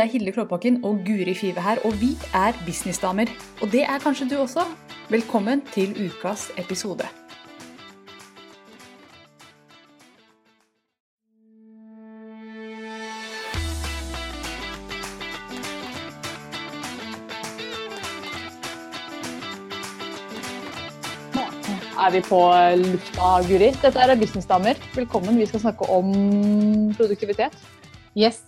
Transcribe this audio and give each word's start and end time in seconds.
Det 0.00 0.06
er 0.06 0.12
Hilde 0.12 0.32
Klåbakken 0.32 0.84
og 0.84 1.00
Guri 1.06 1.34
Five 1.34 1.60
her, 1.60 1.76
og 1.84 1.92
vi 2.00 2.06
er 2.34 2.52
businessdamer. 2.66 3.28
Og 3.62 3.72
det 3.72 3.82
er 3.82 3.98
kanskje 4.00 4.28
du 4.30 4.36
også. 4.40 4.62
Velkommen 5.10 5.60
til 5.74 5.90
ukas 6.06 6.48
episode. 6.58 7.04
er 22.00 22.10
vi 22.10 22.20
på 22.20 22.40
lufta, 22.76 23.28
Guri. 23.48 23.70
Dette 23.82 23.98
er 23.98 24.16
Businessdamer. 24.16 24.74
Velkommen. 24.94 25.38
Vi 25.38 25.46
skal 25.46 25.60
snakke 25.60 25.90
om 25.90 26.14
produktivitet. 26.96 27.52
Yes. 28.16 28.42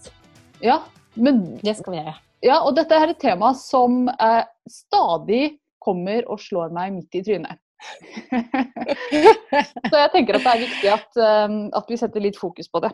Ja, 0.62 0.79
men 1.15 1.43
Det 1.62 1.77
skal 1.79 1.95
vi 1.95 2.01
gjøre. 2.01 2.15
Ja, 2.43 2.57
og 2.66 2.75
dette 2.75 2.97
er 2.98 3.12
et 3.12 3.21
tema 3.23 3.52
som 3.55 4.09
eh, 4.11 4.43
stadig 4.71 5.59
kommer 5.83 6.27
og 6.30 6.41
slår 6.43 6.73
meg 6.75 6.95
midt 6.97 7.19
i 7.19 7.23
trynet. 7.27 7.61
Så 9.91 9.98
jeg 9.98 10.11
tenker 10.15 10.38
at 10.38 10.45
det 10.45 10.52
er 10.52 10.61
viktig 10.62 10.91
at, 10.93 11.16
um, 11.19 11.57
at, 11.75 11.88
vi 11.91 11.98
setter 11.98 12.23
litt 12.23 12.38
fokus 12.38 12.71
på 12.71 12.79
det. 12.85 12.93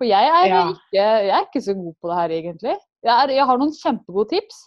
For 0.00 0.08
jeg 0.08 0.30
er, 0.32 0.46
ja. 0.48 0.62
ikke, 0.72 0.96
jeg 0.96 1.34
er 1.36 1.44
ikke 1.44 1.60
så 1.60 1.74
god 1.76 1.94
på 2.00 2.08
det 2.08 2.16
her, 2.16 2.32
egentlig. 2.38 2.76
Jeg, 3.04 3.14
er, 3.14 3.32
jeg 3.36 3.46
har 3.50 3.60
noen 3.60 3.74
kjempegode 3.76 4.30
tips, 4.30 4.62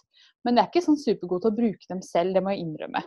men 0.46 0.54
jeg 0.54 0.62
er 0.62 0.70
ikke 0.70 0.84
sånn 0.84 1.00
supergod 1.00 1.42
til 1.42 1.50
å 1.50 1.56
bruke 1.56 1.90
dem 1.90 2.02
selv. 2.06 2.36
Det 2.36 2.42
må 2.44 2.54
jeg 2.54 2.62
innrømme. 2.62 3.02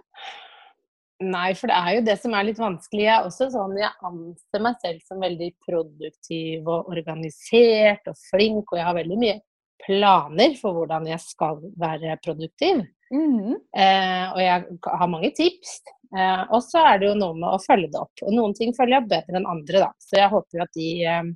Nei, 1.24 1.48
for 1.58 1.72
det 1.72 1.78
er 1.80 1.92
jo 1.96 2.02
det 2.06 2.18
som 2.20 2.36
er 2.36 2.50
litt 2.50 2.60
vanskelig. 2.60 3.06
Jeg 3.08 3.16
er 3.16 3.30
også 3.30 3.48
sånn, 3.54 3.80
jeg 3.80 4.10
anser 4.10 4.60
meg 4.68 4.76
selv 4.84 5.00
som 5.08 5.24
veldig 5.24 5.50
produktiv 5.66 6.68
og 6.68 6.92
organisert 6.92 8.12
og 8.12 8.20
flink, 8.28 8.68
og 8.68 8.78
jeg 8.82 8.88
har 8.90 9.00
veldig 9.00 9.20
mye 9.24 9.38
planer 9.86 10.56
for 10.60 10.78
hvordan 10.78 11.08
jeg 11.10 11.22
skal 11.24 11.60
være 11.80 12.18
produktiv. 12.24 12.84
Mm. 13.14 13.56
Eh, 13.56 14.26
og 14.34 14.42
jeg 14.42 14.80
har 15.00 15.12
mange 15.12 15.32
tips. 15.38 15.80
Eh, 16.16 16.44
og 16.52 16.62
så 16.64 16.84
er 16.88 17.02
det 17.02 17.10
jo 17.10 17.18
noe 17.20 17.36
med 17.38 17.50
å 17.50 17.62
følge 17.62 17.92
det 17.94 18.02
opp. 18.02 18.24
Og 18.26 18.36
noen 18.36 18.56
ting 18.58 18.74
følger 18.76 19.00
jeg 19.00 19.12
bedre 19.12 19.40
enn 19.40 19.50
andre, 19.50 19.86
da. 19.86 19.92
Så 20.04 20.20
jeg 20.20 20.32
håper 20.34 20.60
jo 20.60 20.66
at 20.66 20.76
de, 20.78 20.90
eh, 21.06 21.32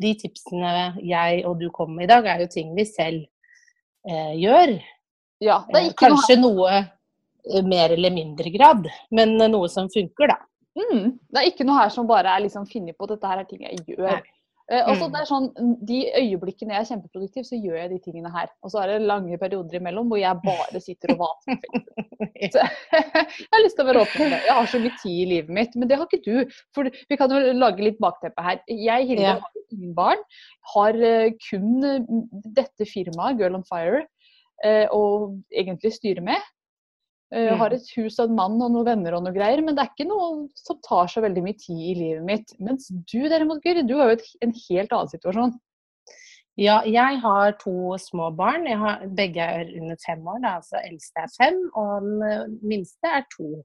de 0.00 0.14
tipsene 0.22 0.74
jeg 1.04 1.44
og 1.48 1.60
du 1.60 1.68
kommer 1.74 2.00
med 2.00 2.08
i 2.08 2.12
dag, 2.12 2.26
er 2.26 2.44
jo 2.44 2.52
ting 2.52 2.74
vi 2.78 2.86
selv 2.88 3.24
eh, 4.08 4.34
gjør. 4.38 4.76
Ja, 5.40 5.62
eh, 5.74 5.90
Kanskje 5.98 6.36
noe, 6.40 6.82
noe 7.48 7.64
mer 7.66 7.96
eller 7.96 8.12
mindre 8.14 8.52
grad, 8.54 8.90
men 9.14 9.38
noe 9.40 9.70
som 9.72 9.90
funker, 9.92 10.34
da. 10.34 10.40
Mm. 10.78 11.16
Det 11.30 11.40
er 11.40 11.48
ikke 11.50 11.66
noe 11.66 11.80
her 11.80 11.90
som 11.92 12.06
bare 12.08 12.34
er 12.34 12.44
liksom 12.44 12.66
funnet 12.70 12.96
på, 12.98 13.08
dette 13.10 13.30
her 13.30 13.42
er 13.42 13.48
ting 13.48 13.64
jeg 13.66 13.82
gjør. 13.88 14.20
Eh, 14.20 14.36
også 14.70 15.06
mm. 15.06 15.12
det 15.12 15.20
er 15.20 15.28
sånn, 15.28 15.46
De 15.88 15.98
øyeblikkene 16.20 16.74
jeg 16.76 16.84
er 16.84 16.88
kjempeproduktiv, 16.92 17.46
så 17.48 17.58
gjør 17.58 17.78
jeg 17.80 17.90
de 17.90 17.98
tingene 18.04 18.30
her. 18.30 18.50
Og 18.62 18.72
så 18.72 18.82
er 18.82 18.92
det 18.92 19.08
lange 19.08 19.38
perioder 19.40 19.80
imellom 19.80 20.10
hvor 20.10 20.20
jeg 20.20 20.42
bare 20.44 20.82
sitter 20.82 21.16
og 21.16 21.24
vater. 21.24 21.58
Så 22.50 22.62
jeg 22.96 23.50
har 23.52 23.62
lyst 23.64 23.76
til 23.76 23.84
å 23.84 23.88
være 23.90 24.02
åpen 24.04 24.30
det. 24.32 24.38
Jeg 24.46 24.54
har 24.56 24.68
så 24.70 24.78
mye 24.80 24.96
tid 25.02 25.16
i 25.22 25.26
livet 25.28 25.52
mitt, 25.52 25.74
men 25.76 25.90
det 25.90 25.98
har 26.00 26.06
ikke 26.08 26.24
du. 26.24 26.54
For 26.76 26.88
vi 26.88 27.18
kan 27.20 27.32
jo 27.32 27.52
lage 27.56 27.84
litt 27.84 27.98
bakteppe 28.00 28.44
her. 28.44 28.62
Jeg 28.68 29.08
Hilde, 29.10 29.26
ja. 29.26 29.34
har 29.42 29.74
ingen 29.74 29.92
barn. 29.96 30.22
Har 30.72 30.96
eh, 30.96 31.34
kun 31.50 31.84
dette 32.56 32.88
firmaet, 32.88 33.36
Girl 33.40 33.58
on 33.58 33.66
Fire, 33.68 34.06
eh, 34.64 34.86
å 34.88 35.02
egentlig 35.52 35.92
styre 35.98 36.24
med. 36.24 36.48
Jeg 37.30 37.46
eh, 37.46 37.58
har 37.60 37.74
et 37.74 37.90
hus 37.94 38.18
og 38.18 38.26
en 38.26 38.36
mann 38.38 38.56
og 38.58 38.72
noen 38.74 38.86
venner 38.88 39.14
og 39.14 39.22
noe 39.22 39.34
greier, 39.34 39.62
men 39.62 39.76
det 39.76 39.84
er 39.84 39.90
ikke 39.92 40.08
noe 40.10 40.48
som 40.58 40.78
tar 40.82 41.10
så 41.12 41.22
veldig 41.22 41.44
mye 41.44 41.58
tid 41.60 41.82
i 41.92 41.96
livet 41.98 42.24
mitt. 42.26 42.54
Mens 42.58 42.88
du 42.90 43.20
derimot, 43.30 43.62
Guri, 43.62 43.84
du 43.86 43.96
har 44.00 44.10
jo 44.10 44.18
et, 44.18 44.30
en 44.42 44.54
helt 44.66 44.94
annen 44.96 45.12
situasjon. 45.12 45.54
Ja, 46.60 46.80
jeg 46.84 47.20
har 47.22 47.54
to 47.60 47.94
små 48.02 48.32
barn. 48.36 48.66
Har, 48.66 49.04
begge 49.16 49.46
er 49.46 49.70
under 49.78 50.00
fem 50.02 50.26
år. 50.26 50.40
Da. 50.42 50.56
altså 50.58 50.80
Eldste 50.82 51.22
er 51.22 51.34
fem, 51.36 51.60
og 51.78 51.92
den 52.08 52.24
eh, 52.26 52.48
minste 52.72 53.12
er 53.20 53.22
to. 53.36 53.62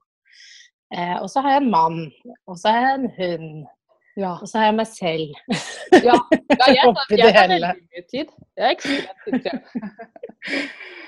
Eh, 0.94 1.16
og 1.18 1.26
så 1.32 1.42
har 1.42 1.56
jeg 1.56 1.64
en 1.64 1.72
mann. 1.74 2.04
Og 2.46 2.60
så 2.60 2.70
har 2.70 2.86
jeg 2.86 3.00
en 3.00 3.10
hund. 3.18 3.66
Ja. 4.16 4.36
Og 4.38 4.48
så 4.48 4.62
har 4.62 4.70
jeg 4.70 4.78
meg 4.78 4.86
selv. 4.94 5.34
Ja, 5.92 6.14
ja 6.14 6.70
jeg, 6.70 6.94
tar, 6.94 7.18
jeg 7.18 7.34
tar 7.34 7.50
veldig 7.50 7.74
mye 7.82 8.06
tid. 8.14 8.30
Jeg 8.56 8.70
er 8.70 8.78
ekstremt 8.78 9.42
tid. 9.42 10.70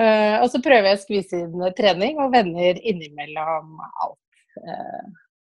Uh, 0.00 0.40
og 0.40 0.48
så 0.48 0.62
prøver 0.64 0.88
jeg 0.88 0.96
å 0.96 1.02
skvise 1.02 1.38
inn 1.44 1.64
trening 1.76 2.20
og 2.22 2.32
venner 2.32 2.78
innimellom 2.80 3.74
alt. 3.84 4.20
Uh, 4.56 5.08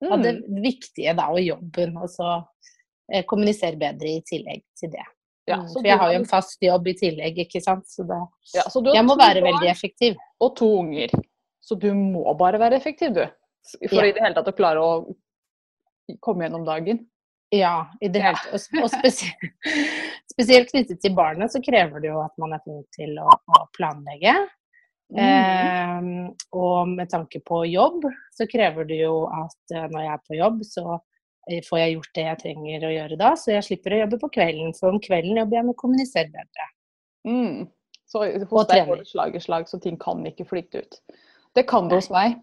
mm. 0.02 0.22
Det 0.24 0.32
viktige 0.64 1.14
da, 1.18 1.28
og 1.30 1.42
jobben, 1.44 1.94
og 2.00 2.10
så 2.10 2.30
uh, 2.42 3.22
kommunisere 3.30 3.78
bedre 3.78 4.16
i 4.16 4.22
tillegg 4.26 4.64
til 4.78 4.90
det. 4.96 5.06
Ja, 5.46 5.58
mm, 5.60 5.68
For 5.72 5.86
jeg 5.86 5.98
har 5.98 6.10
jo 6.14 6.20
en 6.20 6.28
fast 6.30 6.62
jobb 6.62 6.88
i 6.90 6.96
tillegg, 6.98 7.38
ikke 7.44 7.62
sant. 7.62 7.86
Så, 7.90 8.06
det, 8.06 8.18
ja, 8.54 8.66
så 8.70 8.82
jeg 8.86 9.06
må 9.06 9.16
være 9.18 9.42
veldig 9.44 9.70
effektiv. 9.70 10.18
Og 10.42 10.52
to 10.58 10.68
unger. 10.80 11.14
Så 11.62 11.78
du 11.78 11.88
må 11.94 12.26
bare 12.38 12.60
være 12.62 12.78
effektiv, 12.78 13.14
du. 13.14 13.24
For 13.86 14.02
ja. 14.02 14.10
i 14.10 14.14
det 14.14 14.22
hele 14.22 14.34
tatt 14.34 14.50
å 14.50 14.58
klare 14.58 14.82
å 14.82 16.18
komme 16.22 16.46
gjennom 16.46 16.66
dagen. 16.66 17.04
Ja, 17.52 17.90
i 18.00 18.08
det 18.08 18.22
hele 18.24 18.38
tatt. 18.40 18.80
Og 18.80 18.88
spesielt, 18.88 19.56
spesielt, 20.32 20.70
knyttet 20.72 21.02
til 21.04 21.12
barnet 21.16 21.52
så 21.52 21.60
krever 21.60 22.00
det 22.00 22.08
jo 22.08 22.22
at 22.22 22.32
man 22.40 22.54
er 22.56 22.62
flink 22.64 22.86
til 22.96 23.18
å, 23.20 23.28
å 23.28 23.64
planlegge. 23.76 24.32
Mm. 25.12 25.20
Eh, 25.20 26.06
og 26.56 26.88
med 26.94 27.10
tanke 27.12 27.42
på 27.44 27.66
jobb 27.68 28.06
så 28.32 28.46
krever 28.48 28.88
det 28.88 29.02
jo 29.02 29.26
at 29.28 29.74
uh, 29.76 29.84
når 29.92 29.98
jeg 30.00 30.12
er 30.14 30.22
på 30.24 30.38
jobb, 30.38 30.62
så 30.64 30.86
eh, 30.96 31.60
får 31.66 31.82
jeg 31.82 31.92
gjort 31.98 32.14
det 32.16 32.24
jeg 32.24 32.40
trenger 32.46 32.86
å 32.88 32.94
gjøre 32.94 33.18
da, 33.20 33.34
så 33.36 33.52
jeg 33.52 33.66
slipper 33.68 33.98
å 33.98 34.00
jobbe 34.06 34.20
på 34.22 34.32
kvelden. 34.38 34.72
for 34.78 34.94
om 34.94 35.02
kvelden 35.04 35.42
jobber 35.42 35.58
jeg 35.58 35.68
med 35.68 35.76
å 35.76 35.82
kommunisere 35.82 36.32
bedre. 36.32 36.70
Mm. 37.28 37.68
Så 38.08 38.24
hos 38.48 38.72
deg 38.72 38.88
går 38.88 39.02
det 39.02 39.10
slag 39.10 39.36
i 39.36 39.44
slag, 39.44 39.68
så 39.68 39.80
ting 39.80 40.00
kan 40.00 40.24
ikke 40.28 40.48
flytte 40.48 40.86
ut. 40.86 40.98
Det 41.52 41.68
kan 41.68 41.92
det 41.92 42.00
hos 42.00 42.08
meg 42.12 42.40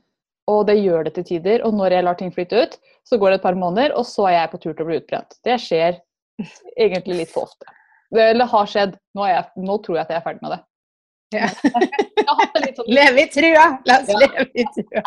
og 0.49 0.65
det 0.69 0.79
gjør 0.79 1.07
det 1.07 1.15
til 1.17 1.27
tider. 1.33 1.63
Og 1.67 1.75
når 1.77 1.95
jeg 1.95 2.05
lar 2.07 2.19
ting 2.19 2.31
flytte 2.35 2.63
ut, 2.63 2.77
så 3.07 3.17
går 3.17 3.33
det 3.33 3.39
et 3.39 3.47
par 3.47 3.57
måneder, 3.59 3.95
og 3.97 4.07
så 4.07 4.29
er 4.29 4.37
jeg 4.37 4.53
på 4.53 4.61
tur 4.63 4.71
til 4.73 4.85
å 4.85 4.89
bli 4.89 5.01
utbrent. 5.01 5.37
Det 5.45 5.57
skjer 5.61 5.99
egentlig 6.85 7.21
litt 7.21 7.33
for 7.33 7.49
ofte. 7.49 7.75
Eller 8.15 8.49
har 8.49 8.69
skjedd. 8.69 8.97
Nå, 9.17 9.27
jeg, 9.29 9.45
nå 9.61 9.77
tror 9.85 9.99
jeg 9.99 10.07
at 10.07 10.13
jeg 10.13 10.21
er 10.21 10.25
ferdig 10.25 10.45
med 10.45 10.55
det. 10.55 10.61
Ja. 11.33 11.49
sånn... 11.53 12.87
Leve 12.97 13.21
i 13.21 13.27
trua! 13.29 13.65
La 13.85 13.99
oss 14.01 14.09
ja. 14.09 14.17
leve 14.23 14.45
i 14.57 14.65
trua. 14.73 15.03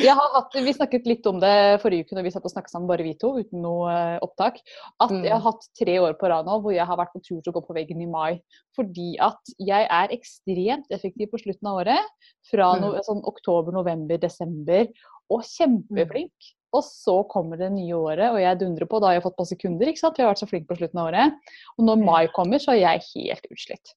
ja, 0.00 0.14
hatt, 0.16 0.56
vi 0.56 0.72
snakket 0.76 1.08
litt 1.08 1.26
om 1.28 1.40
det 1.42 1.52
forrige 1.82 2.06
uke 2.06 2.16
når 2.16 2.28
vi 2.28 2.32
satt 2.34 2.48
og 2.48 2.54
snakket 2.54 2.72
sammen 2.72 2.88
bare 2.88 3.04
vi 3.04 3.12
to, 3.20 3.34
uten 3.42 3.64
noe 3.64 3.92
uh, 3.92 4.16
opptak. 4.24 4.60
At 5.04 5.12
mm. 5.12 5.22
jeg 5.26 5.34
har 5.36 5.44
hatt 5.44 5.68
tre 5.80 5.98
år 6.00 6.16
på 6.20 6.32
rad 6.32 6.48
nå 6.48 6.58
hvor 6.64 6.76
jeg 6.76 6.88
har 6.88 7.00
vært 7.00 7.12
på 7.12 7.22
tur 7.26 7.38
til 7.40 7.52
å 7.52 7.56
gå 7.58 7.64
på 7.68 7.76
veggen 7.76 8.02
i 8.04 8.10
mai. 8.10 8.40
Fordi 8.78 9.14
at 9.24 9.54
jeg 9.60 9.88
er 10.00 10.16
ekstremt 10.16 10.96
effektiv 10.96 11.32
på 11.32 11.42
slutten 11.44 11.70
av 11.70 11.82
året. 11.84 12.12
Fra 12.50 12.74
no, 12.80 12.94
mm. 12.96 13.04
sånn 13.06 13.24
oktober, 13.28 13.76
november, 13.76 14.20
desember. 14.20 14.88
Og 15.32 15.44
kjempeflink. 15.48 16.32
Mm. 16.32 16.60
Og 16.74 16.82
så 16.82 17.20
kommer 17.30 17.60
det 17.60 17.68
nye 17.70 17.94
året, 17.94 18.32
og 18.34 18.40
jeg 18.42 18.58
dundrer 18.58 18.88
på. 18.90 18.98
Da 18.98 19.12
har 19.12 19.18
jeg 19.18 19.26
fått 19.28 19.38
masse 19.38 19.58
kunder, 19.60 19.90
ikke 19.90 20.00
sant? 20.00 20.16
for 20.16 20.24
jeg 20.24 20.26
har 20.26 20.32
vært 20.32 20.42
så 20.42 20.50
flink 20.50 20.64
på 20.66 20.78
slutten 20.80 21.00
av 21.00 21.10
året. 21.12 21.52
Og 21.78 21.86
når 21.86 22.02
mai 22.02 22.24
kommer, 22.34 22.62
så 22.62 22.74
er 22.74 22.80
jeg 22.80 23.04
helt 23.12 23.46
utslitt. 23.54 23.92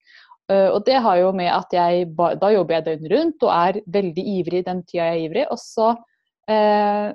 Uh, 0.48 0.70
og 0.72 0.84
det 0.88 1.00
har 1.04 1.18
jo 1.20 1.32
med 1.36 1.50
at 1.52 1.74
jeg 1.76 2.06
da 2.16 2.52
jobber 2.54 2.78
jeg 2.78 2.86
døgnet 2.86 3.12
rundt 3.12 3.44
og 3.44 3.50
er 3.52 3.80
veldig 3.98 4.24
ivrig 4.38 4.62
den 4.64 4.84
tida 4.88 5.10
jeg 5.10 5.16
er 5.18 5.24
ivrig. 5.26 5.46
Og 5.52 5.60
så 5.60 5.90
uh, 5.94 7.08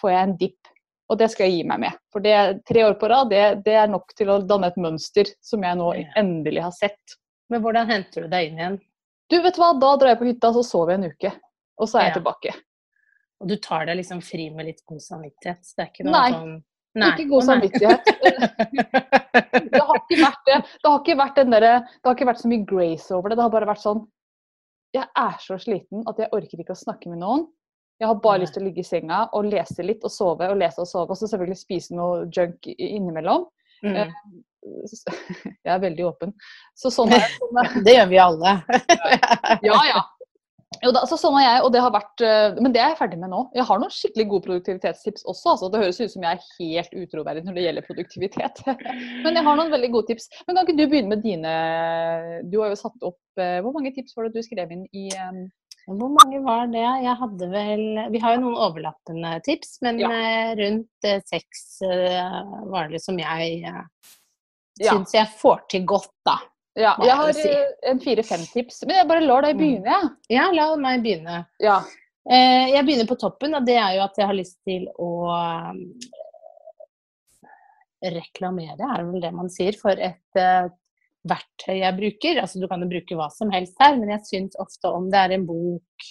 får 0.00 0.12
jeg 0.14 0.28
en 0.28 0.36
dipp, 0.40 0.70
og 1.10 1.18
det 1.20 1.28
skal 1.32 1.48
jeg 1.48 1.58
gi 1.58 1.66
meg 1.68 1.82
med. 1.84 1.98
For 2.14 2.24
det, 2.24 2.36
tre 2.68 2.86
år 2.86 2.96
på 3.00 3.10
rad 3.12 3.32
det, 3.32 3.44
det, 3.66 3.76
er 3.82 3.90
nok 3.90 4.14
til 4.16 4.32
å 4.32 4.40
danne 4.46 4.70
et 4.70 4.80
mønster 4.80 5.28
som 5.44 5.66
jeg 5.66 5.80
nå 5.80 5.92
endelig 6.20 6.64
har 6.64 6.74
sett. 6.76 7.18
Men 7.50 7.64
hvordan 7.64 7.90
henter 7.90 8.24
du 8.24 8.32
deg 8.32 8.48
inn 8.48 8.62
igjen? 8.62 8.80
Du 9.30 9.38
vet 9.44 9.58
hva, 9.58 9.74
Da 9.78 9.94
drar 9.98 10.14
jeg 10.14 10.20
på 10.22 10.28
hytta, 10.30 10.52
så 10.54 10.64
sover 10.66 10.94
jeg 10.94 11.00
en 11.00 11.12
uke. 11.12 11.32
Og 11.80 11.88
så 11.88 12.00
er 12.00 12.08
jeg 12.08 12.18
tilbake. 12.18 12.54
Og 13.40 13.48
du 13.48 13.56
tar 13.62 13.86
deg 13.88 14.00
liksom 14.00 14.20
fri 14.24 14.50
med 14.52 14.68
litt 14.68 14.82
god 14.88 15.00
samvittighet? 15.04 15.62
Det 15.64 15.84
er 15.84 15.92
ikke 15.92 16.06
noe 16.06 16.16
Nei. 16.16 16.32
sånn 16.34 16.56
Nei. 16.98 17.12
Ikke 17.14 17.28
god 17.30 17.44
samvittighet. 17.46 18.08
det 19.70 19.82
har 19.86 20.00
ikke 20.00 20.18
vært 20.18 20.48
det. 20.48 20.56
Det 20.66 20.88
har 20.88 20.98
ikke 20.98 21.18
vært, 21.20 21.38
der, 21.38 21.66
det 21.86 22.08
har 22.08 22.16
ikke 22.16 22.28
vært 22.32 22.42
så 22.42 22.50
mye 22.50 22.66
grace 22.66 23.14
over 23.14 23.30
det. 23.30 23.38
Det 23.38 23.46
har 23.46 23.54
bare 23.54 23.70
vært 23.70 23.84
sånn 23.84 24.02
Jeg 24.96 25.06
er 25.06 25.36
så 25.38 25.58
sliten 25.62 26.02
at 26.10 26.18
jeg 26.18 26.32
orker 26.34 26.62
ikke 26.64 26.74
å 26.74 26.82
snakke 26.82 27.12
med 27.12 27.22
noen. 27.22 27.46
Jeg 28.00 28.08
har 28.08 28.20
bare 28.24 28.42
lyst 28.42 28.56
til 28.56 28.64
å 28.64 28.66
ligge 28.66 28.82
i 28.82 28.88
senga 28.88 29.26
og 29.36 29.46
lese 29.52 29.84
litt 29.84 30.04
og 30.08 30.12
sove 30.12 30.48
og 30.50 30.58
lese 30.58 30.80
og 30.82 30.88
sove. 30.88 31.12
Og 31.12 31.20
så 31.20 31.28
selvfølgelig 31.30 31.60
spise 31.60 31.94
noe 31.94 32.24
junk 32.32 32.66
innimellom. 32.74 33.44
Mm. 33.84 33.96
Eh, 33.96 34.14
jeg 35.66 35.72
er 35.74 35.82
veldig 35.84 36.06
åpen. 36.08 36.32
Så 36.74 36.90
sånn 36.94 37.12
er, 37.14 37.28
er. 37.28 37.76
Det 37.86 37.94
gjør 37.98 38.10
vi 38.10 38.22
alle. 38.24 38.56
ja, 39.68 39.82
ja. 39.92 40.02
Jo 40.80 40.92
da, 40.96 41.02
så 41.08 41.16
sånn 41.20 41.36
er 41.40 41.44
jeg, 41.44 41.62
og 41.66 41.72
det 41.74 41.82
har 41.84 41.92
vært, 41.92 42.22
eh, 42.24 42.56
Men 42.62 42.72
det 42.72 42.80
er 42.80 42.92
jeg 42.92 43.00
ferdig 43.02 43.18
med 43.20 43.32
nå. 43.32 43.42
Jeg 43.56 43.66
har 43.68 43.80
noen 43.82 43.92
skikkelig 43.92 44.26
gode 44.30 44.46
produktivitetstips 44.46 45.24
også. 45.28 45.54
altså 45.54 45.70
Det 45.72 45.80
høres 45.82 46.00
ut 46.00 46.12
som 46.14 46.24
jeg 46.24 46.38
er 46.38 46.44
helt 46.56 46.94
utroverdig 47.02 47.44
når 47.44 47.56
det 47.56 47.64
gjelder 47.66 47.88
produktivitet. 47.88 48.62
Men 49.24 49.36
jeg 49.36 49.46
har 49.46 49.58
noen 49.60 49.72
veldig 49.74 49.90
gode 49.92 50.10
tips. 50.12 50.30
Men 50.46 50.56
kan 50.56 50.64
ikke 50.64 50.78
du 50.78 50.86
begynne 50.86 51.12
med 51.12 51.24
dine 51.24 51.54
Du 52.52 52.60
har 52.62 52.72
jo 52.72 52.80
satt 52.80 53.06
opp 53.06 53.40
eh, 53.40 53.58
Hvor 53.64 53.74
mange 53.76 53.92
tips 53.96 54.16
var 54.16 54.28
det 54.28 54.38
du 54.38 54.46
skrev 54.46 54.72
inn 54.72 54.86
i 54.96 55.10
um... 55.20 55.48
Hvor 55.90 56.12
mange 56.12 56.38
var 56.44 56.68
det? 56.70 56.86
Jeg 57.02 57.16
hadde 57.18 57.50
vel 57.50 57.84
Vi 58.14 58.20
har 58.22 58.36
jo 58.36 58.42
noen 58.44 58.58
overlappende 58.68 59.34
tips, 59.44 59.78
men 59.84 59.98
ja. 59.98 60.10
rundt 60.54 61.08
seks 61.26 61.80
var 62.70 62.92
det 62.92 63.00
som 63.02 63.18
jeg 63.18 63.62
ja. 63.64 64.94
jeg 65.12 65.26
får 65.40 65.64
til 65.72 65.86
godt, 65.88 66.12
da. 66.28 66.36
Ja, 66.78 66.94
jeg 67.02 67.16
har 67.16 67.32
si. 67.34 67.48
eh, 67.48 67.72
en 67.90 67.98
fire-fem 68.00 68.44
tips, 68.52 68.84
men 68.86 68.96
jeg 69.00 69.08
bare 69.08 69.24
lar 69.26 69.42
deg 69.42 69.56
Mm. 69.56 69.60
begynne, 69.60 69.84
jeg. 69.90 70.10
Ja, 70.36 70.50
la 70.54 70.76
meg 70.76 71.02
begynne. 71.02 71.46
Ja. 71.60 71.80
Eh, 72.30 72.70
jeg 72.72 72.84
begynner 72.86 73.08
på 73.08 73.18
toppen, 73.18 73.54
og 73.54 73.64
det 73.66 73.76
er 73.76 73.96
jo 73.96 74.02
at 74.04 74.16
jeg 74.16 74.26
har 74.26 74.34
lyst 74.38 74.58
til 74.64 74.86
å 74.98 75.10
eh, 75.34 75.74
reklamere, 78.14 78.78
er 78.98 79.04
vel 79.04 79.20
det 79.20 79.32
man 79.34 79.50
sier, 79.52 79.76
for 79.76 79.90
et 79.92 80.40
verktøy 81.28 81.80
jeg 81.82 81.96
bruker. 81.98 82.40
Altså 82.40 82.60
du 82.62 82.68
kan 82.70 82.80
jo 82.80 82.88
bruke 82.88 83.16
hva 83.18 83.28
som 83.34 83.50
helst 83.52 83.76
her, 83.82 83.96
men 83.98 84.08
jeg 84.14 84.24
syns 84.28 84.56
ofte 84.62 84.88
om 84.88 85.10
det 85.12 85.18
er 85.26 85.34
en 85.36 85.46
bok, 85.48 86.06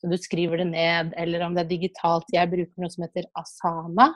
så 0.00 0.10
du 0.10 0.16
skriver 0.20 0.60
det 0.62 0.66
ned, 0.72 1.14
eller 1.16 1.46
om 1.46 1.54
det 1.56 1.64
er 1.66 1.70
digitalt. 1.76 2.28
Jeg 2.32 2.50
bruker 2.50 2.82
noe 2.82 2.90
som 2.92 3.04
heter 3.06 3.24
Asana. 3.36 4.10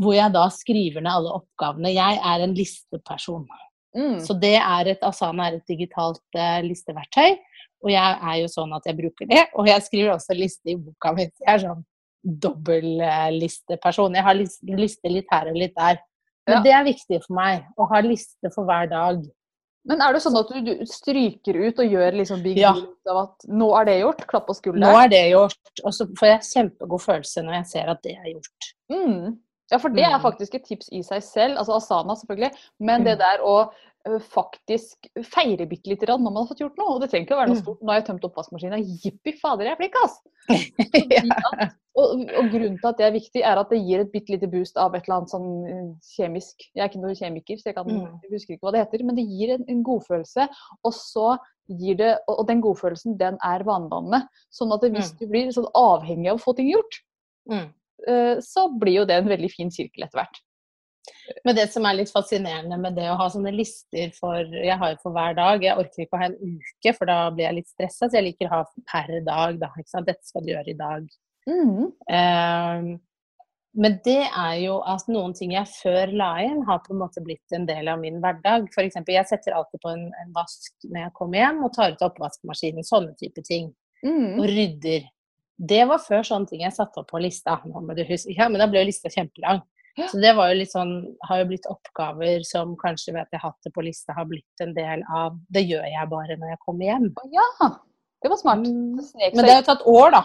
Hvor 0.00 0.14
jeg 0.16 0.32
da 0.34 0.48
skriver 0.50 1.00
ned 1.04 1.12
alle 1.12 1.30
oppgavene. 1.38 1.92
Jeg 1.94 2.18
er 2.18 2.42
en 2.44 2.54
listeperson. 2.56 3.44
Mm. 3.94 4.18
Så 4.20 4.34
det 4.40 4.56
er 4.58 4.88
et 4.90 5.02
Asana 5.06 5.48
er 5.48 5.58
et 5.60 5.66
digitalt 5.70 6.22
uh, 6.38 6.60
listeverktøy. 6.66 7.36
Og 7.84 7.90
jeg 7.92 8.18
er 8.30 8.36
jo 8.40 8.48
sånn 8.48 8.72
at 8.74 8.86
jeg 8.88 8.96
bruker 8.96 9.28
det. 9.28 9.42
Og 9.60 9.68
jeg 9.68 9.82
skriver 9.84 10.14
også 10.14 10.34
liste 10.38 10.72
i 10.72 10.76
boka 10.80 11.12
mi. 11.14 11.26
Jeg 11.28 11.50
er 11.52 11.62
sånn 11.66 11.84
dobbeltlisteperson. 12.24 14.14
Jeg 14.16 14.24
har 14.24 14.36
liste, 14.38 14.76
liste 14.80 15.12
litt 15.12 15.30
her 15.32 15.50
og 15.52 15.58
litt 15.60 15.74
der. 15.76 16.00
Men 16.46 16.56
Ja. 16.58 16.62
det 16.62 16.72
er 16.72 16.84
viktig 16.84 17.22
for 17.24 17.34
meg 17.36 17.64
å 17.78 17.88
ha 17.88 18.00
liste 18.00 18.50
for 18.54 18.64
hver 18.64 18.88
dag. 18.88 19.22
Men 19.84 20.00
er 20.00 20.12
det 20.14 20.22
sånn 20.24 20.36
at 20.40 20.48
du, 20.48 20.60
du 20.64 20.86
stryker 20.88 21.56
ut 21.60 21.78
og 21.78 21.92
gjør 21.92 22.16
liksom 22.16 22.42
big 22.42 22.56
Ja. 22.58 22.72
ut 22.72 23.06
av 23.08 23.16
at 23.28 23.46
nå 23.48 23.68
er 23.80 23.84
det 23.84 24.00
gjort? 24.00 24.26
Klapp 24.26 24.46
på 24.48 24.72
Nå 24.72 24.92
er 24.96 25.08
det 25.08 25.30
gjort. 25.32 25.72
Og 25.84 25.92
så 25.92 26.06
får 26.16 26.26
jeg 26.32 26.40
kjempegod 26.52 27.02
følelse 27.04 27.44
når 27.44 27.54
jeg 27.60 27.66
ser 27.66 27.90
at 27.92 28.02
det 28.02 28.16
er 28.16 28.32
gjort. 28.32 28.70
Mm. 28.90 29.38
Ja, 29.72 29.78
for 29.78 29.88
det 29.88 30.04
er 30.04 30.18
Mm. 30.18 30.22
faktisk 30.22 30.54
et 30.54 30.64
tips 30.64 30.88
i 30.92 31.00
seg 31.02 31.22
selv. 31.22 31.56
Altså 31.58 31.76
Asana, 31.76 32.14
selvfølgelig. 32.14 32.52
Men 32.80 33.04
det 33.04 33.18
Mm. 33.18 33.18
der 33.18 33.38
å 33.42 33.70
faktisk 34.20 35.06
feire 35.24 35.64
bitte 35.66 35.88
lite 35.88 36.04
grann 36.04 36.20
når 36.22 36.32
man 36.32 36.42
har 36.44 36.48
fått 36.54 36.60
gjort 36.60 36.76
noe. 36.76 36.94
Og 36.94 37.00
det 37.00 37.08
trenger 37.10 37.24
ikke 37.26 37.36
å 37.36 37.40
være 37.40 37.48
noe 37.48 37.56
Mm. 37.56 37.62
stort. 37.62 37.80
Nå 37.80 37.88
har 37.88 38.00
jeg 38.00 38.06
tømt 38.10 38.24
oppvaskmaskina. 38.28 38.78
Jippi 39.02 39.32
fader, 39.40 39.64
jeg 39.64 39.72
er 39.72 39.76
flink, 39.76 39.94
ass! 40.04 40.20
Og, 41.96 42.24
og 42.26 42.48
grunnen 42.50 42.74
til 42.80 42.88
at 42.88 42.96
det 42.98 43.04
er 43.06 43.12
viktig, 43.14 43.40
er 43.46 43.56
at 43.60 43.70
det 43.70 43.78
gir 43.86 44.00
et 44.00 44.10
bitte 44.10 44.32
lite 44.34 44.48
boost 44.50 44.76
av 44.82 44.96
et 44.96 45.04
eller 45.06 45.20
annet 45.20 45.30
sånn 45.30 45.98
kjemisk. 46.02 46.64
Jeg 46.74 46.82
er 46.82 46.88
ikke 46.90 47.00
noen 47.04 47.14
kjemiker, 47.14 47.56
så 47.60 47.68
jeg, 47.70 47.76
kan, 47.76 47.86
jeg 47.86 48.32
husker 48.32 48.54
ikke 48.56 48.66
hva 48.66 48.72
det 48.74 48.80
heter. 48.82 49.04
Men 49.06 49.14
det 49.14 49.24
gir 49.30 49.52
en, 49.54 49.64
en 49.68 49.84
godfølelse. 49.86 50.48
Og 50.84 50.92
så 50.92 51.38
gir 51.70 51.94
det 51.94 52.18
Og 52.26 52.40
og 52.40 52.48
den 52.48 52.60
godfølelsen, 52.60 53.16
den 53.16 53.38
er 53.44 53.62
vanedannende. 53.62 54.24
Sånn 54.50 54.74
at 54.74 54.80
det, 54.82 54.90
hvis 54.92 55.12
du 55.20 55.26
blir 55.30 55.46
sånn 55.54 55.70
avhengig 55.72 56.32
av 56.32 56.40
å 56.40 56.42
få 56.42 56.56
ting 56.56 56.72
gjort, 56.72 56.98
så 58.44 58.66
blir 58.80 59.00
jo 59.00 59.06
det 59.08 59.20
en 59.20 59.30
veldig 59.30 59.48
fin 59.52 59.70
sirkel 59.72 60.04
etter 60.06 60.18
hvert. 60.18 60.40
Men 61.44 61.56
det 61.56 61.66
som 61.72 61.84
er 61.86 61.98
litt 61.98 62.12
fascinerende 62.12 62.76
med 62.80 62.96
det 62.98 63.06
å 63.12 63.16
ha 63.20 63.26
sånne 63.32 63.52
lister 63.54 64.12
for 64.16 64.40
Jeg 64.56 64.76
har 64.80 64.94
jo 64.94 65.00
for 65.02 65.16
hver 65.16 65.36
dag. 65.36 65.64
Jeg 65.64 65.76
orker 65.80 66.04
ikke 66.04 66.18
å 66.18 66.22
ha 66.22 66.28
en 66.30 66.36
uke, 66.40 66.94
for 66.96 67.10
da 67.10 67.18
blir 67.32 67.46
jeg 67.46 67.58
litt 67.60 67.72
stressa. 67.72 68.08
Så 68.08 68.18
jeg 68.18 68.28
liker 68.30 68.50
å 68.50 68.60
ha 68.60 68.62
per 68.90 69.10
dag. 69.26 69.58
Da, 69.60 69.70
ikke 69.78 69.92
sant? 69.92 70.08
Dette 70.08 70.24
skal 70.26 70.44
du 70.44 70.52
gjøre 70.54 70.72
i 70.72 70.78
dag. 70.78 71.08
Mm. 71.48 71.90
Uh, 72.08 72.94
men 73.84 73.96
det 74.06 74.20
er 74.30 74.58
jo 74.62 74.78
at 74.86 75.08
noen 75.10 75.34
ting 75.34 75.52
jeg 75.56 75.66
før 75.80 76.12
la 76.14 76.30
inn, 76.44 76.62
har 76.68 76.82
på 76.84 76.94
en 76.94 77.00
måte 77.02 77.22
blitt 77.24 77.56
en 77.56 77.66
del 77.68 77.90
av 77.90 77.98
min 78.00 78.20
hverdag. 78.22 78.68
F.eks. 78.70 79.00
jeg 79.02 79.30
setter 79.30 79.56
alltid 79.56 79.82
på 79.82 79.90
en, 79.90 80.06
en 80.22 80.36
vask 80.36 80.86
når 80.86 81.08
jeg 81.08 81.16
kommer 81.18 81.42
hjem, 81.42 81.64
og 81.66 81.74
tar 81.74 81.96
ut 81.96 82.06
oppvaskmaskinen. 82.06 82.86
Sånne 82.86 83.16
type 83.20 83.42
ting. 83.46 83.72
Mm. 84.06 84.38
Og 84.38 84.46
rydder. 84.50 85.10
Det 85.56 85.84
var 85.86 86.02
før 86.02 86.24
sånne 86.26 86.50
ting 86.50 86.64
jeg 86.64 86.74
satte 86.74 87.00
opp 87.02 87.12
på 87.12 87.20
lista. 87.22 87.60
Nå 87.68 87.80
må 87.84 87.94
du 87.94 88.02
huske. 88.08 88.34
Ja, 88.34 88.48
men 88.50 88.58
da 88.62 88.66
ble 88.70 88.82
jo 88.82 88.88
lista 88.90 89.12
kjempelang. 89.12 89.62
Ja. 89.94 90.08
Så 90.10 90.18
det 90.18 90.32
var 90.34 90.50
jo 90.50 90.58
litt 90.58 90.72
sånn, 90.72 90.94
har 91.28 91.44
jo 91.44 91.50
blitt 91.52 91.68
oppgaver 91.70 92.42
som 92.46 92.72
kanskje 92.80 93.12
ved 93.14 93.22
at 93.22 93.36
jeg 93.36 93.38
har 93.38 93.52
hatt 93.52 93.66
det 93.68 93.70
på 93.76 93.84
lista, 93.86 94.16
har 94.16 94.26
blitt 94.26 94.64
en 94.64 94.72
del 94.74 95.04
av 95.06 95.36
Det 95.54 95.62
gjør 95.62 95.86
jeg 95.86 96.10
bare 96.10 96.38
når 96.40 96.50
jeg 96.50 96.62
kommer 96.66 96.88
hjem. 96.88 97.06
Ja, 97.30 97.46
det 98.24 98.32
var 98.32 98.40
smart. 98.40 98.66
Mm. 98.66 98.98
Det 98.98 99.30
Men 99.36 99.44
det 99.44 99.52
har 99.52 99.62
jo 99.62 99.68
tatt 99.70 99.86
år, 99.86 100.16
da. 100.16 100.22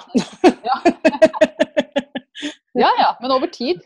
Ja 2.80 2.90
ja, 2.98 3.18
men 3.22 3.32
over 3.32 3.48
tid, 3.52 3.82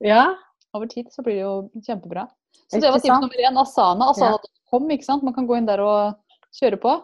Ja. 0.00 0.34
over 0.72 0.86
tid 0.86 1.12
så 1.12 1.22
blir 1.22 1.34
det 1.34 1.42
jo 1.42 1.70
kjempebra. 1.86 2.26
Så 2.70 2.80
det 2.80 2.90
var 2.90 2.98
tips 3.02 3.20
nummer 3.20 3.42
én. 3.46 3.58
Asana. 3.60 4.10
Asana.com, 4.10 4.90
ikke 4.90 5.04
sant. 5.04 5.22
Man 5.22 5.34
kan 5.34 5.46
gå 5.46 5.58
inn 5.58 5.66
der 5.66 5.82
og 5.82 6.14
kjøre 6.56 6.78
på. 6.80 6.94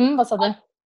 Mm, 0.00 0.16
hva 0.16 0.24
sa 0.26 0.36
du? 0.40 0.48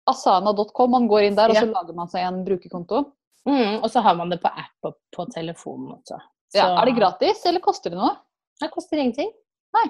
Asana.com. 0.07 0.91
Man 0.91 1.07
går 1.11 1.27
inn 1.27 1.35
der, 1.37 1.49
og 1.49 1.55
så 1.55 1.67
lager 1.71 1.95
man 1.97 2.07
seg 2.11 2.25
en 2.27 2.43
brukerkonto. 2.47 3.03
Mm, 3.47 3.77
og 3.83 3.89
så 3.91 4.01
har 4.03 4.15
man 4.19 4.29
det 4.29 4.41
på 4.43 4.49
app 4.51 4.89
og 4.89 4.97
på 5.15 5.25
telefonen 5.31 5.93
også. 5.97 6.17
Så 6.51 6.57
Ja, 6.59 6.81
er 6.81 6.85
det 6.89 6.95
gratis, 6.97 7.45
eller 7.45 7.59
koster 7.63 7.89
det 7.93 7.99
noe? 7.99 8.15
Det 8.59 8.69
koster 8.73 8.97
ingenting. 8.97 9.31
Nei. 9.75 9.85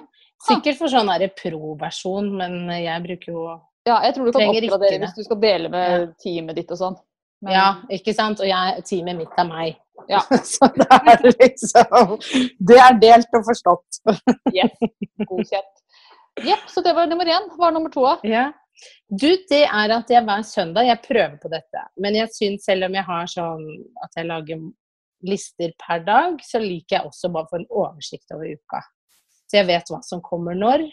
Sikkert 0.46 0.78
for 0.78 0.88
sånn 0.92 1.10
pro-versjon, 1.34 2.30
men 2.38 2.68
jeg 2.70 3.02
bruker 3.02 3.32
jo 3.32 3.60
Ja, 3.86 4.00
jeg 4.04 4.14
tror 4.14 4.26
du 4.26 4.32
kan 4.32 4.42
ikke 4.42 4.68
oppgradere 4.68 4.90
det. 4.90 5.00
hvis 5.00 5.14
du 5.16 5.24
skal 5.24 5.40
dele 5.40 5.68
med 5.72 6.14
teamet 6.22 6.54
ditt 6.54 6.70
og 6.70 6.78
sånn. 6.78 6.96
Men- 7.42 7.52
Ja, 7.52 7.74
ikke 7.90 8.14
sant? 8.14 8.40
Og 8.40 8.46
jeg, 8.46 8.84
teamet 8.84 9.16
mitt 9.16 9.30
er 9.38 9.44
meg. 9.44 9.76
Ja. 10.08 10.20
så 10.52 10.68
det 10.74 10.86
er 10.90 11.22
liksom 11.22 12.18
Det 12.60 12.78
er 12.78 12.98
delt 13.00 13.34
og 13.34 13.44
forstått. 13.44 13.98
Yes, 14.54 14.70
godkjent. 15.26 15.74
Jepp, 16.46 16.68
så 16.70 16.82
det 16.84 16.94
var 16.94 17.06
nummer 17.06 17.24
én. 17.26 17.48
Hva 17.56 17.68
er 17.68 17.72
nummer 17.74 17.90
to, 17.90 18.02
da? 18.04 18.18
Ja. 18.22 18.52
Du, 19.08 19.28
det 19.50 19.64
er 19.64 19.94
at 19.94 20.10
jeg 20.12 20.24
hver 20.26 20.42
søndag 20.46 20.86
Jeg 20.86 21.02
prøver 21.06 21.38
på 21.42 21.50
dette. 21.52 21.84
Men 21.98 22.18
jeg 22.18 22.30
syns 22.34 22.68
selv 22.68 22.88
om 22.88 22.98
jeg 22.98 23.06
har 23.08 23.30
sånn 23.32 23.64
at 24.04 24.18
jeg 24.18 24.28
lager 24.28 24.68
lister 25.26 25.72
per 25.80 26.04
dag, 26.06 26.38
så 26.46 26.60
liker 26.62 26.98
jeg 26.98 27.08
også 27.08 27.30
bare 27.34 27.48
å 27.48 27.50
få 27.50 27.58
en 27.58 27.72
oversikt 27.80 28.34
over 28.36 28.52
uka. 28.54 28.82
Så 29.48 29.58
jeg 29.58 29.68
vet 29.70 29.90
hva 29.90 29.98
som 30.06 30.22
kommer 30.22 30.54
når. 30.54 30.84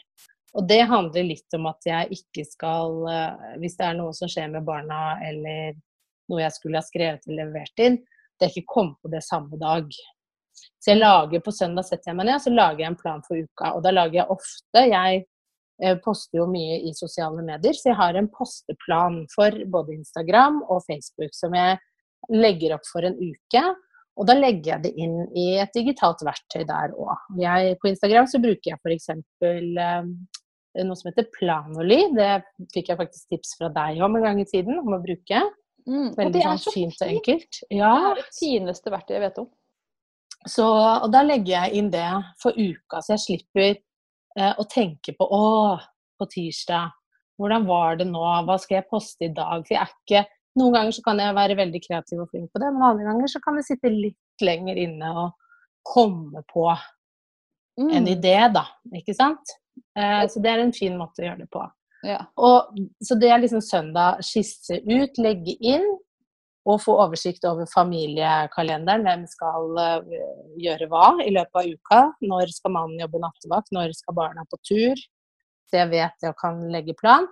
Og 0.55 0.67
det 0.69 0.81
handler 0.87 1.27
litt 1.27 1.57
om 1.57 1.67
at 1.67 1.83
jeg 1.85 2.15
ikke 2.15 2.45
skal 2.47 3.01
eh, 3.11 3.47
Hvis 3.59 3.75
det 3.75 3.89
er 3.89 3.97
noe 3.97 4.15
som 4.15 4.31
skjer 4.31 4.53
med 4.53 4.65
barna, 4.67 5.17
eller 5.27 5.75
noe 6.31 6.41
jeg 6.41 6.55
skulle 6.55 6.79
ha 6.79 6.85
skrevet 6.85 7.27
eller 7.27 7.49
levert 7.51 7.83
inn, 7.83 7.99
det 8.39 8.49
ikke 8.51 8.71
kommer 8.71 8.95
på 9.03 9.11
det 9.11 9.21
samme 9.23 9.59
dag. 9.59 9.91
Så 10.79 10.93
jeg 10.93 11.01
lager 11.01 11.43
på 11.43 11.53
søndag 11.53 11.85
setter 11.87 12.11
jeg 12.11 12.17
meg 12.19 12.29
ned, 12.29 12.41
så 12.41 12.53
lager 12.53 12.83
jeg 12.83 12.93
en 12.93 12.99
plan 12.99 13.23
for 13.27 13.37
uka. 13.37 13.73
Og 13.75 13.83
da 13.83 13.91
lager 13.93 14.21
jeg 14.21 14.31
ofte 14.31 14.85
Jeg 14.87 15.25
eh, 15.83 15.97
poster 16.03 16.41
jo 16.41 16.47
mye 16.51 16.81
i 16.87 16.93
sosiale 16.97 17.43
medier, 17.45 17.75
så 17.77 17.91
jeg 17.91 17.99
har 17.99 18.19
en 18.19 18.29
posteplan 18.31 19.23
for 19.33 19.57
både 19.73 19.97
Instagram 19.97 20.61
og 20.69 20.85
Facebook 20.87 21.35
som 21.37 21.55
jeg 21.57 21.79
legger 22.33 22.77
opp 22.77 22.87
for 22.89 23.05
en 23.05 23.17
uke. 23.19 23.65
Og 24.15 24.29
da 24.29 24.37
legger 24.37 24.75
jeg 24.75 24.83
det 24.85 24.93
inn 25.03 25.17
i 25.35 25.49
et 25.59 25.73
digitalt 25.75 26.21
verktøy 26.23 26.63
der 26.67 26.93
òg. 26.95 27.25
På 27.81 27.89
Instagram 27.91 28.29
så 28.31 28.39
bruker 28.39 28.71
jeg 28.71 28.79
f.eks. 28.79 29.09
Eh, 29.43 30.07
noe 30.83 30.97
som 30.99 31.09
heter 31.11 31.27
Planoly. 31.35 32.01
Det 32.15 32.31
fikk 32.73 32.91
jeg 32.91 32.99
faktisk 32.99 33.31
tips 33.31 33.55
fra 33.59 33.69
deg 33.75 33.99
om 34.03 34.15
en 34.17 34.25
gang 34.25 34.39
i 34.41 34.47
tiden 34.47 34.79
om 34.81 34.95
å 34.95 35.03
bruke. 35.03 35.43
Mm, 35.85 36.15
Veldig 36.17 36.33
det 36.33 36.45
sånn 36.47 36.63
så 36.63 36.73
fint 36.73 36.95
og 37.03 37.11
enkelt. 37.11 37.59
enkelt. 37.61 37.61
Det 37.69 37.91
er 37.91 38.19
det 38.19 38.25
fineste 38.39 38.93
verktøyet 38.93 39.17
jeg 39.19 39.25
vet 39.27 39.43
om. 39.43 39.51
så, 40.45 40.65
og 41.03 41.11
da 41.13 41.21
legger 41.25 41.53
jeg 41.55 41.79
inn 41.79 41.91
det 41.93 42.07
for 42.41 42.53
uka, 42.57 43.01
så 43.01 43.15
jeg 43.15 43.23
slipper 43.23 43.77
eh, 44.39 44.53
å 44.57 44.65
tenke 44.71 45.15
på 45.17 45.27
å, 45.27 45.43
på 46.19 46.27
tirsdag, 46.31 46.93
hvordan 47.39 47.67
var 47.67 47.99
det 47.99 48.07
nå, 48.07 48.23
hva 48.47 48.55
skal 48.61 48.79
jeg 48.79 48.89
poste 48.89 49.27
i 49.27 49.33
dag? 49.35 49.65
For 49.65 49.75
jeg 49.75 49.83
er 49.83 49.93
ikke 49.95 50.25
Noen 50.55 50.71
ganger 50.71 50.95
så 50.95 51.01
kan 51.03 51.17
jeg 51.19 51.35
være 51.35 51.55
veldig 51.59 51.79
kreativ 51.83 52.21
og 52.23 52.29
flink 52.31 52.45
på 52.55 52.59
det, 52.63 52.69
men 52.71 52.83
andre 52.87 53.09
ganger 53.09 53.27
så 53.27 53.41
kan 53.43 53.57
jeg 53.59 53.65
sitte 53.67 53.89
litt 53.91 54.43
lenger 54.47 54.77
inne 54.79 55.09
og 55.11 55.33
komme 55.83 56.45
på 56.47 56.69
en 56.71 56.79
Mm, 57.75 58.07
idé, 58.07 58.37
da. 58.53 58.63
Ikke 58.95 59.11
sant? 59.13 59.51
Eh, 59.99 60.21
så 60.31 60.39
det 60.39 60.51
er 60.51 60.63
en 60.63 60.71
fin 60.71 60.95
måte 60.95 61.19
å 61.19 61.25
gjøre 61.25 61.41
det 61.43 61.49
på. 61.51 61.63
Ja. 62.07 62.21
Og, 62.39 62.77
så 63.03 63.17
det 63.19 63.33
er 63.33 63.41
liksom 63.43 63.63
søndag 63.65 64.21
skisse 64.23 64.79
ut, 64.85 65.19
legge 65.19 65.57
inn 65.59 65.83
og 66.65 66.79
få 66.81 66.95
oversikt 67.03 67.45
over 67.45 67.67
familiekalenderen. 67.69 69.05
Hvem 69.05 69.25
skal 69.29 69.81
eh, 69.81 70.15
gjøre 70.63 70.87
hva 70.89 71.09
i 71.25 71.33
løpet 71.33 71.59
av 71.61 71.67
uka? 71.69 71.99
Når 72.25 72.53
skal 72.55 72.73
mannen 72.73 73.01
jobbe 73.03 73.21
nattevakt? 73.21 73.73
Når 73.75 73.93
skal 73.97 74.17
barna 74.17 74.45
på 74.49 74.59
tur? 74.65 75.03
Så 75.69 75.81
jeg 75.81 75.91
vet 75.93 76.17
det 76.21 76.31
og 76.31 76.39
kan 76.41 76.63
legge 76.73 76.97
plan. 76.97 77.27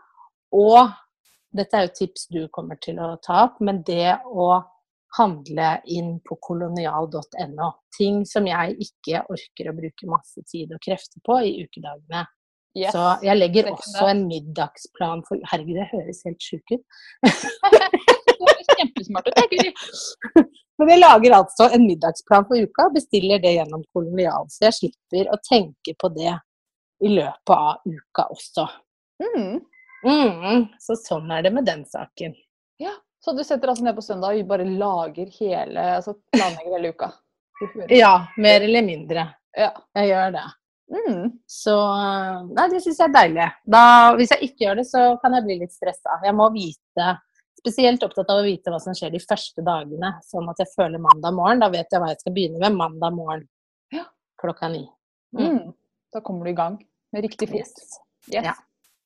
Og 0.53 0.93
dette 1.53 1.77
er 1.77 1.87
jo 1.87 1.95
tips 1.97 2.27
du 2.33 2.43
kommer 2.53 2.77
til 2.81 3.01
å 3.01 3.15
ta 3.25 3.47
opp, 3.47 3.59
men 3.61 3.81
det 3.85 4.19
å 4.29 4.63
handle 5.17 5.75
inn 5.93 6.15
på 6.25 6.37
kolonial.no. 6.41 7.69
Ting 7.93 8.23
som 8.25 8.47
jeg 8.49 8.77
ikke 8.81 9.25
orker 9.33 9.69
å 9.69 9.75
bruke 9.77 10.09
masse 10.09 10.41
tid 10.49 10.73
og 10.73 10.81
krefter 10.81 11.21
på 11.25 11.37
i 11.45 11.57
ukedagene. 11.65 12.25
Yes. 12.73 12.95
Så 12.95 13.03
jeg 13.21 13.37
legger 13.37 13.69
også 13.69 14.07
en 14.09 14.23
middagsplan 14.25 15.21
for 15.27 15.41
Herregud, 15.51 15.77
det 15.77 15.91
høres 15.91 16.23
helt 16.25 16.41
sjuk 16.41 16.73
ut. 16.73 16.85
Kjempesmart 18.83 19.31
ut. 19.31 19.41
Guri. 19.51 19.73
Men 20.77 20.89
vi 20.89 20.95
lager 20.97 21.35
altså 21.37 21.69
en 21.73 21.85
middagsplan 21.87 22.47
for 22.49 22.59
uka 22.59 22.89
bestiller 22.93 23.39
det 23.39 23.53
gjennom 23.55 23.83
Kolonial. 23.93 24.47
Så 24.49 24.67
jeg 24.67 24.77
slipper 24.79 25.29
å 25.31 25.37
tenke 25.45 25.93
på 25.99 26.09
det 26.15 26.33
i 27.03 27.11
løpet 27.13 27.53
av 27.55 27.83
uka 27.85 28.25
også. 28.33 28.65
Mm. 29.23 29.61
Mm, 30.03 30.65
så 30.81 30.97
sånn 30.99 31.31
er 31.31 31.45
det 31.45 31.53
med 31.55 31.67
den 31.69 31.85
saken. 31.87 32.35
Ja. 32.81 32.95
Så 33.23 33.31
du 33.37 33.43
setter 33.47 33.71
altså 33.71 33.85
ned 33.85 33.95
på 33.95 34.03
søndag 34.03 34.35
og 34.35 34.49
bare 34.49 34.65
lager 34.67 35.29
hele 35.37 35.83
Altså 35.95 36.17
planlegger 36.33 36.73
hele 36.75 36.89
uka? 36.91 37.07
Ja, 37.87 38.25
mer 38.35 38.65
eller 38.65 38.83
mindre. 38.83 39.29
Ja. 39.55 39.69
Jeg 39.95 40.09
gjør 40.09 40.33
det. 40.35 40.47
Mm. 40.93 41.29
Så 41.47 41.75
nei, 42.49 42.65
det 42.73 42.81
syns 42.83 42.99
jeg 42.99 43.07
er 43.07 43.13
deilig. 43.15 43.45
Da, 43.75 43.83
hvis 44.17 44.33
jeg 44.35 44.49
ikke 44.49 44.65
gjør 44.65 44.81
det, 44.81 44.87
så 44.89 45.03
kan 45.21 45.37
jeg 45.37 45.45
bli 45.47 45.59
litt 45.61 45.75
stressa. 45.75 46.17
Jeg 46.25 46.35
må 46.35 46.49
vite 46.53 47.13
Spesielt 47.63 48.03
opptatt 48.03 48.31
av 48.33 48.41
å 48.41 48.43
vite 48.43 48.71
hva 48.73 48.79
som 48.83 48.95
skjer 48.97 49.13
de 49.13 49.21
første 49.23 49.63
dagene, 49.63 50.09
sånn 50.27 50.49
at 50.51 50.59
jeg 50.59 50.73
føler 50.73 50.99
mandag 50.99 51.35
morgen. 51.37 51.61
Da 51.63 51.69
vet 51.71 51.87
jeg 51.87 52.01
hva 52.03 52.09
jeg 52.11 52.19
skal 52.19 52.35
begynne 52.35 52.59
med 52.59 52.75
mandag 52.75 53.15
morgen 53.15 53.47
Ja. 53.93 54.03
klokka 54.41 54.67
ni. 54.73 54.83
Mm. 55.37 55.71
Da 56.11 56.19
kommer 56.19 56.43
du 56.45 56.51
i 56.51 56.57
gang 56.59 56.75
med 57.13 57.23
riktig 57.23 57.47
fot. 57.49 57.61
Yes. 57.61 58.01
Yes. 58.27 58.49
Ja. 58.51 58.53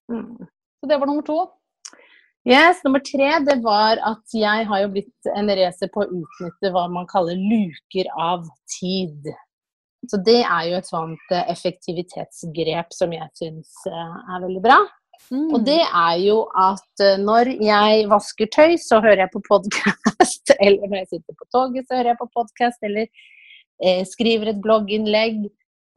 Mm. 0.09 0.47
Så 0.81 0.89
det 0.89 0.97
var 0.97 1.05
nummer 1.05 1.21
to. 1.21 1.37
Yes, 2.47 2.79
Nummer 2.85 3.01
tre 3.03 3.39
det 3.43 3.57
var 3.61 3.99
at 4.07 4.33
jeg 4.33 4.65
har 4.69 4.79
jo 4.79 4.91
blitt 4.93 5.27
en 5.35 5.49
racer 5.59 5.89
på 5.91 6.05
å 6.05 6.07
utnytte 6.07 6.71
hva 6.71 6.85
man 6.89 7.07
kaller 7.09 7.35
luker 7.35 8.07
av 8.15 8.45
tid. 8.71 9.27
Så 10.07 10.19
det 10.23 10.39
er 10.45 10.69
jo 10.69 10.77
et 10.77 10.87
sånt 10.87 11.33
eh, 11.35 11.43
effektivitetsgrep 11.51 12.93
som 12.95 13.11
jeg 13.11 13.27
syns 13.35 13.73
eh, 13.91 14.15
er 14.31 14.45
veldig 14.45 14.63
bra. 14.63 14.77
Mm. 15.31 15.49
Og 15.53 15.63
det 15.67 15.79
er 15.83 16.15
jo 16.23 16.37
at 16.57 17.03
eh, 17.03 17.19
når 17.21 17.51
jeg 17.63 18.07
vasker 18.11 18.49
tøy, 18.53 18.75
så 18.81 19.01
hører 19.03 19.25
jeg 19.25 19.33
på 19.33 19.43
podkast. 19.47 20.53
Eller 20.65 20.87
når 20.87 21.01
jeg 21.01 21.09
sitter 21.15 21.37
på 21.37 21.47
toget, 21.53 21.87
så 21.87 21.99
hører 21.99 22.13
jeg 22.13 22.21
på 22.21 22.29
podkast. 22.35 22.81
Eller 22.87 23.07
eh, 23.83 24.03
skriver 24.07 24.53
et 24.53 24.61
blogginnlegg. 24.63 25.45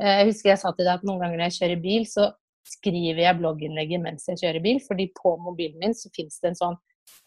Eh, 0.02 0.14
jeg 0.20 0.30
husker 0.32 0.54
jeg 0.54 0.62
sa 0.62 0.74
til 0.74 0.86
deg 0.86 0.98
at 0.98 1.06
noen 1.06 1.22
ganger 1.22 1.40
når 1.40 1.50
jeg 1.50 1.58
kjører 1.60 1.82
bil, 1.84 2.06
så 2.10 2.30
skriver 2.70 3.24
jeg 3.24 3.40
blogginnlegget 3.40 4.02
mens 4.02 4.28
jeg 4.30 4.40
kjører 4.42 4.64
bil. 4.64 4.80
fordi 4.86 5.10
på 5.16 5.34
mobilen 5.42 5.80
min 5.82 5.96
så 5.96 6.12
finnes 6.16 6.38
det 6.42 6.52
en 6.52 6.60
sånn 6.60 6.80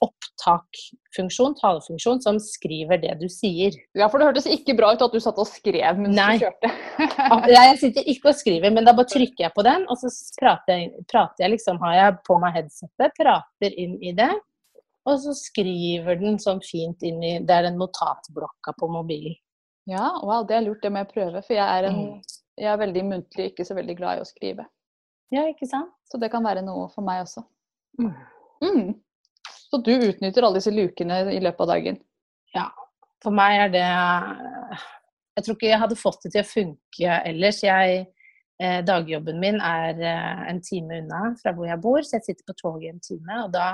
opptakfunksjon, 0.04 1.56
talefunksjon, 1.60 2.22
som 2.24 2.40
skriver 2.42 3.00
det 3.02 3.14
du 3.22 3.28
sier. 3.32 3.76
Ja, 3.98 4.10
for 4.12 4.20
det 4.20 4.28
hørtes 4.30 4.48
ikke 4.50 4.76
bra 4.78 4.94
ut 4.94 5.04
at 5.06 5.14
du 5.16 5.20
satt 5.24 5.40
og 5.42 5.48
skrev 5.50 6.00
mens 6.02 6.16
Nei. 6.18 6.38
du 6.38 6.46
kjørte. 6.46 6.72
Nei, 7.32 7.52
Jeg 7.58 7.78
sitter 7.84 8.10
ikke 8.14 8.32
og 8.34 8.40
skriver, 8.40 8.74
men 8.76 8.88
da 8.88 8.96
bare 8.98 9.10
trykker 9.12 9.46
jeg 9.48 9.56
på 9.56 9.66
den, 9.66 9.86
og 9.90 10.00
så 10.02 10.12
prater 10.40 10.82
jeg, 10.82 11.06
prater 11.12 11.46
jeg 11.46 11.56
liksom, 11.56 11.80
har 11.86 11.96
jeg 12.00 12.18
på 12.28 12.40
meg 12.44 12.58
headsetet, 12.60 13.16
prater 13.20 13.78
inn 13.80 13.96
i 14.04 14.16
det. 14.18 14.32
Og 15.10 15.18
så 15.20 15.34
skriver 15.36 16.16
den 16.22 16.38
sånn 16.40 16.62
fint 16.64 17.02
inn 17.04 17.18
i 17.24 17.34
Det 17.44 17.52
er 17.52 17.66
den 17.68 17.76
notatblokka 17.82 18.72
på 18.80 18.88
mobilen. 18.88 19.36
Ja, 19.90 20.14
wow, 20.24 20.46
det 20.48 20.56
er 20.56 20.64
lurt. 20.64 20.80
Det 20.80 20.92
jeg 20.94 21.10
prøve. 21.10 21.42
For 21.44 21.58
jeg 21.58 21.66
er, 21.68 21.90
en, 21.90 21.98
Mm. 22.00 22.22
jeg 22.56 22.70
er 22.72 22.78
veldig 22.80 23.04
muntlig, 23.04 23.50
ikke 23.52 23.66
så 23.68 23.76
veldig 23.76 23.98
glad 23.98 24.18
i 24.18 24.22
å 24.24 24.28
skrive. 24.30 24.66
Ja, 25.34 25.44
ikke 25.50 25.68
sant? 25.68 25.92
Så 26.08 26.20
det 26.22 26.32
kan 26.32 26.44
være 26.46 26.62
noe 26.64 26.88
for 26.94 27.04
meg 27.04 27.26
også. 27.26 27.44
Mm. 28.00 28.14
Mm. 28.64 28.94
Så 29.74 29.80
du 29.82 29.94
utnytter 29.96 30.46
alle 30.46 30.60
disse 30.60 30.70
lukene 30.70 31.16
i 31.34 31.40
løpet 31.42 31.64
av 31.66 31.70
dagen? 31.72 31.96
Ja. 32.54 32.68
For 33.26 33.34
meg 33.34 33.56
er 33.58 33.72
det 33.74 33.86
Jeg 35.34 35.46
tror 35.46 35.56
ikke 35.56 35.72
jeg 35.72 35.80
hadde 35.82 35.98
fått 35.98 36.28
det 36.28 36.30
til 36.36 36.44
å 36.44 36.46
funke 36.46 37.16
ellers. 37.26 37.64
Jeg, 37.66 38.04
eh, 38.62 38.84
dagjobben 38.86 39.40
min 39.42 39.56
er 39.66 39.98
eh, 39.98 40.44
en 40.52 40.60
time 40.62 41.00
unna 41.02 41.22
fra 41.40 41.56
hvor 41.58 41.66
jeg 41.66 41.82
bor, 41.82 42.06
så 42.06 42.20
jeg 42.20 42.28
sitter 42.28 42.46
på 42.52 42.54
toget 42.60 42.92
en 42.92 43.02
time. 43.02 43.40
Og 43.48 43.50
da, 43.56 43.72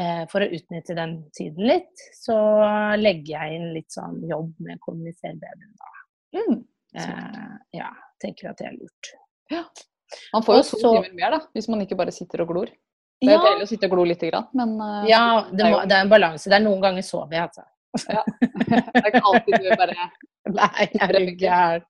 eh, 0.00 0.22
for 0.32 0.40
å 0.40 0.48
utnytte 0.48 0.96
den 0.96 1.18
tiden 1.36 1.68
litt, 1.68 2.06
så 2.16 2.38
legger 2.96 3.34
jeg 3.34 3.58
inn 3.58 3.68
litt 3.74 3.92
sånn 3.92 4.16
jobb 4.30 4.54
med 4.64 4.80
å 4.80 4.84
kommunisere 4.86 5.36
bedre 5.42 5.68
da. 5.76 5.92
Mm. 6.38 6.62
Eh, 7.04 7.52
ja, 7.82 7.92
tenker 8.24 8.54
at 8.54 8.64
det 8.64 8.70
er 8.70 8.80
lurt. 8.80 9.12
Ja. 9.52 9.66
Man 10.32 10.48
får 10.48 10.62
jo 10.62 10.64
to 10.70 10.80
timer 10.86 11.12
mer, 11.20 11.36
da, 11.36 11.44
hvis 11.52 11.68
man 11.68 11.84
ikke 11.84 12.00
bare 12.00 12.16
sitter 12.16 12.46
og 12.46 12.54
glor. 12.54 12.72
Det 13.22 13.30
er 13.30 13.36
Ja, 13.36 13.42
deilig 13.44 13.66
å 13.68 13.70
sitte 13.70 13.86
og 13.86 13.92
glo 13.94 14.04
lite 14.08 14.26
grann, 14.32 14.48
men 14.58 14.72
uh, 14.82 15.04
ja 15.06 15.22
det, 15.52 15.68
må, 15.70 15.82
det 15.86 15.94
er 15.94 16.02
en 16.02 16.10
balanse. 16.10 16.50
Det 16.50 16.56
er 16.58 16.64
noen 16.64 16.80
ganger 16.82 17.04
sover 17.06 17.36
jeg, 17.38 17.46
altså. 17.46 17.62
det 18.66 19.02
er 19.02 19.08
ikke 19.12 19.22
alltid 19.30 19.62
du 19.62 19.68
bare 19.78 20.08
Nei, 20.58 20.86
er 21.06 21.12
du 21.14 21.28
gæren. 21.38 21.84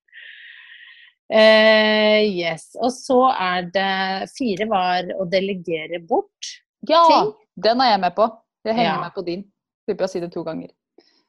Uh, 1.32 2.20
yes. 2.28 2.66
Og 2.76 2.92
så 2.92 3.16
er 3.32 3.70
det 3.72 4.28
Fire 4.34 4.66
var 4.68 5.08
å 5.16 5.24
delegere 5.32 6.02
bort. 6.04 6.50
Ja! 6.88 7.00
Ting. 7.08 7.32
Den 7.64 7.80
er 7.84 7.94
jeg 7.94 8.02
med 8.04 8.14
på. 8.18 8.26
Jeg 8.66 8.76
henger 8.76 8.90
Ja. 8.92 9.00
med 9.00 9.14
på 9.16 9.24
din. 9.24 9.46
Slipper 9.86 10.04
å 10.06 10.10
si 10.12 10.20
det 10.20 10.28
to 10.34 10.44
ganger. 10.44 10.68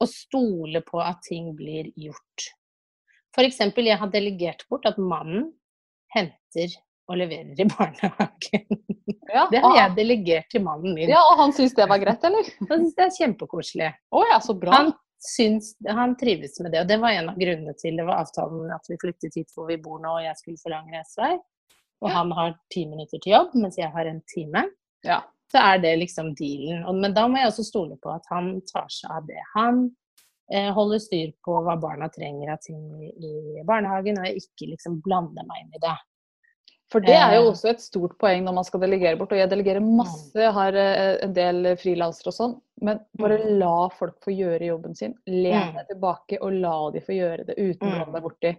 Å 0.04 0.08
stole 0.10 0.82
på 0.84 1.00
at 1.00 1.24
ting 1.24 1.54
blir 1.56 1.88
gjort. 1.96 2.50
For 3.34 3.48
eksempel, 3.48 3.88
jeg 3.88 3.98
har 4.02 4.12
delegert 4.12 4.66
bort 4.70 4.86
at 4.90 5.00
mannen 5.00 5.54
henter 6.14 6.76
og 7.12 7.18
leverer 7.20 7.60
i 7.60 7.66
barnehagen. 7.76 8.82
Ja, 9.34 9.48
Det 9.52 9.62
har 9.64 9.76
jeg 9.78 9.96
delegert 9.98 10.50
til 10.54 10.64
mannen 10.64 10.94
min. 10.96 11.10
ja, 11.10 11.20
og 11.32 11.40
han 11.42 11.54
syns 11.56 11.74
det 11.76 11.88
var 11.90 12.00
greit, 12.04 12.24
eller? 12.24 12.48
Han 12.70 12.84
syns 12.84 12.96
det 13.00 13.06
er 13.08 13.16
kjempekoselig. 13.18 13.90
Oh, 14.16 14.24
ja, 14.30 14.38
så 14.44 14.54
bra. 14.60 14.72
Han 14.78 14.92
syns, 15.24 15.74
han 15.88 16.16
trives 16.20 16.60
med 16.64 16.72
det, 16.76 16.82
og 16.84 16.88
det 16.92 16.98
var 17.00 17.16
en 17.16 17.30
av 17.32 17.38
grunnene 17.40 17.74
til 17.80 17.96
det 18.00 18.06
var 18.08 18.24
avtalen 18.26 18.72
at 18.76 18.88
vi 18.92 18.98
flyttet 19.02 19.36
hit 19.40 19.52
hvor 19.56 19.70
vi 19.72 19.78
bor 19.82 20.02
nå, 20.04 20.18
og 20.20 20.26
jeg 20.26 20.36
skulle 20.40 20.60
få 20.64 20.72
lang 20.74 20.90
reisevei. 20.92 21.34
Og 22.04 22.10
Ja. 22.10 22.16
han 22.18 22.32
har 22.36 22.56
ti 22.74 22.86
minutter 22.90 23.20
til 23.24 23.32
jobb, 23.32 23.54
mens 23.56 23.78
jeg 23.80 23.88
har 23.94 24.06
en 24.10 24.22
time. 24.34 24.66
Ja. 25.08 25.22
Så 25.54 25.62
er 25.62 25.78
det 25.80 25.94
liksom 26.02 26.34
dealen. 26.36 26.84
Men 27.00 27.14
da 27.16 27.28
må 27.32 27.38
jeg 27.40 27.48
også 27.52 27.64
stole 27.68 27.96
på 28.04 28.12
at 28.12 28.26
han 28.32 28.58
tar 28.68 28.90
seg 28.92 29.12
av 29.16 29.28
det. 29.30 29.40
Han 29.56 29.84
eh, 30.52 30.72
holder 30.76 31.00
styr 31.00 31.32
på 31.46 31.56
hva 31.64 31.78
barna 31.80 32.10
trenger 32.12 32.52
av 32.56 32.60
ting 32.66 32.82
i, 33.00 33.12
i 33.16 33.64
barnehagen, 33.68 34.20
og 34.20 34.28
jeg 34.28 34.42
ikke 34.44 34.72
liksom 34.74 35.00
blander 35.06 35.48
meg 35.48 35.64
inn 35.64 35.78
i 35.80 35.84
det. 35.86 35.96
For 36.94 37.02
det 37.02 37.16
er 37.18 37.32
jo 37.40 37.48
Eh. 37.48 37.52
også 37.52 37.70
et 37.72 37.82
stort 37.82 38.12
poeng 38.22 38.44
når 38.46 38.54
man 38.54 38.66
skal 38.68 38.84
delegere 38.84 39.18
bort. 39.18 39.32
Og 39.34 39.40
jeg 39.42 39.50
delegerer 39.50 39.82
masse, 39.82 40.30
jeg 40.38 40.54
har 40.54 40.76
eh, 40.78 41.18
en 41.26 41.34
del 41.34 41.72
frilansere 41.82 42.30
og 42.30 42.36
sånn. 42.38 42.54
Men 42.86 43.00
bare 43.18 43.40
la 43.58 43.88
folk 43.98 44.20
få 44.22 44.34
gjøre 44.36 44.68
jobben 44.70 44.94
sin. 44.96 45.16
Len 45.28 45.72
Mm. 45.72 45.74
deg 45.80 45.88
tilbake 45.96 46.38
og 46.42 46.54
la 46.54 46.76
de 46.94 47.02
få 47.02 47.16
gjøre 47.18 47.46
det 47.48 47.56
uten 47.58 47.88
å 47.88 47.92
komme 47.92 47.98
blande 48.06 48.14
deg 48.14 48.24
borti. 48.28 48.54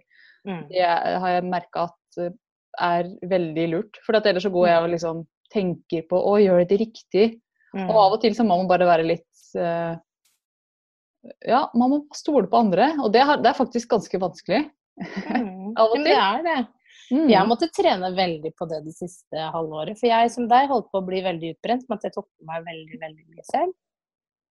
Mm. 0.47 0.69
Det 0.69 0.83
har 1.23 1.29
jeg 1.37 1.45
merka 1.49 1.85
at 1.89 2.19
eh, 2.19 2.31
er 2.81 3.05
veldig 3.23 3.69
lurt. 3.71 3.97
For 4.05 4.19
ellers 4.19 4.43
så 4.43 4.51
går 4.53 4.67
jeg 4.69 4.83
og 4.83 4.91
liksom 4.91 5.27
tenker 5.55 6.03
på 6.11 6.19
å 6.19 6.35
gjøre 6.43 6.67
det 6.69 6.81
riktig. 6.81 7.41
Mm. 7.75 7.89
Og 7.89 7.97
av 7.97 8.13
og 8.19 8.21
til 8.21 8.35
så 8.35 8.43
må 8.45 8.57
man 8.59 8.67
bare 8.69 8.87
være 8.91 9.07
litt 9.07 9.31
Ja, 11.47 11.71
man 11.75 11.91
må 11.91 11.99
stole 12.15 12.47
på 12.51 12.59
andre. 12.61 12.91
Og 13.01 13.13
det, 13.15 13.23
er 13.23 13.57
faktisk 13.57 13.89
ganske 13.95 14.19
vanskelig. 14.21 14.65
Mm. 14.99 15.73
Av 15.79 15.89
og 15.91 15.97
Men 15.97 16.05
til. 16.05 16.11
det 16.13 16.19
er 16.21 16.43
det. 16.45 16.59
Mm. 17.13 17.27
Jeg 17.29 17.49
måtte 17.49 17.69
trene 17.75 18.11
veldig 18.17 18.53
på 18.57 18.69
det 18.71 18.81
det 18.87 18.95
siste 18.97 19.49
halvåret. 19.55 19.99
For 20.01 20.09
jeg 20.09 20.31
som 20.33 20.47
deg 20.49 20.71
holdt 20.71 20.91
på 20.93 21.03
å 21.03 21.07
bli 21.07 21.21
veldig 21.25 21.55
utbrent 21.57 21.89
med 21.89 21.99
at 21.99 22.07
jeg 22.09 22.15
tok 22.17 22.29
på 22.29 22.49
meg 22.49 22.65
veldig 22.69 23.01
veldig 23.03 23.27
mye 23.29 23.45
selv. 23.51 23.75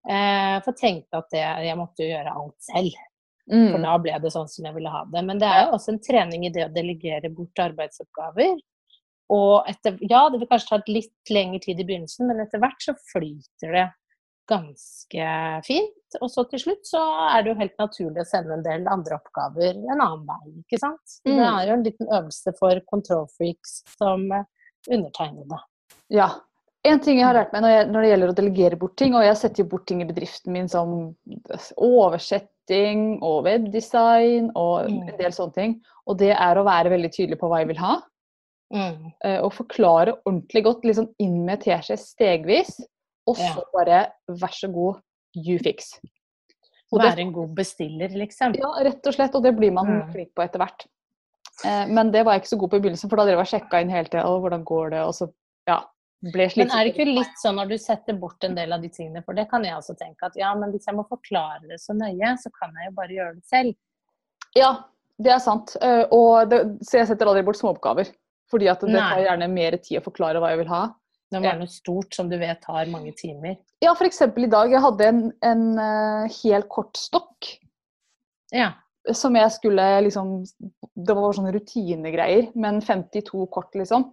Eh, 0.03 0.57
for 0.65 0.77
tenkte 0.77 1.21
at 1.21 1.31
det, 1.31 1.43
jeg 1.69 1.79
måtte 1.79 2.03
jo 2.03 2.11
gjøre 2.11 2.35
alt 2.43 2.69
selv. 2.69 3.01
For 3.43 3.75
Mm. 3.75 3.81
da 3.83 3.97
ble 3.99 4.19
det 4.23 4.31
sånn 4.31 4.47
som 4.47 4.65
jeg 4.65 4.75
ville 4.75 4.91
ha 4.91 5.01
det. 5.11 5.23
Men 5.27 5.39
det 5.39 5.47
er 5.49 5.65
jo 5.65 5.73
også 5.75 5.91
en 5.91 5.99
trening 5.99 6.45
i 6.45 6.51
det 6.53 6.67
å 6.67 6.73
delegere 6.73 7.31
bort 7.33 7.59
arbeidsoppgaver. 7.59 8.53
Og 9.33 9.67
etter, 9.67 9.97
ja, 9.99 10.29
det 10.29 10.39
vil 10.39 10.47
kanskje 10.47 10.69
ta 10.69 10.79
litt 10.87 11.31
lengre 11.31 11.59
tid 11.59 11.79
i 11.79 11.83
begynnelsen, 11.87 12.27
men 12.27 12.39
etter 12.39 12.61
hvert 12.63 12.79
så 12.83 12.93
flyter 13.11 13.75
det 13.75 13.85
ganske 14.49 15.27
fint. 15.65 16.17
Og 16.21 16.29
så 16.29 16.43
til 16.49 16.59
slutt 16.59 16.85
så 16.85 17.01
er 17.33 17.43
det 17.43 17.53
jo 17.53 17.59
helt 17.59 17.77
naturlig 17.79 18.21
å 18.21 18.27
sende 18.29 18.53
en 18.57 18.63
del 18.65 18.87
andre 18.91 19.17
oppgaver 19.17 19.71
en 19.77 20.01
annen 20.01 20.25
vei, 20.27 20.53
ikke 20.63 20.79
sant. 20.79 21.19
Det 21.25 21.33
Mm. 21.33 21.43
er 21.59 21.67
jo 21.67 21.73
en 21.73 21.83
liten 21.83 22.07
øvelse 22.07 22.53
for 22.59 22.79
kontrollfreaks 22.91 23.83
som 23.97 24.31
eh, 24.31 24.43
undertegnede. 24.89 25.59
Ja. 26.09 26.29
En 26.85 26.99
ting 26.99 27.17
jeg 27.17 27.25
har 27.25 27.33
lært 27.33 27.53
meg 27.53 27.61
når, 27.63 27.69
jeg, 27.71 27.87
når 27.93 28.01
det 28.01 28.09
gjelder 28.11 28.29
å 28.29 28.35
delegere 28.35 28.77
bort 28.79 28.95
ting, 28.97 29.13
og 29.15 29.23
jeg 29.23 29.37
setter 29.37 29.63
jo 29.63 29.69
bort 29.71 29.85
ting 29.87 30.01
i 30.01 30.05
bedriften 30.05 30.51
min 30.51 30.67
som 30.67 31.15
oversetting 31.77 33.19
og 33.23 33.43
webdesign 33.47 34.51
og 34.55 34.89
Mm. 34.89 35.09
en 35.09 35.17
del 35.17 35.31
sånne 35.31 35.53
ting, 35.53 35.81
og 36.07 36.17
det 36.17 36.31
er 36.35 36.55
å 36.55 36.65
være 36.65 36.89
veldig 36.91 37.11
tydelig 37.15 37.39
på 37.39 37.47
hva 37.49 37.59
jeg 37.59 37.67
vil 37.67 37.77
ha. 37.77 38.01
Mm. 38.73 39.13
eh, 39.23 39.39
Og 39.41 39.51
forklare 39.53 40.15
ordentlig 40.25 40.63
godt, 40.63 40.83
liksom 40.83 41.07
inn 41.19 41.45
med 41.45 41.61
teskje 41.61 41.97
stegvis, 41.97 42.81
og 43.27 43.35
så 43.37 43.55
Ja. 43.55 43.63
bare 43.73 43.99
vær 44.29 44.53
så 44.53 44.71
god, 44.73 45.01
you 45.35 45.57
fix. 45.59 45.99
Og 46.91 46.99
det- 47.01 47.09
Være 47.15 47.19
en 47.21 47.31
god 47.33 47.55
bestiller, 47.55 48.09
liksom. 48.09 48.53
Ja, 48.55 48.67
rett 48.83 49.05
og 49.07 49.13
slett, 49.13 49.35
og 49.35 49.43
det 49.43 49.55
blir 49.57 49.71
man 49.73 49.85
Mm. 49.87 50.11
flink 50.13 50.33
på 50.35 50.43
etter 50.43 50.59
hvert. 50.59 50.85
Eh, 51.65 51.87
Men 51.87 52.11
det 52.11 52.23
var 52.25 52.33
jeg 52.33 52.41
ikke 52.43 52.55
så 52.55 52.59
god 52.59 52.69
på 52.71 52.75
i 52.77 52.79
begynnelsen, 52.79 53.09
for 53.09 53.15
da 53.17 53.25
drev 53.25 53.37
jeg 53.37 53.39
og 53.39 53.61
sjekka 53.69 53.81
inn 53.81 53.89
hele 53.89 54.05
tida, 54.09 54.23
hvordan 54.23 54.63
går 54.63 54.89
det, 54.91 54.99
og 54.99 55.13
så 55.13 55.33
ja, 55.67 55.83
ble 56.21 56.49
Men 56.57 56.71
er 56.71 56.83
det 56.85 56.93
ikke 56.95 57.13
litt 57.13 57.35
sånn 57.43 57.55
når 57.55 57.69
du 57.69 57.77
setter 57.77 58.13
bort 58.19 58.43
en 58.43 58.55
del 58.55 58.71
av 58.73 58.81
de 58.81 58.89
tingene, 58.89 59.23
for 59.25 59.33
det 59.33 59.49
kan 59.49 59.63
jeg 59.63 59.73
også 59.73 59.97
tenke 59.97 60.23
at 60.23 60.33
ja, 60.35 60.53
men 60.55 60.71
hvis 60.71 60.85
jeg 60.85 60.95
må 60.95 61.07
forklare 61.07 61.61
det 61.67 61.79
så 61.79 61.93
nøye, 61.93 62.37
så 62.37 62.49
kan 62.59 62.71
jeg 62.75 62.89
jo 62.89 62.95
bare 62.95 63.07
gjøre 63.09 63.35
det 63.35 63.45
selv. 63.45 63.75
Ja, 64.55 64.83
det 65.19 65.31
er 65.31 65.39
sant. 65.39 65.75
Eh, 65.81 66.05
Og 66.11 66.49
det, 66.49 66.79
så 66.85 66.99
jeg 66.99 67.07
setter 67.07 67.25
aldri 67.25 67.43
bort 67.43 67.55
småoppgaver. 67.57 68.11
Fordi 68.51 68.67
at 68.69 68.79
det 68.81 68.89
tar 68.93 69.17
gjerne 69.25 69.49
mer 69.49 69.71
tid 69.77 69.99
å 69.99 70.03
forklare 70.03 70.39
hva 70.39 70.49
jeg 70.49 70.57
vil 70.59 70.67
ha. 70.67 70.93
Det 71.33 71.41
må 71.41 71.45
Ja. 71.47 71.51
være 71.55 71.63
noe 71.65 71.73
stort 71.73 72.13
som 72.15 72.29
du 72.29 72.37
vet 72.37 72.61
tar 72.61 72.85
mange 72.93 73.11
timer. 73.17 73.57
Ja, 73.81 73.91
f.eks. 73.97 74.21
i 74.21 74.47
dag. 74.47 74.71
Jeg 74.71 74.81
hadde 74.85 75.07
en, 75.09 75.21
en 75.41 75.63
uh, 75.79 76.27
helt 76.43 76.69
kort 76.69 76.95
stokk 76.97 77.55
Ja. 78.53 78.73
som 79.11 79.35
jeg 79.35 79.49
skulle 79.51 79.85
liksom 80.05 80.43
Det 80.95 81.15
var 81.17 81.33
sånne 81.33 81.51
rutinegreier, 81.55 82.51
men 82.55 82.79
52 82.81 83.47
kort, 83.51 83.73
liksom. 83.75 84.05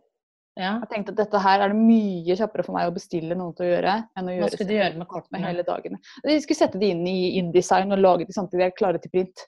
ja. 0.56 0.78
Jeg 0.80 0.88
tenkte 0.90 1.12
at 1.12 1.20
dette 1.20 1.38
her 1.44 1.60
er 1.60 1.68
det 1.68 1.76
mye 1.78 2.34
kjappere 2.36 2.64
for 2.64 2.72
meg 2.74 2.88
å 2.88 2.94
bestille 2.96 3.36
noen 3.36 3.54
til 3.54 3.66
å 3.66 3.70
gjøre. 3.76 3.94
enn 4.16 4.26
å 4.26 4.32
gjøre, 4.34 4.42
Hva 4.48 4.50
skulle 4.56 4.68
du 4.72 4.74
gjøre 4.80 4.96
med 4.98 5.08
kortene? 5.08 5.44
hele 5.44 5.62
dagene. 5.62 5.98
Jeg 6.24 6.42
skulle 6.42 6.56
sette 6.56 6.80
det 6.80 6.88
inn 6.96 7.06
i 7.06 7.36
InDesign 7.38 7.92
og 7.92 7.98
lage 8.00 8.26
de 8.26 8.32
samtidig 8.32 8.64
jeg 8.64 8.74
klare 8.80 8.98
til 8.98 9.10
print. 9.12 9.46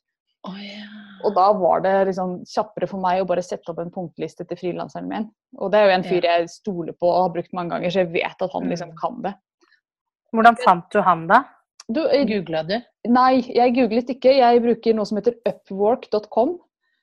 Å 0.48 0.52
yeah. 0.58 0.98
Og 1.22 1.36
da 1.36 1.44
var 1.54 1.82
det 1.84 1.92
liksom 2.08 2.40
kjappere 2.50 2.88
for 2.90 2.98
meg 3.02 3.20
å 3.22 3.26
bare 3.28 3.44
sette 3.46 3.70
opp 3.70 3.78
en 3.78 3.92
punktliste 3.94 4.42
til 4.48 4.58
frilanseren 4.58 5.06
min. 5.06 5.28
Og 5.60 5.70
det 5.70 5.78
er 5.78 5.86
jo 5.86 5.94
en 5.94 6.06
fyr 6.06 6.26
jeg 6.26 6.48
stoler 6.50 6.96
på 6.98 7.06
og 7.06 7.20
har 7.28 7.34
brukt 7.36 7.52
mange 7.54 7.76
ganger, 7.76 7.92
så 7.94 8.02
jeg 8.02 8.10
vet 8.16 8.42
at 8.42 8.52
han 8.56 8.66
liksom 8.70 8.90
Mm. 8.90 8.96
kan 8.98 9.22
det. 9.22 9.34
Hvordan 10.34 10.58
fant 10.64 10.90
du 10.90 11.00
han, 11.00 11.26
da? 11.28 11.44
Du, 11.92 12.00
eh, 12.08 12.24
Googla 12.26 12.64
du? 12.66 12.80
nei, 13.06 13.42
jeg 13.54 13.74
googlet 13.76 14.10
ikke. 14.10 14.34
Jeg 14.38 14.62
bruker 14.62 14.94
noe 14.94 15.06
som 15.06 15.18
heter 15.18 15.34
upwork.com. 15.46 16.58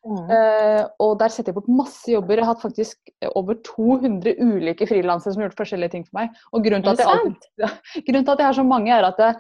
Mm. 0.08 0.30
Eh, 0.32 0.86
og 1.00 1.18
der 1.20 1.28
setter 1.30 1.52
jeg 1.52 1.56
bort 1.56 1.68
masse 1.68 2.08
jobber. 2.08 2.36
Jeg 2.40 2.46
har 2.46 2.54
hatt 2.56 2.64
faktisk 2.64 2.98
over 3.36 3.56
200 3.68 4.36
ulike 4.40 4.88
frilansere 4.88 5.34
som 5.34 5.42
har 5.44 5.50
gjort 5.50 5.60
forskjellige 5.60 5.92
ting 5.92 6.06
for 6.08 6.20
meg. 6.22 6.30
Og 6.54 6.64
grunnen 6.64 6.84
til, 6.84 6.92
Er 6.92 6.96
at 6.96 7.00
jeg, 7.00 7.08
alltid, 7.08 8.04
grunnen 8.08 8.26
til 8.26 8.32
at 8.34 8.40
jeg 8.40 8.48
har 8.48 8.54
så 8.60 8.64
mange, 8.68 8.92
er 8.96 9.04
at 9.04 9.20
jeg, 9.20 9.36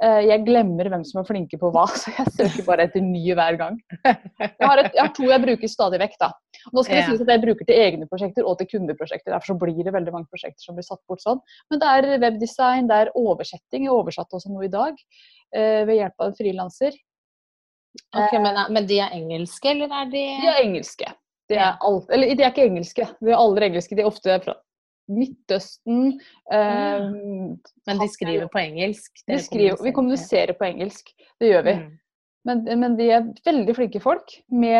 jeg 0.00 0.44
glemmer 0.46 0.88
hvem 0.88 1.02
som 1.04 1.20
er 1.20 1.26
flinke 1.28 1.58
på 1.60 1.70
hva. 1.74 1.82
Så 2.00 2.12
jeg 2.14 2.32
søker 2.36 2.66
bare 2.68 2.86
etter 2.88 3.04
nye 3.04 3.34
hver 3.36 3.58
gang. 3.60 3.76
Jeg 4.06 4.64
har, 4.64 4.80
et, 4.80 4.94
jeg 4.96 5.02
har 5.02 5.12
to 5.16 5.26
jeg 5.28 5.44
bruker 5.44 5.72
stadig 5.72 6.00
vekk. 6.00 6.16
da. 6.22 6.30
Nå 6.72 6.84
skal 6.86 7.00
det 7.00 7.04
sies 7.08 7.24
at 7.24 7.32
jeg 7.34 7.42
bruker 7.44 7.68
til 7.68 7.82
egne 7.82 8.08
prosjekter 8.08 8.48
og 8.48 8.56
til 8.60 8.70
kundeprosjekter. 8.72 9.34
Derfor 9.34 9.52
så 9.52 9.58
blir 9.60 9.84
det 9.84 9.94
veldig 9.96 10.14
mange 10.14 10.30
prosjekter 10.32 10.64
som 10.64 10.78
blir 10.78 10.88
satt 10.88 11.02
bort 11.10 11.24
sånn. 11.24 11.42
Men 11.72 11.82
det 11.82 11.92
er 11.92 12.24
webdesign, 12.24 12.88
det 12.90 13.02
er 13.04 13.12
oversetting. 13.18 13.86
Jeg 13.86 13.94
oversatte 13.94 14.40
også 14.40 14.52
noe 14.54 14.66
i 14.68 14.72
dag 14.72 14.96
eh, 14.96 15.82
ved 15.88 16.00
hjelp 16.00 16.16
av 16.16 16.30
en 16.30 16.38
frilanser. 16.40 16.98
Ok, 18.14 18.36
men, 18.38 18.58
men 18.70 18.86
de 18.86 19.00
er 19.02 19.14
engelske, 19.16 19.72
eller 19.72 19.90
er 20.00 20.10
de 20.12 20.24
De 20.40 20.50
er 20.50 20.62
engelske. 20.62 21.12
De 21.50 21.56
er, 21.58 21.74
alt, 21.82 22.10
eller, 22.14 22.30
de 22.38 22.44
er 22.44 22.52
ikke 22.52 22.68
engelske, 22.68 23.06
de 23.18 23.32
er 23.32 23.40
aldri 23.40 23.66
engelske. 23.66 23.96
De 23.98 24.04
er 24.04 24.10
ofte 24.10 24.36
fra 24.44 24.54
Midtøsten. 25.10 26.12
Eh, 26.52 27.06
Men 27.86 27.98
de 28.02 28.08
skriver 28.12 28.48
på 28.52 28.60
engelsk? 28.62 29.22
vi, 29.26 29.38
skriver, 29.42 29.82
vi 29.82 29.92
kommuniserer 29.96 30.54
på 30.58 30.68
engelsk, 30.70 31.10
det 31.40 31.50
gjør 31.52 31.66
vi. 31.66 31.74
Mm. 31.80 31.90
Men, 32.48 32.62
men 32.80 32.94
de 32.96 33.10
er 33.12 33.26
veldig 33.44 33.74
flinke 33.76 34.00
folk 34.00 34.32
med 34.48 34.78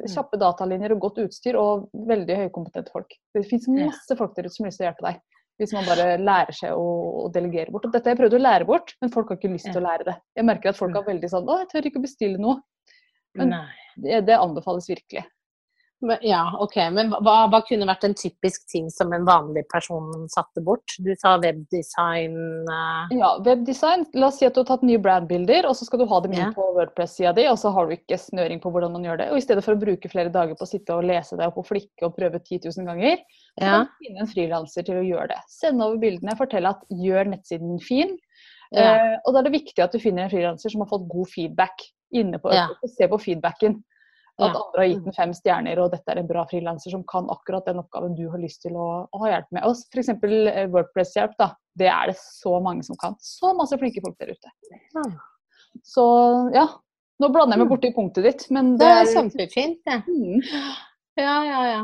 Mm. 0.00 0.06
kjappe 0.08 0.38
datalinjer 0.40 0.94
og 0.94 1.00
godt 1.04 1.18
utstyr 1.26 1.58
og 1.60 1.90
veldig 2.08 2.36
høykompetente 2.46 2.90
folk. 2.94 3.12
Det 3.34 3.44
fins 3.50 3.68
masse 3.68 4.16
folk 4.16 4.32
der 4.36 4.46
ute 4.48 4.54
som 4.54 4.64
har 4.64 4.70
lyst 4.70 4.80
til 4.80 4.86
å 4.86 4.88
hjelpe 4.90 5.06
deg. 5.10 5.20
Hvis 5.60 5.72
man 5.76 5.84
bare 5.86 6.16
lærer 6.18 6.50
seg 6.56 6.72
å, 6.74 6.86
å 7.26 7.28
delegere 7.30 7.70
bort. 7.70 7.84
Og 7.86 7.92
dette 7.92 8.08
har 8.08 8.16
jeg 8.16 8.22
prøvd 8.24 8.34
å 8.34 8.42
lære 8.42 8.66
bort, 8.66 8.94
men 9.00 9.12
folk 9.14 9.28
har 9.30 9.36
ikke 9.38 9.52
lyst 9.52 9.68
til 9.70 9.78
å 9.78 9.84
lære 9.84 10.04
det. 10.08 10.14
Jeg 10.34 10.48
merker 10.48 10.72
at 10.72 10.76
folk 10.80 10.96
har 10.96 11.04
er 11.04 11.12
veldig 11.12 11.30
sånn 11.30 11.46
Å, 11.46 11.58
jeg 11.60 11.68
tør 11.70 11.86
ikke 11.90 12.00
å 12.00 12.06
bestille 12.08 12.40
noe. 12.42 12.56
Men- 13.36 13.54
Det, 13.94 14.24
det 14.26 14.34
anbefales 14.34 14.88
virkelig. 14.90 15.22
Ja, 16.22 16.42
ok. 16.60 16.76
Men 16.92 17.10
hva, 17.10 17.34
hva 17.50 17.60
kunne 17.66 17.86
vært 17.88 18.04
en 18.08 18.14
typisk 18.14 18.66
ting 18.70 18.90
som 18.92 19.12
en 19.16 19.24
vanlig 19.26 19.62
person 19.72 20.26
satte 20.32 20.62
bort? 20.64 20.94
Du 20.98 21.10
sa 21.20 21.36
webdesign 21.42 22.36
uh... 22.68 23.06
Ja, 23.14 23.30
webdesign. 23.44 24.04
La 24.14 24.28
oss 24.28 24.38
si 24.40 24.46
at 24.48 24.54
du 24.56 24.60
har 24.62 24.68
tatt 24.68 24.84
nye 24.86 25.00
brandbilder, 25.02 25.66
og 25.68 25.76
så 25.78 25.86
skal 25.88 26.02
du 26.02 26.06
ha 26.10 26.20
dem 26.24 26.34
inn 26.36 26.42
Ja. 26.46 26.50
på 26.56 26.66
Wordpress-sida 26.76 27.32
di, 27.36 27.46
og 27.50 27.58
så 27.60 27.72
har 27.74 27.86
du 27.88 27.94
ikke 27.96 28.18
snøring 28.20 28.60
på 28.62 28.72
hvordan 28.74 28.92
man 28.96 29.06
gjør 29.06 29.22
det. 29.22 29.30
Og 29.32 29.38
i 29.40 29.44
stedet 29.46 29.64
for 29.64 29.74
å 29.76 29.80
bruke 29.80 30.10
flere 30.12 30.32
dager 30.34 30.54
på 30.58 30.66
å 30.66 30.70
sitte 30.70 30.96
og 30.96 31.06
lese 31.08 31.38
deg 31.40 31.48
og 31.50 31.56
på 31.60 31.66
flikke 31.72 32.08
og 32.08 32.16
prøve 32.18 32.40
10 32.42 32.60
000 32.68 32.88
ganger, 32.90 33.16
så 33.58 33.64
Ja. 33.64 33.72
kan 33.72 33.88
du 33.88 34.06
finne 34.06 34.20
en 34.26 34.32
frilanser 34.34 34.86
til 34.86 35.00
å 35.00 35.06
gjøre 35.08 35.28
det. 35.34 35.40
Send 35.48 35.82
over 35.82 35.98
bildene, 36.02 36.36
fortell 36.38 36.66
at 36.66 36.84
gjør 36.90 37.32
nettsiden 37.34 37.80
fin. 37.82 38.16
Ja. 38.74 38.94
Eh, 38.94 39.16
og 39.24 39.34
da 39.34 39.40
er 39.40 39.48
det 39.50 39.52
viktig 39.60 39.82
at 39.84 39.92
du 39.92 40.00
finner 40.02 40.24
en 40.26 40.30
frilanser 40.32 40.72
som 40.72 40.80
har 40.82 40.88
fått 40.90 41.08
god 41.08 41.28
feedback 41.30 41.84
inne 42.14 42.38
på 42.42 42.52
Ja. 42.52 42.68
Og 42.82 42.90
Se 42.90 43.06
på 43.10 43.18
feedbacken. 43.22 43.82
At 44.38 44.50
Ja. 44.50 44.60
andre 44.64 44.80
har 44.80 44.88
gitt 44.88 45.04
den 45.04 45.12
fem 45.14 45.32
stjerner, 45.32 45.78
og 45.78 45.92
dette 45.92 46.10
er 46.10 46.18
en 46.18 46.26
bra 46.26 46.44
frilanser 46.50 46.90
som 46.90 47.04
kan 47.06 47.28
akkurat 47.30 47.64
den 47.66 47.78
oppgaven 47.78 48.16
du 48.16 48.28
har 48.30 48.38
lyst 48.42 48.62
til 48.62 48.72
å, 48.74 49.06
å 49.12 49.18
ha 49.22 49.28
hjelp 49.30 49.52
med. 49.52 49.62
Og 49.64 49.76
F.eks. 49.92 50.08
Wordpress-hjelp. 50.72 51.36
da. 51.38 51.52
Det 51.76 51.86
er 51.90 52.06
det 52.10 52.16
så 52.18 52.60
mange 52.62 52.82
som 52.86 52.96
kan. 52.96 53.14
Så 53.22 53.54
masse 53.56 53.78
flinke 53.78 54.02
folk 54.02 54.18
der 54.18 54.32
ute. 54.34 54.50
Ja. 54.94 55.04
Så 55.82 56.04
ja. 56.54 56.66
Nå 57.22 57.28
blander 57.30 57.54
jeg 57.56 57.62
meg 57.62 57.70
borti 57.70 57.92
punktet 57.94 58.24
ditt, 58.26 58.48
men 58.50 58.72
Det 58.76 58.86
det 58.88 58.94
er 58.94 59.12
kjempefint, 59.14 59.78
det. 59.86 60.00
Mm. 60.08 60.40
Ja, 61.16 61.36
ja, 61.46 61.60
ja. 61.70 61.82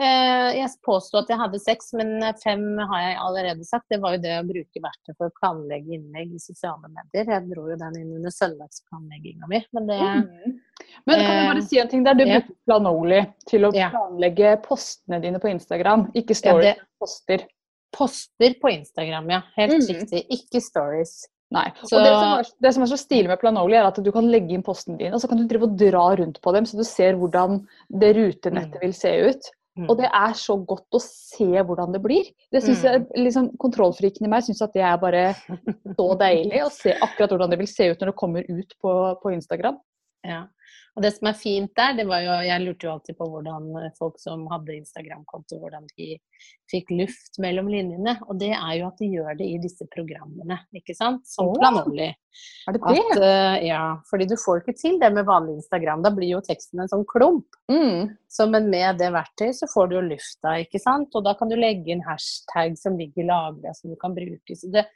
Eh, 0.00 0.50
jeg 0.60 0.68
påsto 0.84 1.18
at 1.18 1.28
jeg 1.32 1.38
hadde 1.40 1.58
seks, 1.58 1.88
men 1.98 2.20
fem 2.44 2.76
har 2.78 3.00
jeg 3.00 3.16
allerede 3.18 3.64
sagt. 3.66 3.86
Det 3.90 3.98
var 4.00 4.12
jo 4.14 4.20
det 4.22 4.34
å 4.38 4.44
bruke 4.46 4.82
verktøy 4.84 5.16
for 5.16 5.26
å 5.30 5.34
planlegge 5.40 5.96
innlegg 5.96 6.36
i 6.36 6.38
sosiale 6.38 6.86
medier. 6.92 7.24
Jeg 7.32 7.48
dro 7.48 7.64
jo 7.72 7.76
den 7.80 7.96
inn 7.98 8.12
under 8.20 8.30
søndagsplanlegginga 8.30 9.48
mi, 9.48 9.64
men 9.72 9.86
det 9.88 9.98
Mm. 9.98 10.60
Men 11.06 11.18
kan 11.20 11.36
jeg 11.36 11.48
bare 11.48 11.58
Eh, 11.62 11.68
si 11.68 11.78
en 11.78 11.88
ting 11.88 12.02
der? 12.04 12.14
Du 12.14 12.24
ja. 12.24 12.40
Planoli 12.66 13.20
til 13.46 13.60
å 13.68 13.72
planlegge 13.72 14.62
postene 14.62 15.20
dine 15.22 15.38
på 15.38 15.48
Instagram, 15.50 16.10
ikke 16.14 16.34
stories, 16.36 16.76
ja, 16.76 16.84
poster. 17.00 17.46
poster 17.92 18.54
på 18.60 18.70
Instagram, 18.72 19.30
ja. 19.30 19.42
Helt 19.56 19.72
Mm. 19.72 19.86
riktig. 19.88 20.26
Ikke 20.30 20.60
stories. 20.62 21.26
Nei. 21.50 21.70
Så- 21.82 21.96
Og 21.96 22.04
det 22.04 22.12
som, 22.12 22.38
er, 22.38 22.44
det 22.60 22.74
som 22.74 22.82
er 22.82 22.86
så 22.86 22.98
stilig 22.98 23.28
med 23.28 23.40
Planoli, 23.40 23.74
er 23.74 23.86
at 23.86 23.94
du 24.04 24.12
kan 24.12 24.28
legge 24.30 24.50
inn 24.52 24.62
postene 24.62 24.98
dine, 24.98 25.14
og 25.14 25.20
så 25.20 25.28
kan 25.28 25.38
du 25.38 25.46
drive 25.46 25.62
og 25.64 25.76
dra 25.78 26.14
rundt 26.16 26.40
på 26.42 26.52
dem, 26.52 26.64
så 26.64 26.76
du 26.76 26.84
ser 26.84 27.14
hvordan 27.14 27.66
det 27.90 28.16
rutenettet 28.16 28.74
Mm. 28.74 28.80
vil 28.82 28.92
se 28.92 29.08
ut. 29.30 29.50
Og 29.88 29.96
det 29.96 30.06
er 30.12 30.32
så 30.34 30.56
godt 30.66 30.90
å 30.92 31.00
se 31.00 31.44
hvordan 31.62 31.92
det 31.92 32.02
blir. 32.02 32.24
Det 32.50 32.62
synes 32.64 32.82
jeg, 32.82 33.06
liksom, 33.16 33.56
Kontrollfriken 33.56 34.24
i 34.24 34.28
meg 34.28 34.42
syns 34.42 34.60
at 34.60 34.72
det 34.72 34.82
er 34.82 34.96
bare 34.98 35.34
så 35.96 36.18
deilig 36.18 36.62
å 36.64 36.70
se 36.72 36.92
akkurat 37.00 37.30
hvordan 37.30 37.50
det 37.50 37.58
vil 37.60 37.66
se 37.68 37.84
ut 37.92 37.98
når 38.00 38.06
det 38.06 38.16
kommer 38.16 38.42
ut 38.48 38.74
på, 38.82 39.20
på 39.22 39.32
Instagram. 39.32 39.78
Ja. 40.28 40.44
Og 40.98 41.04
det 41.04 41.12
som 41.14 41.28
er 41.30 41.36
fint 41.38 41.70
der, 41.78 41.92
det 41.94 42.04
var 42.08 42.24
jo 42.24 42.32
Jeg 42.42 42.62
lurte 42.64 42.88
jo 42.88 42.92
alltid 42.96 43.16
på 43.16 43.26
hvordan 43.30 43.68
folk 43.98 44.16
som 44.20 44.42
hadde 44.50 44.74
Instagram-konto, 44.80 45.60
hvordan 45.62 45.86
de 45.94 46.16
fikk 46.70 46.90
luft 46.90 47.38
mellom 47.42 47.70
linjene. 47.70 48.16
Og 48.26 48.40
det 48.40 48.50
er 48.56 48.72
jo 48.80 48.88
at 48.88 48.98
de 48.98 49.10
gjør 49.12 49.38
det 49.38 49.46
i 49.46 49.60
disse 49.62 49.86
programmene, 49.94 50.58
ikke 50.74 50.96
sant? 50.98 51.22
Som 51.30 51.52
Åh. 51.52 51.62
Er 52.66 52.74
det 52.74 52.82
det? 52.82 52.98
At, 52.98 53.14
uh, 53.22 53.56
ja, 53.62 53.82
fordi 54.10 54.26
du 54.30 54.36
får 54.42 54.62
ikke 54.62 54.76
til 54.78 54.98
det 55.00 55.12
med 55.14 55.26
vanlig 55.28 55.58
Instagram. 55.60 56.02
Da 56.04 56.12
blir 56.14 56.34
jo 56.34 56.42
teksten 56.44 56.82
en 56.82 56.90
sånn 56.90 57.06
klump. 57.08 57.46
Mm. 57.70 58.10
Så, 58.30 58.48
men 58.50 58.68
med 58.70 58.98
det 59.00 59.12
verktøyet 59.14 59.58
så 59.58 59.70
får 59.70 59.88
du 59.88 59.98
jo 59.98 60.06
lufta, 60.10 60.58
ikke 60.64 60.82
sant. 60.82 61.14
Og 61.14 61.26
da 61.26 61.34
kan 61.38 61.50
du 61.50 61.56
legge 61.58 61.94
inn 61.94 62.04
hashtag 62.06 62.74
som 62.78 62.98
ligger 62.98 63.30
lagra 63.30 63.74
som 63.78 63.94
du 63.94 63.98
kan 64.02 64.18
bruke. 64.18 64.58
Så 64.58 64.70
det, 64.74 64.88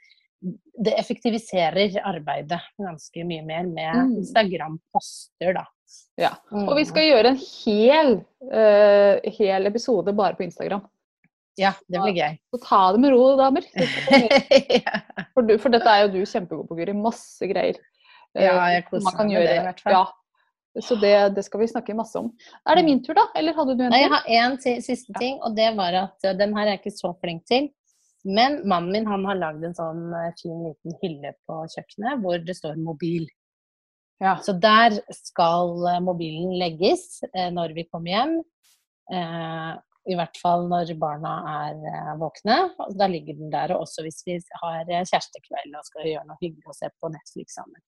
det 0.83 0.93
effektiviserer 0.99 1.99
arbeidet 2.03 2.59
ganske 2.81 3.25
mye 3.27 3.43
mer 3.45 3.67
med 3.69 3.95
Mm. 3.95 4.15
Instagram-poster, 4.21 5.53
da. 5.53 5.65
Ja. 6.17 6.31
Mm. 6.51 6.67
Og 6.67 6.75
vi 6.77 6.85
skal 6.89 7.07
gjøre 7.07 7.33
en 7.33 7.39
hel, 7.43 8.15
uh, 8.51 9.31
hel 9.37 9.69
episode 9.69 10.13
bare 10.17 10.35
på 10.35 10.45
Instagram. 10.47 10.83
Ja, 11.59 11.75
det 11.87 12.01
blir 12.01 12.15
gøy. 12.17 12.37
Så 12.49 12.59
ta 12.63 12.81
det 12.95 13.01
med 13.03 13.13
ro, 13.13 13.35
damer. 13.37 13.65
For, 15.33 15.45
du, 15.45 15.55
for 15.61 15.69
dette 15.73 15.89
er 15.89 16.03
jo 16.05 16.11
du 16.15 16.25
kjempegod 16.25 16.67
på, 16.69 16.77
Guri. 16.77 16.93
Masse 16.97 17.45
greier. 17.49 17.77
Ja, 18.33 18.57
jeg 18.73 18.87
koser 18.87 19.13
meg 19.19 19.29
med 19.29 19.45
det 19.45 19.55
i 19.59 19.65
hvert 19.67 19.81
fall. 19.85 19.93
Ja. 19.93 20.81
Så 20.81 20.97
det, 20.97 21.13
det 21.35 21.43
skal 21.45 21.61
vi 21.61 21.67
snakke 21.69 21.93
masse 21.93 22.17
om. 22.17 22.31
Er 22.65 22.79
det 22.79 22.85
min 22.87 23.03
tur, 23.05 23.13
da? 23.17 23.27
Eller 23.37 23.53
hadde 23.53 23.75
du 23.77 23.83
en 23.85 23.93
Nei, 23.93 24.01
jeg 24.01 24.09
har 24.09 24.23
én 24.25 24.57
siste 24.81 25.13
ting, 25.19 25.37
og 25.45 25.53
det 25.57 25.69
var 25.77 25.93
at 25.99 26.25
eh, 26.25 26.33
den 26.39 26.55
her 26.57 26.65
er 26.65 26.73
jeg 26.73 26.81
ikke 26.81 26.95
så 26.95 27.13
flink 27.21 27.45
til. 27.49 27.69
Men 28.23 28.61
mannen 28.67 28.91
min 28.95 29.07
han 29.07 29.25
har 29.27 29.39
lagd 29.39 29.63
en 29.67 29.75
sånn 29.75 30.03
eh, 30.15 30.33
fin 30.39 30.59
liten 30.63 30.97
hylle 31.01 31.33
på 31.47 31.63
kjøkkenet 31.75 32.21
hvor 32.23 32.39
det 32.39 32.55
står 32.55 32.77
'mobil'. 32.79 33.27
Ja. 34.23 34.37
Så 34.39 34.55
der 34.55 34.95
skal 35.11 35.73
eh, 35.91 36.03
mobilen 36.03 36.53
legges 36.59 37.23
eh, 37.33 37.49
når 37.51 37.75
vi 37.75 37.87
kommer 37.91 38.13
hjem. 38.13 38.37
Eh, 39.11 39.71
I 40.13 40.17
hvert 40.19 40.39
fall 40.39 40.67
når 40.71 40.93
barna 40.99 41.33
er 41.67 42.17
våkne. 42.19 42.57
Da 42.99 43.07
ligger 43.07 43.37
den 43.39 43.51
der, 43.51 43.75
og 43.75 43.85
også 43.85 44.03
hvis 44.03 44.23
vi 44.27 44.39
har 44.61 44.83
kjærestekveld 44.87 45.77
og 45.79 45.87
skal 45.87 46.09
gjøre 46.09 46.27
noe 46.27 46.39
hyggelig 46.41 46.67
og 46.67 46.75
se 46.75 46.89
på 46.99 47.11
Netflix 47.11 47.55
sammen. 47.59 47.79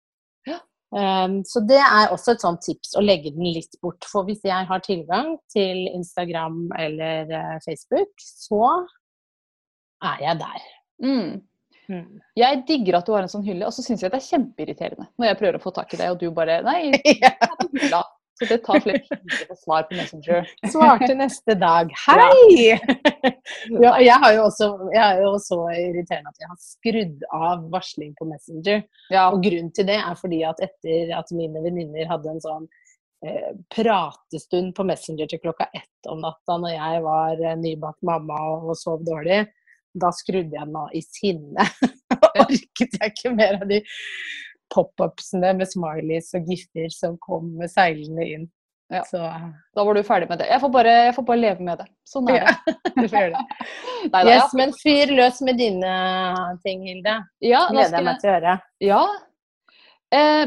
Ja. 0.47 0.61
Um, 0.95 1.41
så 1.43 1.59
det 1.67 1.81
er 1.81 2.13
også 2.13 2.35
et 2.35 2.43
sånt 2.45 2.61
tips 2.63 2.93
å 2.95 3.03
legge 3.03 3.33
den 3.35 3.49
litt 3.51 3.75
bort. 3.83 4.05
For 4.07 4.23
hvis 4.27 4.45
jeg 4.47 4.67
har 4.69 4.83
tilgang 4.85 5.33
til 5.51 5.89
Instagram 5.91 6.69
eller 6.79 7.31
uh, 7.35 7.57
Facebook, 7.65 8.13
så 8.21 8.61
er 10.03 10.23
jeg 10.23 10.41
der. 10.41 10.65
Mm. 11.03 11.31
Mm. 11.85 12.19
Jeg 12.37 12.63
digger 12.67 12.97
at 12.97 13.07
du 13.07 13.13
har 13.13 13.25
en 13.25 13.31
sånn 13.31 13.45
hylle, 13.45 13.67
og 13.67 13.75
så 13.75 13.85
syns 13.85 14.01
jeg 14.01 14.09
det 14.09 14.17
er 14.17 14.25
kjempeirriterende 14.25 15.05
når 15.19 15.27
jeg 15.29 15.39
prøver 15.41 15.59
å 15.59 15.63
få 15.63 15.73
tak 15.75 15.93
i 15.93 15.99
deg, 16.01 16.13
og 16.15 16.21
du 16.21 16.31
bare 16.33 16.61
Nei, 16.65 16.91
hylla. 17.75 18.03
Så 18.35 18.45
det 18.49 18.57
tar 18.65 18.81
flere 18.83 18.99
timer 18.99 19.51
å 19.53 19.55
svare 19.55 19.59
svar 19.61 19.85
på 19.87 19.95
Messenger. 19.95 20.49
Svarte 20.67 21.13
neste 21.15 21.55
dag 21.55 21.91
hei! 22.03 22.73
ja, 23.85 23.93
jeg, 24.03 24.17
har 24.23 24.33
jo 24.35 24.41
også, 24.49 24.67
jeg 24.91 25.03
er 25.03 25.21
jo 25.23 25.29
så 25.39 25.59
irriterende 25.71 26.33
at 26.33 26.41
jeg 26.43 26.51
har 26.51 26.59
skrudd 26.59 27.23
av 27.37 27.63
varsling 27.71 28.11
på 28.19 28.27
Messenger. 28.27 28.81
Ja. 29.13 29.29
Og 29.29 29.39
grunnen 29.45 29.71
til 29.75 29.87
det 29.87 30.01
er 30.01 30.19
fordi 30.19 30.41
at 30.49 30.59
etter 30.67 31.15
at 31.15 31.31
mine 31.37 31.63
venninner 31.63 32.11
hadde 32.11 32.33
en 32.33 32.43
sånn 32.43 32.67
eh, 33.23 33.53
pratestund 33.71 34.75
på 34.75 34.87
Messenger 34.91 35.31
til 35.31 35.39
klokka 35.45 35.69
ett 35.71 36.11
om 36.11 36.19
natta 36.25 36.59
når 36.59 36.75
jeg 36.75 37.05
var 37.07 37.39
eh, 37.39 37.59
nybakt 37.63 38.03
mamma 38.03 38.41
og, 38.51 38.73
og 38.73 38.81
sov 38.81 39.07
dårlig, 39.07 39.45
da 39.95 40.11
skrudde 40.15 40.57
jeg 40.57 40.67
den 40.67 40.75
av 40.79 40.91
i 40.95 41.01
sinne. 41.05 41.67
Orket 42.43 42.99
jeg 42.99 43.13
ikke 43.13 43.31
mer 43.35 43.59
av 43.61 43.69
de 43.69 43.81
pop-upsene 44.73 45.53
med 45.57 45.69
smileys 45.69 46.33
og 46.37 46.49
gifter 46.51 46.91
som 46.93 47.17
kom 47.21 47.53
seilende 47.71 48.27
inn. 48.27 48.47
Ja. 48.93 49.01
Så 49.09 49.17
Da 49.73 49.83
var 49.83 49.97
du 49.97 50.03
ferdig 50.05 50.27
med 50.29 50.39
det. 50.39 50.49
Jeg 50.51 50.61
får 50.61 50.69
bare, 50.73 50.91
jeg 51.07 51.15
får 51.15 51.25
bare 51.25 51.41
leve 51.41 51.65
med 51.65 51.79
det. 51.81 51.87
Sånn 52.05 52.27
er 52.29 52.45
det. 52.45 52.75
du 52.99 53.07
får 53.07 53.15
gjøre 53.17 53.39
det. 53.39 53.69
Ja. 54.11 54.25
Yes, 54.29 54.53
men 54.57 54.75
fyr 54.77 55.13
løs 55.17 55.41
med 55.45 55.57
dine 55.61 55.95
ting, 56.65 56.85
Hilde. 56.85 57.15
Ja, 57.41 57.65
Gleder 57.71 57.97
jeg 57.97 58.07
meg 58.09 58.21
til 58.21 58.29
å 58.29 58.35
høre. 58.35 58.59
Ja. 58.85 59.01
Eh, 60.13 60.43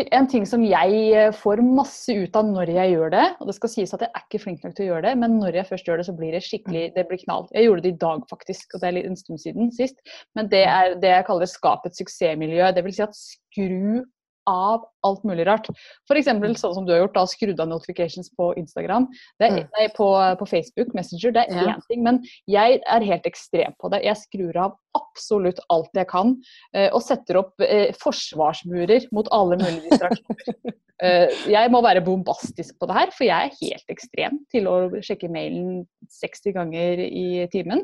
en 0.00 0.26
ting 0.30 0.46
som 0.48 0.62
jeg 0.64 1.00
eh, 1.12 1.34
får 1.36 1.60
masse 1.64 2.14
ut 2.16 2.36
av 2.38 2.46
når 2.48 2.70
jeg 2.72 2.94
gjør 2.94 3.12
det, 3.12 3.26
og 3.40 3.50
det 3.50 3.56
skal 3.58 3.72
sies 3.72 3.92
at 3.92 4.04
jeg 4.04 4.08
er 4.08 4.24
ikke 4.24 4.40
flink 4.40 4.64
nok 4.64 4.76
til 4.76 4.86
å 4.86 4.88
gjøre 4.92 5.04
det, 5.10 5.12
men 5.20 5.36
når 5.40 5.58
jeg 5.58 5.68
først 5.68 5.88
gjør 5.88 6.00
det, 6.00 6.06
så 6.08 6.14
blir 6.16 6.32
det 6.32 6.40
skikkelig 6.46 6.86
det 6.96 7.04
blir 7.10 7.20
knall. 7.26 7.44
Jeg 7.52 7.68
gjorde 7.68 7.84
det 7.84 7.92
i 7.92 8.00
dag, 8.06 8.24
faktisk, 8.30 8.72
og 8.72 8.80
det 8.80 8.88
er 8.88 9.00
en 9.02 9.20
stund 9.20 9.42
siden 9.42 9.72
sist. 9.76 10.00
Men 10.38 10.48
det 10.52 10.64
er 10.64 10.96
det 11.02 11.12
jeg 11.12 11.28
kaller 11.28 11.50
skapet 11.50 11.98
suksessmiljø. 11.98 12.72
Det 12.72 12.86
vil 12.86 12.96
si 12.96 13.04
at 13.04 13.18
skru 13.18 14.02
av 14.46 14.84
alt 15.04 15.22
mulig 15.24 15.46
rart. 15.46 15.68
F.eks. 16.10 16.26
Mm. 16.28 16.54
sånn 16.56 16.74
som 16.74 16.86
du 16.86 16.92
har 16.92 17.02
gjort, 17.02 17.14
da 17.14 17.24
skrudd 17.26 17.60
av 17.60 17.68
notifications 17.68 18.30
på 18.38 18.52
Instagram. 18.58 19.08
Det 19.38 19.48
er, 19.48 19.52
Mm. 19.52 19.68
nei, 19.78 19.88
på, 19.96 20.08
på 20.38 20.48
Facebook 20.48 20.94
Messenger. 20.94 21.32
Det 21.32 21.46
er 21.48 21.68
Ja. 21.68 21.76
ting, 21.88 22.02
men 22.02 22.22
jeg 22.46 22.80
er 22.86 23.00
helt 23.00 23.24
ekstrem 23.24 23.74
på 23.80 23.90
det. 23.90 24.02
Jeg 24.04 24.16
skrur 24.16 24.56
av 24.56 24.76
absolutt 24.94 25.58
alt 25.70 25.90
jeg 25.94 26.08
kan, 26.08 26.36
eh, 26.74 26.90
og 26.92 27.02
setter 27.02 27.38
opp 27.38 27.54
eh, 27.60 27.92
forsvarsmurer 27.92 29.06
mot 29.12 29.28
alle 29.32 29.56
mulige 29.56 29.90
distraksjoner. 29.90 30.74
Eh, 31.02 31.26
jeg 31.50 31.68
må 31.72 31.80
være 31.82 31.98
bombastisk 32.04 32.76
på 32.78 32.86
det 32.86 32.94
her, 32.94 33.10
for 33.10 33.24
jeg 33.24 33.48
er 33.50 33.56
helt 33.58 33.88
ekstrem 33.90 34.36
til 34.52 34.68
å 34.70 34.74
sjekke 35.02 35.26
mailen 35.28 35.84
60 36.06 36.52
ganger 36.54 37.00
i 37.02 37.48
timen. 37.50 37.82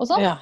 Og 0.00 0.08
sånn. 0.08 0.24
Ja. 0.24 0.38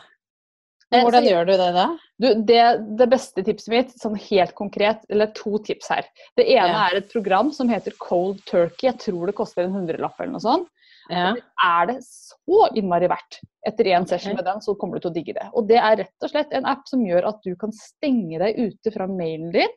Eh, 0.93 1.01
Hvordan 1.03 1.25
gjør 1.27 1.47
du 1.49 1.53
det 1.57 1.71
da? 1.75 1.87
du, 2.21 2.27
det, 2.47 2.61
det 2.99 3.07
beste 3.11 3.43
tipset 3.47 3.71
mitt, 3.73 3.95
sånn 3.99 4.15
helt 4.29 4.55
konkret, 4.55 5.01
eller 5.11 5.27
to 5.35 5.59
tips 5.65 5.89
her. 5.91 6.05
Det 6.37 6.45
ene 6.47 6.69
Ja. 6.69 6.89
er 6.91 6.97
et 7.01 7.09
program 7.13 7.51
som 7.53 7.69
heter 7.69 7.93
Cold 7.99 8.45
Turkey. 8.47 8.91
Jeg 8.91 8.99
tror 8.99 9.27
det 9.27 9.35
koster 9.35 9.65
en 9.65 9.73
hundrelapp 9.75 10.21
eller 10.21 10.33
noe 10.37 10.45
sånt. 10.45 10.69
Ja. 11.11 11.35
Er 11.65 11.87
det 11.91 11.99
så 12.07 12.69
innmari 12.77 13.09
verdt? 13.13 13.41
Etter 13.67 13.85
én 13.93 14.07
session 14.09 14.37
med 14.37 14.45
den, 14.45 14.61
så 14.65 14.75
kommer 14.79 14.97
du 14.97 15.01
til 15.05 15.11
å 15.11 15.15
digge 15.15 15.35
det. 15.37 15.49
Og 15.53 15.67
det 15.69 15.77
er 15.77 15.97
rett 16.05 16.23
og 16.25 16.31
slett 16.31 16.53
en 16.57 16.65
app 16.69 16.87
som 16.89 17.03
gjør 17.05 17.27
at 17.29 17.43
du 17.45 17.55
kan 17.61 17.73
stenge 17.77 18.39
deg 18.41 18.57
ute 18.57 18.93
fra 18.95 19.07
mailen 19.09 19.51
din. 19.53 19.69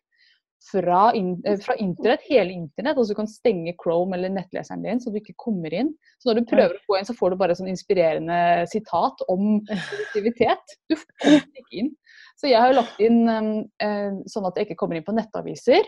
Fra, 0.72 1.12
in, 1.15 1.41
eh, 1.46 1.58
fra 1.63 1.76
internett, 1.80 2.24
hele 2.28 2.52
internett. 2.52 2.98
Altså 2.98 3.13
du 3.13 3.20
kan 3.22 3.28
stenge 3.30 3.76
Chrome 3.80 4.17
eller 4.17 4.30
nettleseren 4.34 4.82
din, 4.84 5.00
så 5.00 5.12
du 5.13 5.20
ikke 5.22 5.36
kommer 5.38 5.72
inn. 5.74 5.93
Så 6.20 6.28
når 6.32 6.39
du 6.41 6.48
prøver 6.50 6.74
å 6.76 6.82
gå 6.89 6.98
inn, 6.98 7.06
så 7.08 7.15
får 7.15 7.30
du 7.32 7.38
bare 7.39 7.56
sånn 7.56 7.70
inspirerende 7.72 8.65
sitat 8.67 9.22
om 9.30 9.62
produktivitet. 9.70 10.76
Du 10.89 10.96
kommer 11.22 11.46
ikke 11.62 11.78
inn. 11.84 11.93
Så 12.38 12.50
jeg 12.52 12.60
har 12.60 12.74
jo 12.74 12.80
lagt 12.82 13.00
inn 13.00 13.22
eh, 13.30 14.17
sånn 14.28 14.50
at 14.50 14.58
jeg 14.60 14.67
ikke 14.67 14.80
kommer 14.82 15.00
inn 15.00 15.06
på 15.08 15.15
nettaviser. 15.15 15.88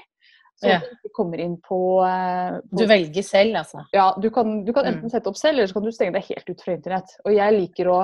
Sånn 0.59 0.73
at 0.75 0.87
du 0.87 0.95
ikke 0.99 1.15
kommer 1.15 1.39
inn 1.43 1.57
på, 1.63 1.81
eh, 2.05 2.55
på 2.69 2.79
Du 2.81 2.87
velger 2.89 3.23
selv, 3.23 3.55
altså? 3.61 3.83
ja, 3.95 4.09
du 4.21 4.29
kan, 4.29 4.63
du 4.67 4.73
kan 4.75 4.85
Mm. 4.85 4.93
enten 4.93 5.09
sette 5.13 5.27
opp 5.31 5.37
selv, 5.39 5.57
eller 5.57 5.67
så 5.67 5.73
kan 5.79 5.83
du 5.87 5.91
stenge 5.91 6.13
deg 6.13 6.25
helt 6.29 6.49
ut 6.49 6.61
fra 6.65 6.73
internett. 6.75 7.13
Og 7.25 7.33
jeg 7.35 7.53
liker 7.57 7.87
å 7.91 7.99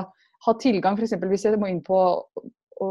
ha 0.45 0.53
tilgang, 0.59 0.95
f.eks. 0.97 1.13
hvis 1.19 1.43
jeg 1.45 1.59
må 1.59 1.67
inn 1.71 1.81
på 1.83 1.99
å 2.81 2.87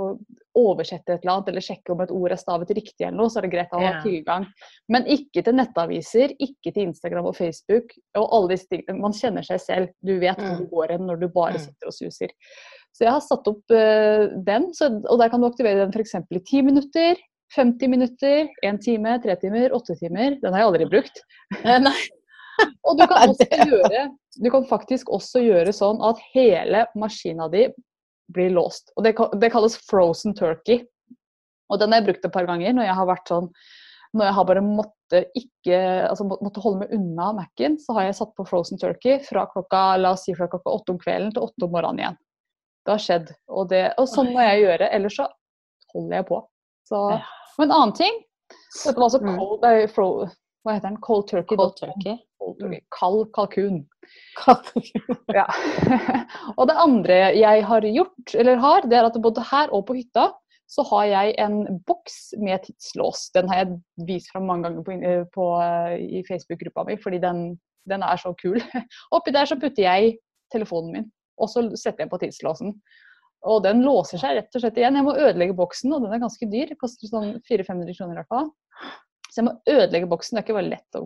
oversette 0.57 1.13
et 1.17 1.25
eller 1.25 1.33
annet, 1.35 1.49
eller 1.51 1.65
sjekke 1.65 1.93
om 1.93 2.01
et 2.05 2.13
ord 2.15 2.33
er 2.33 2.41
stavet 2.41 2.71
riktig 2.77 3.05
eller 3.05 3.19
noe, 3.19 3.31
så 3.33 3.41
er 3.41 3.47
det 3.47 3.53
greit 3.53 3.75
å 3.75 3.81
ha 3.83 3.91
tilgang. 4.05 4.47
Men 4.89 5.05
ikke 5.11 5.43
til 5.45 5.57
nettaviser, 5.59 6.33
ikke 6.39 6.73
til 6.73 6.87
Instagram 6.89 7.27
og 7.31 7.37
Facebook 7.37 7.93
og 8.17 8.29
alle 8.39 8.55
disse 8.55 8.71
tingene. 8.71 9.01
Man 9.03 9.17
kjenner 9.17 9.45
seg 9.47 9.61
selv. 9.61 9.93
Du 10.01 10.15
vet 10.23 10.39
hvor 10.39 10.55
Mm. 10.55 10.59
du 10.63 10.67
går 10.71 10.95
hen 10.95 11.07
når 11.07 11.21
du 11.21 11.29
bare 11.29 11.59
Mm. 11.59 11.65
sitter 11.67 11.87
og 11.91 11.93
suser. 11.93 12.29
Så 12.95 13.05
jeg 13.05 13.11
har 13.13 13.21
satt 13.21 13.49
opp 13.51 13.65
uh, 13.75 14.29
den, 14.47 14.73
så, 14.73 14.89
og 15.11 15.19
der 15.19 15.29
kan 15.29 15.41
du 15.41 15.47
aktivere 15.49 15.83
den 15.83 15.93
f.eks. 15.93 16.15
i 16.31 16.39
10 16.39 16.63
minutter. 16.63 17.17
50 17.55 17.89
minutter, 17.89 18.49
1 18.65 18.81
time, 18.83 19.19
3 19.23 19.37
timer, 19.41 19.71
8 19.75 19.95
timer. 20.01 20.39
Den 20.41 20.53
har 20.53 20.61
jeg 20.61 20.67
aldri 20.73 20.87
brukt. 20.91 21.21
Eh, 21.63 21.79
Nei. 21.79 21.99
Og 22.87 22.97
du 22.99 23.07
kan, 23.07 23.29
også 23.31 23.47
gjøre, 23.51 24.09
du 24.43 24.51
kan 24.51 24.65
faktisk 24.67 25.11
også 25.11 25.43
gjøre 25.45 25.73
sånn 25.75 26.01
at 26.03 26.19
hele 26.33 26.87
maskina 26.97 27.49
di 27.51 27.69
blir 28.33 28.53
låst. 28.55 28.93
Og 28.97 29.05
det, 29.05 29.15
det 29.41 29.51
kalles 29.53 29.79
frozen 29.89 30.35
turkey. 30.37 30.85
Og 31.73 31.81
den 31.81 31.93
har 31.93 32.03
jeg 32.03 32.09
brukt 32.11 32.29
et 32.29 32.35
par 32.35 32.47
ganger 32.49 32.77
når 32.77 32.89
jeg 32.89 32.99
har 33.01 33.09
vært 33.09 33.33
sånn 33.33 33.51
når 34.15 34.29
jeg 34.29 34.35
har 34.37 34.45
bare 34.47 34.61
måtte 34.63 35.21
ikke, 35.35 35.79
altså 36.07 36.25
må- 36.29 36.39
måtte 36.39 36.63
holde 36.63 36.85
meg 36.85 36.93
unna 36.95 37.33
Mac-en, 37.35 37.75
så 37.83 37.97
har 37.97 38.05
jeg 38.07 38.15
satt 38.21 38.35
på 38.37 38.47
frozen 38.47 38.79
turkey 38.79 39.19
fra 39.27 39.43
klokka 39.51 39.97
la 39.99 40.13
oss 40.15 40.23
si 40.29 40.35
fra 40.39 40.47
klokka 40.47 40.71
åtte 40.71 40.95
om 40.95 41.01
kvelden 41.03 41.33
til 41.35 41.43
åtte 41.43 41.67
om 41.67 41.73
morgenen 41.75 41.99
igjen. 41.99 42.19
Det 42.87 42.93
har 42.95 43.03
skjedd. 43.03 43.33
Og, 43.49 43.69
det, 43.73 43.83
og 43.99 44.07
sånn 44.07 44.31
må 44.31 44.45
jeg 44.45 44.63
gjøre, 44.69 44.91
ellers 44.95 45.19
så 45.19 45.27
holder 45.95 46.21
jeg 46.21 46.29
på. 46.31 46.39
Så, 46.87 47.01
og 47.01 47.59
men 47.59 47.71
en 47.71 47.77
annen 47.77 47.95
ting 47.97 48.17
Dette 48.85 48.99
var 48.99 49.07
altså 49.07 49.21
cold, 49.25 49.63
mm. 49.65 49.93
fro, 49.95 50.09
hva 50.65 50.75
heter 50.77 50.91
den? 50.91 51.01
Cold 51.03 51.29
turkey. 51.31 51.57
Cold 51.57 51.77
turkey. 51.79 52.17
Cold 52.39 52.59
turkey. 52.61 52.81
Kald 52.95 53.23
kalkun. 53.35 53.79
Ja. 55.35 55.45
og 56.59 56.67
det 56.71 56.79
andre 56.81 57.19
jeg 57.39 57.67
har 57.69 57.87
gjort, 57.87 58.35
eller 58.35 58.61
har, 58.63 58.89
det 58.91 58.99
er 58.99 59.09
at 59.09 59.21
både 59.23 59.45
her 59.51 59.73
og 59.75 59.87
på 59.89 59.99
hytta 59.99 60.31
så 60.71 60.85
har 60.89 61.07
jeg 61.11 61.35
en 61.45 61.81
boks 61.87 62.35
med 62.41 62.65
tidslås. 62.65 63.29
Den 63.35 63.51
har 63.51 63.63
jeg 63.63 64.07
vist 64.09 64.31
fram 64.33 64.47
mange 64.49 64.69
ganger 64.69 64.85
på, 64.87 64.97
på, 65.35 65.49
eh, 65.63 65.97
i 66.19 66.23
Facebook-gruppa 66.27 66.87
mi, 66.89 66.97
fordi 67.01 67.21
den, 67.23 67.45
den 67.91 68.03
er 68.03 68.21
så 68.21 68.33
kul. 68.41 68.59
Oppi 69.15 69.35
der 69.35 69.49
så 69.51 69.59
putter 69.61 69.85
jeg 69.85 70.17
telefonen 70.53 70.93
min, 70.97 71.11
og 71.39 71.51
så 71.53 71.67
setter 71.77 72.07
jeg 72.07 72.13
på 72.13 72.21
tidslåsen. 72.25 72.75
Og 73.45 73.61
den 73.67 73.83
låser 73.85 74.21
seg 74.21 74.39
rett 74.39 74.57
og 74.57 74.63
slett 74.65 74.79
igjen. 74.81 74.97
Jeg 74.97 75.05
må 75.05 75.13
ødelegge 75.19 75.57
boksen, 75.59 75.93
og 75.93 76.07
den 76.07 76.17
er 76.17 76.23
ganske 76.23 76.49
dyr. 76.49 76.71
Det 76.71 76.81
koster 76.81 77.11
sånn 77.11 77.35
400-500 77.45 77.99
kroner 77.99 78.17
i 78.17 78.23
hvert 78.23 78.33
fall. 78.33 78.49
Så 79.29 79.43
jeg 79.43 79.49
må 79.51 79.55
ødelegge 79.69 80.09
boksen. 80.09 80.39
Det 80.39 80.41
er 80.41 80.47
ikke 80.47 80.57
bare 80.57 80.71
lett 80.71 80.97
å 80.97 81.05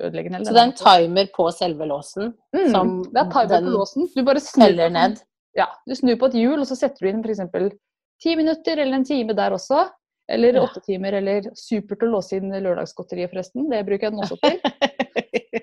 ødelegge 0.00 0.32
den. 0.32 0.44
Så 0.44 0.52
det 0.52 0.60
er 0.60 0.68
en 0.70 0.76
timer 0.78 1.30
på 1.36 1.48
selve 1.54 1.86
låsen 1.88 2.32
Mm, 2.52 2.68
som 2.72 2.92
det 3.08 3.22
er 3.22 3.30
timer 3.32 3.64
på 3.66 3.76
låsen. 3.78 4.08
Du 4.14 4.22
bare 4.26 4.40
snur 4.40 4.88
ned? 4.92 5.22
Ja, 5.56 5.66
du 5.88 5.94
snur 5.94 6.16
på 6.20 6.28
et 6.30 6.36
hjul, 6.40 6.60
og 6.60 6.66
så 6.68 6.76
setter 6.76 7.04
du 7.04 7.08
inn 7.10 7.24
f.eks. 7.24 7.76
ti 8.22 8.36
minutter 8.36 8.78
eller 8.78 9.00
en 9.00 9.04
time 9.04 9.34
der 9.36 9.52
også. 9.56 9.88
Eller 10.30 10.54
Ja. 10.54 10.62
åtte 10.62 10.80
timer, 10.80 11.12
eller 11.18 11.50
supert 11.54 12.02
å 12.02 12.08
låse 12.08 12.36
inn 12.36 12.48
lørdagsgodteriet, 12.52 13.30
forresten. 13.32 13.68
Det 13.68 13.82
bruker 13.84 14.06
jeg 14.06 14.12
den 14.12 14.22
også 14.22 14.38
til. 14.40 14.60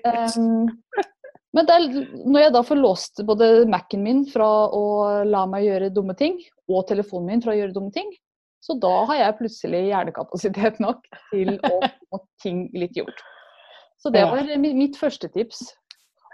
Um, 0.04 0.68
men 1.56 1.66
der, 1.66 1.86
når 2.26 2.40
jeg 2.44 2.52
da 2.52 2.62
får 2.62 2.76
låst 2.78 3.22
både 3.26 3.66
Mac-en 3.66 4.02
min 4.04 4.26
fra 4.26 4.68
å 4.68 5.24
la 5.24 5.46
meg 5.46 5.64
gjøre 5.64 5.90
dumme 5.94 6.14
ting, 6.14 6.38
og 6.68 6.86
telefonen 6.86 7.26
min 7.32 7.42
fra 7.42 7.52
å 7.54 7.58
gjøre 7.58 7.74
dumme 7.74 7.90
ting, 7.90 8.12
så 8.62 8.76
da 8.78 8.92
har 9.08 9.16
jeg 9.16 9.38
plutselig 9.38 9.82
hjernekapasitet 9.88 10.80
nok 10.84 11.06
til 11.32 11.56
å 11.64 11.80
få 12.12 12.20
ting 12.42 12.68
litt 12.76 12.94
gjort. 13.00 13.24
Så 14.00 14.10
det 14.14 14.24
var 14.24 14.48
mitt 14.58 14.96
første 14.96 15.28
tips. 15.28 15.62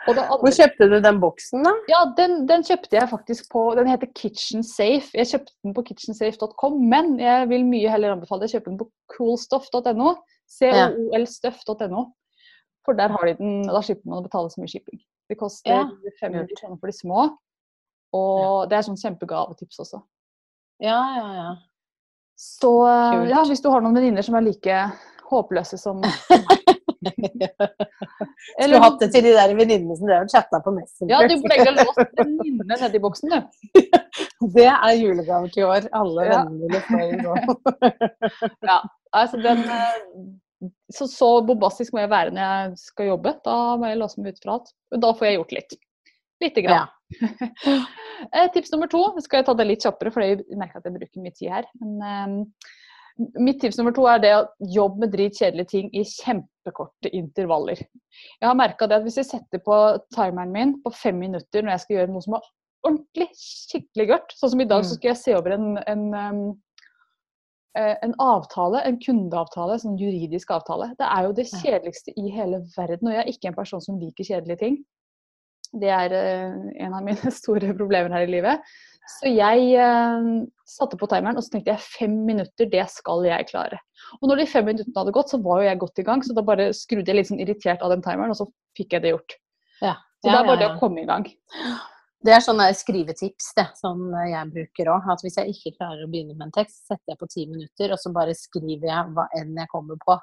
Og 0.07 0.15
andre 0.15 0.37
Hvor 0.39 0.55
kjøpte 0.55 0.87
du 0.87 1.01
den 1.03 1.17
boksen, 1.19 1.65
da? 1.67 1.73
ja, 1.91 2.01
den, 2.19 2.45
den 2.47 2.63
kjøpte 2.63 2.95
jeg 2.95 3.09
faktisk 3.11 3.49
på 3.51 3.63
Den 3.75 3.89
heter 3.91 4.07
KitchenSafe. 4.15 5.11
Jeg 5.19 5.27
kjøpte 5.33 5.55
den 5.67 5.75
på 5.75 5.83
kitchensafe.com, 5.89 6.77
men 6.93 7.17
jeg 7.19 7.49
vil 7.51 7.65
mye 7.67 7.91
heller 7.91 8.15
anbefale 8.15 8.47
å 8.47 8.53
kjøpe 8.53 8.71
den 8.71 8.79
på 8.79 8.87
coolstuff.no. 9.17 10.13
colstuff.no. 10.63 12.05
For 12.87 12.95
der 12.95 13.11
har 13.17 13.27
de 13.27 13.35
den, 13.41 13.65
da 13.67 13.83
slipper 13.83 14.07
man 14.13 14.23
å 14.23 14.27
betale 14.29 14.53
så 14.53 14.63
mye 14.63 14.71
shipping. 14.71 15.01
Det 15.27 15.39
koster 15.41 15.75
Ja, 15.75 15.89
500 16.21 16.55
kroner 16.61 16.79
for 16.79 16.87
de 16.87 16.95
små. 16.95 17.25
Og 18.15 18.69
det 18.71 18.79
er 18.79 18.87
sånn 18.87 19.01
kjempegavetips 19.01 19.83
også. 19.83 20.05
Ja, 20.87 21.01
ja, 21.17 21.27
ja. 21.35 21.49
Så 22.39 22.71
eh, 22.87 23.11
Kult. 23.17 23.31
ja, 23.33 23.43
hvis 23.49 23.65
du 23.65 23.71
har 23.73 23.83
noen 23.83 23.97
venninner 23.97 24.23
som 24.23 24.37
er 24.39 24.45
like 24.47 24.79
håpløse 25.33 25.81
som 25.81 26.05
Skulle 28.57 28.81
hatt 28.83 28.99
det 29.03 29.09
til 29.15 29.25
de 29.27 29.33
der 29.37 29.53
venninnene 29.59 29.97
som 29.99 30.09
drev 30.09 30.25
og 30.27 30.33
chatta 30.33 30.61
på 30.65 30.73
Messenger. 30.77 31.13
Ja, 31.13 31.21
du 31.29 31.35
burde 31.43 31.57
egentlig 31.57 31.87
låst 31.87 32.17
venninnene 32.21 32.79
nedi 32.83 33.01
boksen, 33.05 33.35
du. 33.35 33.39
Det 34.57 34.67
er 34.69 34.97
julegaver 35.01 35.53
til 35.53 35.63
i 35.65 35.67
år. 35.69 35.87
Alle 35.97 36.27
Ja. 36.27 36.43
vennene 36.45 36.67
dine 36.67 36.81
får 36.87 37.01
nå. 37.23 38.81
Altså, 39.17 39.39
den, 39.41 39.63
eh, 39.73 40.69
så, 40.93 41.07
så 41.09 41.29
bombastisk 41.47 41.95
må 41.97 42.03
jeg 42.03 42.11
være 42.13 42.33
når 42.37 42.43
jeg 42.43 42.79
skal 42.83 43.09
jobbe. 43.15 43.33
Da 43.47 43.55
må 43.81 43.89
jeg 43.89 44.01
låse 44.03 44.21
meg 44.21 44.35
ut 44.35 44.43
fra 44.43 44.57
alt. 44.59 44.73
Da 45.03 45.13
får 45.17 45.29
jeg 45.31 45.39
gjort 45.39 45.55
litt. 45.57 45.77
Lite 46.45 46.65
grann. 46.67 46.91
Ja. 47.65 48.49
tips 48.53 48.75
nummer 48.75 48.91
to, 48.93 49.01
skal 49.25 49.41
jeg 49.41 49.47
ta 49.49 49.55
det 49.57 49.69
litt 49.71 49.87
kjappere, 49.87 50.13
for 50.13 50.25
jeg 50.27 50.43
merker 50.59 50.83
at 50.83 50.89
jeg 50.91 50.97
bruker 50.99 51.23
mye 51.25 51.37
tid 51.39 51.55
her. 51.55 51.71
Men, 51.81 51.95
eh, 52.03 52.75
mitt 53.17 53.61
tips 53.63 53.79
nummer 53.79 53.95
to 53.97 54.05
er 54.11 54.21
det 54.21 54.33
å 54.37 54.43
jobbe 54.75 55.05
med 55.05 55.15
dritkjedelige 55.15 55.71
ting 55.73 55.89
i 55.97 56.03
kjempekorte 56.05 57.11
intervaller. 57.17 57.81
Jeg 58.41 58.49
har 58.49 58.59
merka 58.59 58.89
det 58.89 58.99
at 58.99 59.07
hvis 59.07 59.17
jeg 59.23 59.29
setter 59.31 59.63
på 59.65 59.79
timeren 60.15 60.53
min 60.53 60.77
på 60.85 60.93
fem 60.93 61.17
minutter 61.21 61.65
når 61.65 61.77
jeg 61.77 61.85
skal 61.85 61.97
gjøre 62.01 62.13
noe 62.13 62.25
som 62.27 62.37
er 62.39 62.51
ordentlig 62.87 63.29
skikkelig 63.41 64.07
gørt, 64.13 64.35
sånn 64.39 64.53
som 64.53 64.63
i 64.63 64.69
dag, 64.69 64.85
så 64.85 64.95
Mm. 64.95 64.99
skal 64.99 65.09
jeg 65.11 65.21
se 65.23 65.37
over 65.37 65.57
en, 65.57 65.79
en 65.91 66.05
um, 66.15 66.43
eh, 67.77 67.97
en 68.03 68.15
avtale, 68.23 68.83
en 68.85 68.99
kundeavtale, 69.01 69.79
sånn 69.83 69.99
juridisk 69.99 70.51
avtale. 70.55 70.93
Det 70.99 71.07
er 71.07 71.25
jo 71.27 71.33
det 71.33 71.49
kjedeligste 71.51 72.13
i 72.17 72.29
hele 72.31 72.63
verden. 72.77 73.09
Og 73.09 73.15
jeg 73.17 73.25
er 73.25 73.33
ikke 73.33 73.49
en 73.51 73.59
person 73.59 73.81
som 73.81 73.99
liker 73.99 74.25
kjedelige 74.25 74.61
ting. 74.63 74.79
Det 75.75 75.91
er 75.91 76.13
eh, 76.15 76.55
en 76.87 76.95
av 76.95 77.03
mine 77.05 77.33
store 77.41 77.75
problemer 77.75 78.13
her 78.15 78.29
i 78.29 78.31
livet. 78.31 78.61
Så 79.07 79.31
jeg 79.31 79.67
eh, 79.79 80.29
satte 80.67 80.99
på 80.99 81.07
timeren 81.11 81.39
og 81.39 81.45
så 81.47 81.55
tenkte 81.55 81.73
jeg 81.73 81.85
fem 81.85 82.15
minutter, 82.27 82.69
det 82.71 82.87
skal 82.91 83.23
jeg 83.27 83.49
klare. 83.51 83.79
Og 84.21 84.31
når 84.31 84.43
de 84.43 84.49
fem 84.51 84.67
minuttene 84.67 84.99
hadde 84.99 85.15
gått, 85.15 85.31
så 85.31 85.41
var 85.43 85.63
jo 85.63 85.69
jeg 85.69 85.83
godt 85.83 86.03
i 86.03 86.07
gang. 86.09 86.25
Så 86.27 86.35
da 86.37 86.45
bare 86.47 86.73
skrudde 86.77 87.13
jeg 87.13 87.21
litt 87.21 87.31
sånn 87.31 87.43
irritert 87.43 87.85
av 87.87 87.95
den 87.95 88.03
timeren, 88.05 88.35
og 88.35 88.41
så 88.41 88.49
fikk 88.79 88.97
jeg 88.97 89.07
det 89.07 89.15
gjort. 89.15 89.37
Ja. 89.81 89.95
Så 90.25 90.31
Ja, 90.31 90.33
det 90.33 90.41
er 90.41 90.49
bare 90.49 90.63
det 90.63 90.71
å 90.73 90.81
komme 90.81 91.05
i 91.05 91.09
gang. 91.09 91.29
Det 92.27 92.33
er 92.35 92.43
sånne 92.43 92.67
skrivetips 92.75 93.53
det, 93.59 93.67
som 93.79 94.01
jeg 94.27 94.51
bruker 94.51 94.89
òg. 94.91 95.11
At 95.13 95.23
hvis 95.23 95.37
jeg 95.39 95.53
ikke 95.53 95.77
klarer 95.77 96.03
å 96.03 96.11
begynne 96.11 96.35
med 96.35 96.49
en 96.49 96.55
tekst, 96.57 96.83
setter 96.89 97.13
jeg 97.13 97.21
på 97.21 97.29
ti 97.31 97.45
minutter, 97.47 97.93
og 97.95 98.01
så 98.03 98.11
bare 98.15 98.35
skriver 98.35 98.89
jeg 98.89 99.13
hva 99.15 99.29
enn 99.39 99.53
jeg 99.61 99.71
kommer 99.71 100.01
på. 100.03 100.17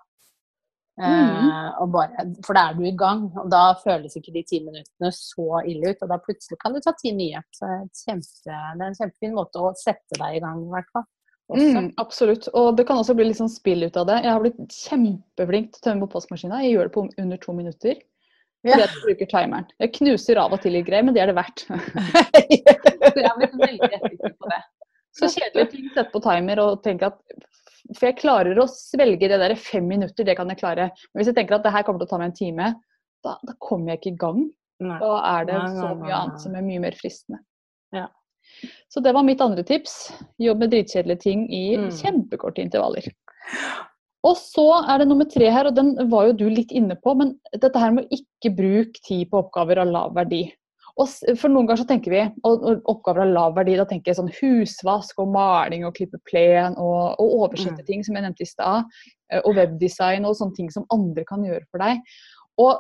Mm. 1.02 1.48
Bare, 1.94 2.28
for 2.46 2.54
da 2.54 2.68
er 2.70 2.76
du 2.78 2.84
i 2.86 2.94
gang, 2.98 3.26
og 3.42 3.48
da 3.50 3.64
føles 3.82 4.14
ikke 4.20 4.34
de 4.36 4.44
ti 4.46 4.60
minuttene 4.62 5.10
så 5.16 5.64
ille 5.70 5.94
ut. 5.94 6.06
Og 6.06 6.12
da 6.12 6.20
plutselig 6.22 6.60
kan 6.62 6.76
du 6.76 6.82
ta 6.84 6.94
ti 7.00 7.14
nye. 7.18 7.42
Så 7.56 7.72
kjempe, 8.04 8.30
det 8.46 8.54
er 8.54 8.88
en 8.90 9.00
kjempefin 9.00 9.36
måte 9.38 9.62
å 9.64 9.74
sette 9.80 10.20
deg 10.20 10.38
i 10.38 10.44
gang, 10.44 10.62
i 10.64 10.74
hvert 10.76 10.92
fall. 10.94 11.08
Mm, 11.54 11.92
absolutt. 12.02 12.48
Og 12.58 12.72
det 12.78 12.86
kan 12.88 13.02
også 13.02 13.16
bli 13.18 13.28
litt 13.28 13.40
sånn 13.42 13.52
spill 13.52 13.86
ut 13.86 13.98
av 14.00 14.08
det. 14.10 14.22
Jeg 14.24 14.32
har 14.32 14.42
blitt 14.42 14.78
kjempeflink 14.78 15.74
til 15.74 15.82
å 15.82 15.86
tømme 15.90 16.08
oppvaskmaskina. 16.08 16.62
Jeg 16.64 16.78
gjør 16.78 16.90
det 16.90 16.96
på 16.96 17.06
under 17.26 17.42
to 17.42 17.56
minutter. 17.58 18.00
Ja. 18.64 18.78
Jeg 18.80 18.94
bruker 19.04 19.28
timeren. 19.28 19.66
Jeg 19.82 19.92
knuser 19.98 20.40
av 20.40 20.54
og 20.56 20.62
til 20.64 20.78
litt 20.78 20.88
greier, 20.88 21.04
men 21.04 21.16
det 21.16 21.24
er 21.26 21.34
det 21.34 21.36
verdt. 21.36 21.66
så 21.68 23.18
jeg 23.20 23.28
har 23.28 23.42
blitt 23.42 23.58
veldig 23.60 23.90
effektiv 23.90 24.38
på 24.40 24.52
det. 24.54 24.62
Så 25.14 25.30
kjedelige 25.30 25.70
ting 25.74 25.90
sette 25.92 26.10
på 26.14 26.22
timer 26.24 26.62
og 26.64 26.80
tenke 26.86 27.12
at 27.12 27.20
For 27.92 28.08
jeg 28.10 28.20
klarer 28.22 28.60
å 28.60 28.68
svelge 28.72 29.28
det 29.30 29.40
der 29.42 29.56
fem 29.60 29.88
minutter, 29.90 30.26
det 30.28 30.38
kan 30.40 30.52
jeg 30.52 30.62
klare. 30.62 30.90
Men 31.12 31.22
hvis 31.22 31.32
jeg 31.32 31.38
tenker 31.40 31.58
at 31.58 31.66
det 31.66 31.74
her 31.76 31.86
kommer 31.86 32.02
til 32.02 32.10
å 32.10 32.14
ta 32.14 32.20
meg 32.22 32.32
en 32.32 32.38
time, 32.38 32.70
da, 33.24 33.38
da 33.44 33.56
kommer 33.64 33.94
jeg 33.94 34.02
ikke 34.02 34.14
i 34.14 34.20
gang. 34.24 34.44
Nei. 34.84 35.00
Da 35.00 35.14
er 35.30 35.48
det 35.50 35.62
så 35.78 35.94
mye 36.00 36.18
annet 36.18 36.44
som 36.44 36.56
er 36.58 36.66
mye 36.66 36.84
mer 36.84 36.98
fristende. 37.00 37.44
Ja. 37.96 38.08
Så 38.92 39.04
det 39.04 39.14
var 39.16 39.26
mitt 39.28 39.42
andre 39.44 39.64
tips. 39.68 40.14
Jobb 40.42 40.64
med 40.64 40.74
dritkjedelige 40.74 41.24
ting 41.24 41.46
i 41.52 41.66
mm. 41.80 41.90
kjempekorte 42.00 42.64
intervaller. 42.64 43.08
Og 44.24 44.38
så 44.40 44.66
er 44.88 45.02
det 45.02 45.10
nummer 45.10 45.28
tre 45.28 45.50
her, 45.52 45.68
og 45.68 45.76
den 45.76 45.96
var 46.12 46.30
jo 46.30 46.36
du 46.40 46.46
litt 46.48 46.72
inne 46.72 46.96
på, 47.00 47.16
men 47.20 47.36
dette 47.52 47.80
her 47.80 47.92
med 47.96 48.12
ikke 48.16 48.54
bruke 48.56 49.04
tid 49.04 49.28
på 49.32 49.42
oppgaver 49.42 49.82
av 49.84 49.92
lav 49.92 50.14
verdi. 50.16 50.46
Og 51.02 51.10
for 51.40 51.50
noen 51.50 51.66
ganger 51.66 51.82
så 51.82 51.88
tenker 51.90 52.14
vi 52.14 52.22
og 52.46 52.66
oppgaver 52.92 53.24
av 53.24 53.32
lav 53.34 53.56
verdi, 53.58 53.74
da 53.80 53.86
tenker 53.90 54.12
jeg 54.12 54.20
sånn 54.20 54.34
husvask 54.36 55.20
og 55.24 55.32
maling 55.34 55.88
og 55.88 55.96
klippe 55.98 56.20
plen 56.30 56.78
og, 56.78 57.16
og 57.18 57.38
oversette 57.40 57.82
mm. 57.82 57.88
ting, 57.88 58.04
som 58.06 58.18
jeg 58.18 58.26
nevnte 58.28 58.46
i 58.46 58.50
stad. 58.50 58.90
Eh, 59.34 59.42
og 59.42 59.58
webdesign 59.58 60.28
og 60.30 60.38
sånne 60.38 60.58
ting 60.60 60.70
som 60.74 60.86
andre 60.94 61.26
kan 61.26 61.46
gjøre 61.46 61.66
for 61.72 61.82
deg. 61.82 62.04
Og 62.62 62.76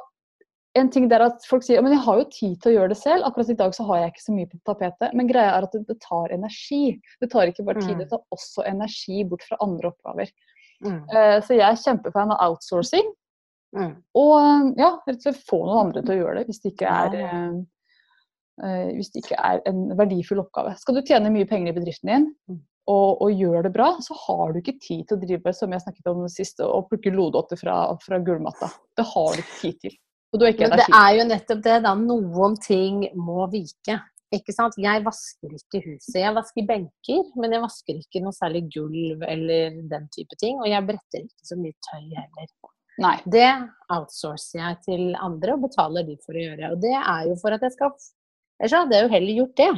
en 0.77 0.89
ting 0.93 1.05
der 1.09 1.21
at 1.25 1.43
folk 1.45 1.65
sier 1.65 1.81
men 1.85 1.93
jeg 1.93 2.01
har 2.05 2.19
jo 2.19 2.29
tid 2.33 2.53
til 2.61 2.71
å 2.71 2.75
gjøre 2.77 2.93
det 2.93 2.99
selv. 3.01 3.25
Akkurat 3.27 3.51
i 3.53 3.57
dag 3.57 3.75
så 3.77 3.85
har 3.89 4.01
jeg 4.01 4.13
ikke 4.13 4.25
så 4.25 4.37
mye 4.37 4.49
på 4.49 4.61
tapetet. 4.69 5.17
Men 5.17 5.29
greia 5.29 5.57
er 5.57 5.67
at 5.67 5.75
det, 5.75 5.97
tar 6.01 6.33
energi. 6.33 6.95
Det 7.21 7.29
tar 7.33 7.49
ikke 7.49 7.65
bare 7.67 7.81
tid, 7.81 7.95
mm. 7.97 8.01
det 8.01 8.09
tar 8.13 8.23
også 8.33 8.65
energi 8.69 9.25
bort 9.29 9.45
fra 9.49 9.59
andre 9.65 9.91
oppgaver. 9.93 10.31
Mm. 10.83 11.03
Uh, 11.09 11.37
så 11.45 11.57
jeg 11.57 11.65
er 11.67 11.83
kjempefan 11.83 12.33
av 12.33 12.41
outsourcing. 12.49 13.13
Mm. 13.73 13.93
Og 14.21 14.73
ja, 14.77 14.95
rett 15.07 15.17
og 15.17 15.27
slett 15.27 15.45
få 15.49 15.61
noen 15.65 15.87
andre 15.87 16.03
til 16.05 16.15
å 16.15 16.19
gjøre 16.23 16.39
det, 16.39 16.47
hvis 16.49 16.61
det 16.61 16.73
ikke 16.73 16.89
er, 16.93 17.15
uh, 17.21 17.61
hvis 18.59 19.09
det 19.13 19.23
ikke 19.23 19.39
er 19.41 19.63
en 19.69 19.87
verdifull 19.97 20.43
oppgave. 20.43 20.75
Skal 20.81 20.99
du 20.99 21.01
tjene 21.07 21.31
mye 21.33 21.47
penger 21.49 21.71
i 21.71 21.75
bedriften 21.77 22.11
din, 22.11 22.29
mm. 22.51 22.59
og, 22.93 23.23
og 23.25 23.33
gjøre 23.33 23.63
det 23.65 23.73
bra, 23.73 23.89
så 24.03 24.17
har 24.27 24.53
du 24.53 24.61
ikke 24.61 24.77
tid 24.77 25.07
til 25.09 25.17
å 25.17 25.23
drive 25.23 25.53
som 25.57 25.73
jeg 25.73 25.85
snakket 25.85 26.11
om 26.11 26.23
sist, 26.31 26.61
og 26.61 26.87
plukke 26.91 27.13
lodotter 27.15 27.59
fra, 27.59 27.77
fra 28.03 28.21
gulvmatta. 28.21 28.69
Det 28.99 29.07
har 29.09 29.33
du 29.33 29.41
ikke 29.41 29.59
tid 29.61 29.83
til. 29.87 29.99
Og 30.33 30.39
du 30.39 30.47
har 30.47 30.55
ikke 30.55 30.65
energi. 30.65 30.89
Men 30.89 30.97
det 30.97 31.03
er 31.03 31.15
jo 31.17 31.29
nettopp 31.29 31.61
det, 31.67 31.77
da. 31.85 31.93
Noen 31.99 32.57
ting 32.61 33.05
må 33.21 33.45
vike. 33.53 33.99
Ikke 34.33 34.53
sant? 34.55 34.77
Jeg 34.81 35.03
vasker 35.05 35.51
ikke 35.53 35.81
huset. 35.83 36.15
Jeg 36.17 36.33
vasker 36.33 36.65
benker, 36.65 37.27
men 37.37 37.53
jeg 37.53 37.61
vasker 37.61 37.99
ikke 37.99 38.23
noe 38.23 38.33
særlig 38.33 38.63
gulv 38.73 39.21
eller 39.29 39.77
den 39.91 40.07
type 40.15 40.37
ting. 40.41 40.57
Og 40.63 40.71
jeg 40.71 40.87
bretter 40.87 41.21
ikke 41.21 41.49
så 41.51 41.57
mye 41.59 41.77
tøy 41.85 42.07
heller. 42.17 42.49
Nei. 43.03 43.15
Det 43.29 43.51
outsourcer 43.93 44.59
jeg 44.59 44.81
til 44.87 45.05
andre 45.21 45.53
og 45.53 45.67
betaler 45.67 46.09
de 46.09 46.17
for 46.25 46.37
å 46.37 46.47
gjøre. 46.47 46.73
Og 46.73 46.81
det 46.81 46.95
er 46.97 47.29
jo 47.29 47.37
for 47.41 47.53
at 47.53 47.65
jeg 47.65 47.75
skal 47.77 47.93
Ellers 48.63 48.77
hadde 48.79 48.95
jeg 48.95 49.05
jo 49.05 49.11
heller 49.11 49.39
gjort 49.41 49.57
det. 49.59 49.71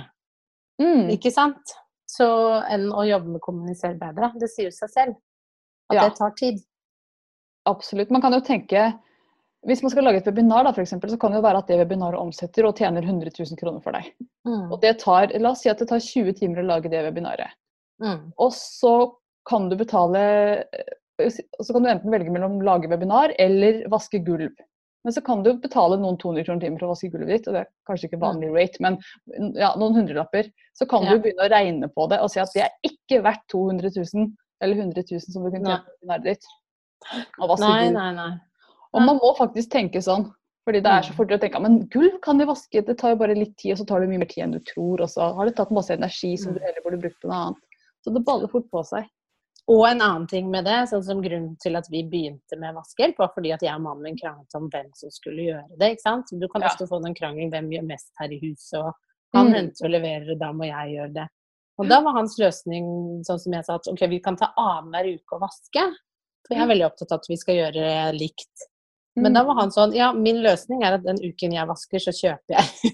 Mm. 0.84 1.08
Ikke 1.16 1.32
sant? 1.34 1.74
Så 2.10 2.28
enn 2.70 2.92
å 2.94 3.06
jobbe 3.08 3.34
med 3.34 3.42
å 3.42 3.46
kommunisere 3.48 3.98
bedre. 3.98 4.30
Det 4.38 4.50
sier 4.52 4.70
seg 4.74 4.92
selv 4.94 5.16
at 5.90 5.98
ja. 5.98 6.06
det 6.06 6.20
tar 6.20 6.36
tid. 6.38 6.62
Absolutt. 7.66 8.14
Man 8.14 8.22
kan 8.22 8.36
jo 8.38 8.44
tenke 8.46 8.92
hvis 9.66 9.82
man 9.82 9.90
skal 9.90 10.06
lage 10.06 10.20
et 10.22 10.28
webinar, 10.30 10.68
da, 10.68 10.72
for 10.76 10.84
eksempel, 10.84 11.10
så 11.10 11.18
kan 11.18 11.34
det 11.34 11.40
jo 11.40 11.46
være 11.48 11.64
at 11.64 11.70
det 11.72 11.80
webinaret 11.80 12.22
omsetter 12.22 12.68
og 12.68 12.78
tjener 12.78 13.02
100 13.02 13.32
000 13.34 13.58
kroner 13.58 13.82
for 13.82 13.98
deg. 13.98 14.12
Mm. 14.46 14.68
Og 14.70 14.78
det 14.84 14.92
tar, 15.02 15.34
La 15.42 15.56
oss 15.56 15.64
si 15.66 15.72
at 15.72 15.82
det 15.82 15.88
tar 15.90 16.04
20 16.06 16.38
timer 16.38 16.62
å 16.62 16.68
lage 16.68 16.92
det 16.94 17.02
webinaret. 17.08 17.58
Mm. 18.04 18.28
Og 18.46 18.54
så 18.54 18.94
kan 19.50 19.66
du 19.72 19.76
betale 19.80 20.22
så 21.64 21.74
kan 21.74 21.84
du 21.84 21.90
enten 21.90 22.12
velge 22.12 22.32
mellom 22.34 22.60
lage 22.66 22.90
webinar 22.92 23.34
eller 23.40 23.86
vaske 23.92 24.20
gulv. 24.26 24.52
Men 25.06 25.14
så 25.14 25.22
kan 25.22 25.44
du 25.46 25.52
betale 25.62 26.00
noen 26.02 26.16
200 26.18 26.48
kroner 26.48 26.64
timen 26.64 26.80
for 26.80 26.88
å 26.88 26.96
vaske 26.96 27.12
gulvet 27.14 27.30
ditt, 27.30 27.48
og 27.50 27.54
det 27.54 27.60
er 27.62 27.68
kanskje 27.86 28.08
ikke 28.10 28.22
vanlig 28.24 28.48
mm. 28.50 28.56
rate, 28.58 28.82
men 28.82 28.96
ja, 29.54 29.70
noen 29.78 30.00
hundrelapper. 30.00 30.50
Så 30.74 30.88
kan 30.90 31.06
ja. 31.06 31.14
du 31.14 31.22
begynne 31.22 31.46
å 31.46 31.52
regne 31.54 31.90
på 31.94 32.08
det 32.10 32.18
og 32.24 32.32
si 32.34 32.42
at 32.42 32.56
det 32.58 32.64
er 32.66 32.90
ikke 32.90 33.22
verdt 33.26 33.46
200 33.54 33.94
000 33.94 34.32
eller 34.66 34.82
100 34.82 35.06
000 35.12 35.22
som 35.28 35.46
du 35.46 35.52
kunne 35.54 35.76
tjent 35.76 35.86
på 35.86 35.94
webinaret 35.94 36.26
ditt. 36.32 36.50
og 37.38 37.54
Nei, 37.62 37.92
nei, 37.94 38.10
nei. 38.18 38.32
Og 38.96 39.06
man 39.06 39.22
må 39.22 39.36
faktisk 39.38 39.70
tenke 39.76 40.02
sånn. 40.02 40.26
Fordi 40.66 40.80
det 40.82 40.90
er 40.90 41.04
så 41.06 41.14
mm. 41.14 41.18
fort 41.20 41.34
å 41.36 41.38
tenke 41.38 41.60
men 41.62 41.76
gulv 41.94 42.16
kan 42.26 42.40
de 42.42 42.48
vaske, 42.50 42.82
det 42.88 42.96
tar 42.98 43.12
jo 43.14 43.20
bare 43.20 43.36
litt 43.38 43.52
tid, 43.62 43.76
og 43.76 43.84
så 43.84 43.86
tar 43.86 44.02
det 44.02 44.10
mye 44.10 44.24
mer 44.24 44.30
tid 44.32 44.48
enn 44.48 44.56
du 44.56 44.64
tror. 44.66 45.04
Og 45.06 45.12
så 45.12 45.28
har 45.38 45.46
det 45.46 45.54
tatt 45.60 45.74
masse 45.76 45.94
energi 45.94 46.32
som 46.42 46.56
du 46.56 46.58
mm. 46.58 46.66
heller 46.66 46.86
burde 46.88 47.02
brukt 47.04 47.20
på 47.22 47.30
noe 47.30 47.42
annet. 47.44 47.84
Så 48.02 48.14
det 48.16 48.24
baller 48.26 48.50
fort 48.50 48.66
på 48.74 48.82
seg. 48.90 49.06
Og 49.72 49.82
en 49.88 50.02
annen 50.04 50.28
ting 50.30 50.50
med 50.54 50.68
det, 50.68 50.78
sånn 50.92 51.04
som 51.06 51.22
grunnen 51.24 51.56
til 51.62 51.78
at 51.78 51.88
vi 51.90 52.04
begynte 52.06 52.58
med 52.62 52.76
vaskehjelp, 52.78 53.18
var 53.18 53.32
fordi 53.34 53.54
at 53.56 53.64
jeg 53.66 53.74
og 53.74 53.82
mannen 53.82 54.06
min 54.06 54.20
kranglet 54.20 54.58
om 54.58 54.68
hvem 54.70 54.92
som 54.94 55.14
skulle 55.14 55.48
gjøre 55.48 55.80
det. 55.80 55.96
ikke 55.96 56.06
sant? 56.06 56.30
Du 56.30 56.46
kan 56.52 56.62
ja. 56.62 56.70
ofte 56.70 56.86
få 56.90 57.00
den 57.02 57.18
krangelen 57.18 57.50
hvem 57.54 57.72
gjør 57.74 57.88
mest 57.90 58.12
her 58.22 58.36
i 58.36 58.38
huset, 58.44 58.78
og 58.84 58.94
han 59.34 59.50
mm. 59.50 59.56
henter 59.58 59.88
og 59.88 59.96
leverer, 59.96 60.38
da 60.38 60.52
må 60.54 60.70
jeg 60.70 60.94
gjøre 60.94 61.16
det. 61.18 61.26
Og 61.82 61.90
da 61.90 62.00
var 62.06 62.16
hans 62.16 62.38
løsning 62.40 62.86
sånn 63.28 63.42
som 63.42 63.58
jeg 63.58 63.68
sa, 63.68 63.80
at 63.82 63.90
ok, 63.92 64.06
vi 64.12 64.22
kan 64.24 64.38
ta 64.40 64.54
annenhver 64.54 65.18
uke 65.18 65.40
og 65.40 65.48
vaske. 65.48 65.90
For 66.46 66.54
jeg 66.54 66.62
er 66.62 66.72
veldig 66.72 66.88
opptatt 66.88 67.12
av 67.12 67.24
at 67.24 67.30
vi 67.32 67.40
skal 67.42 67.58
gjøre 67.58 67.90
likt. 68.16 68.68
Men 69.16 69.36
da 69.38 69.46
var 69.48 69.56
han 69.62 69.72
sånn 69.72 69.94
Ja, 69.96 70.10
min 70.12 70.42
løsning 70.44 70.82
er 70.84 70.98
at 70.98 71.06
den 71.06 71.22
uken 71.24 71.54
jeg 71.56 71.70
vasker, 71.70 72.02
så 72.04 72.12
kjøper 72.16 72.58
jeg. 72.58 72.92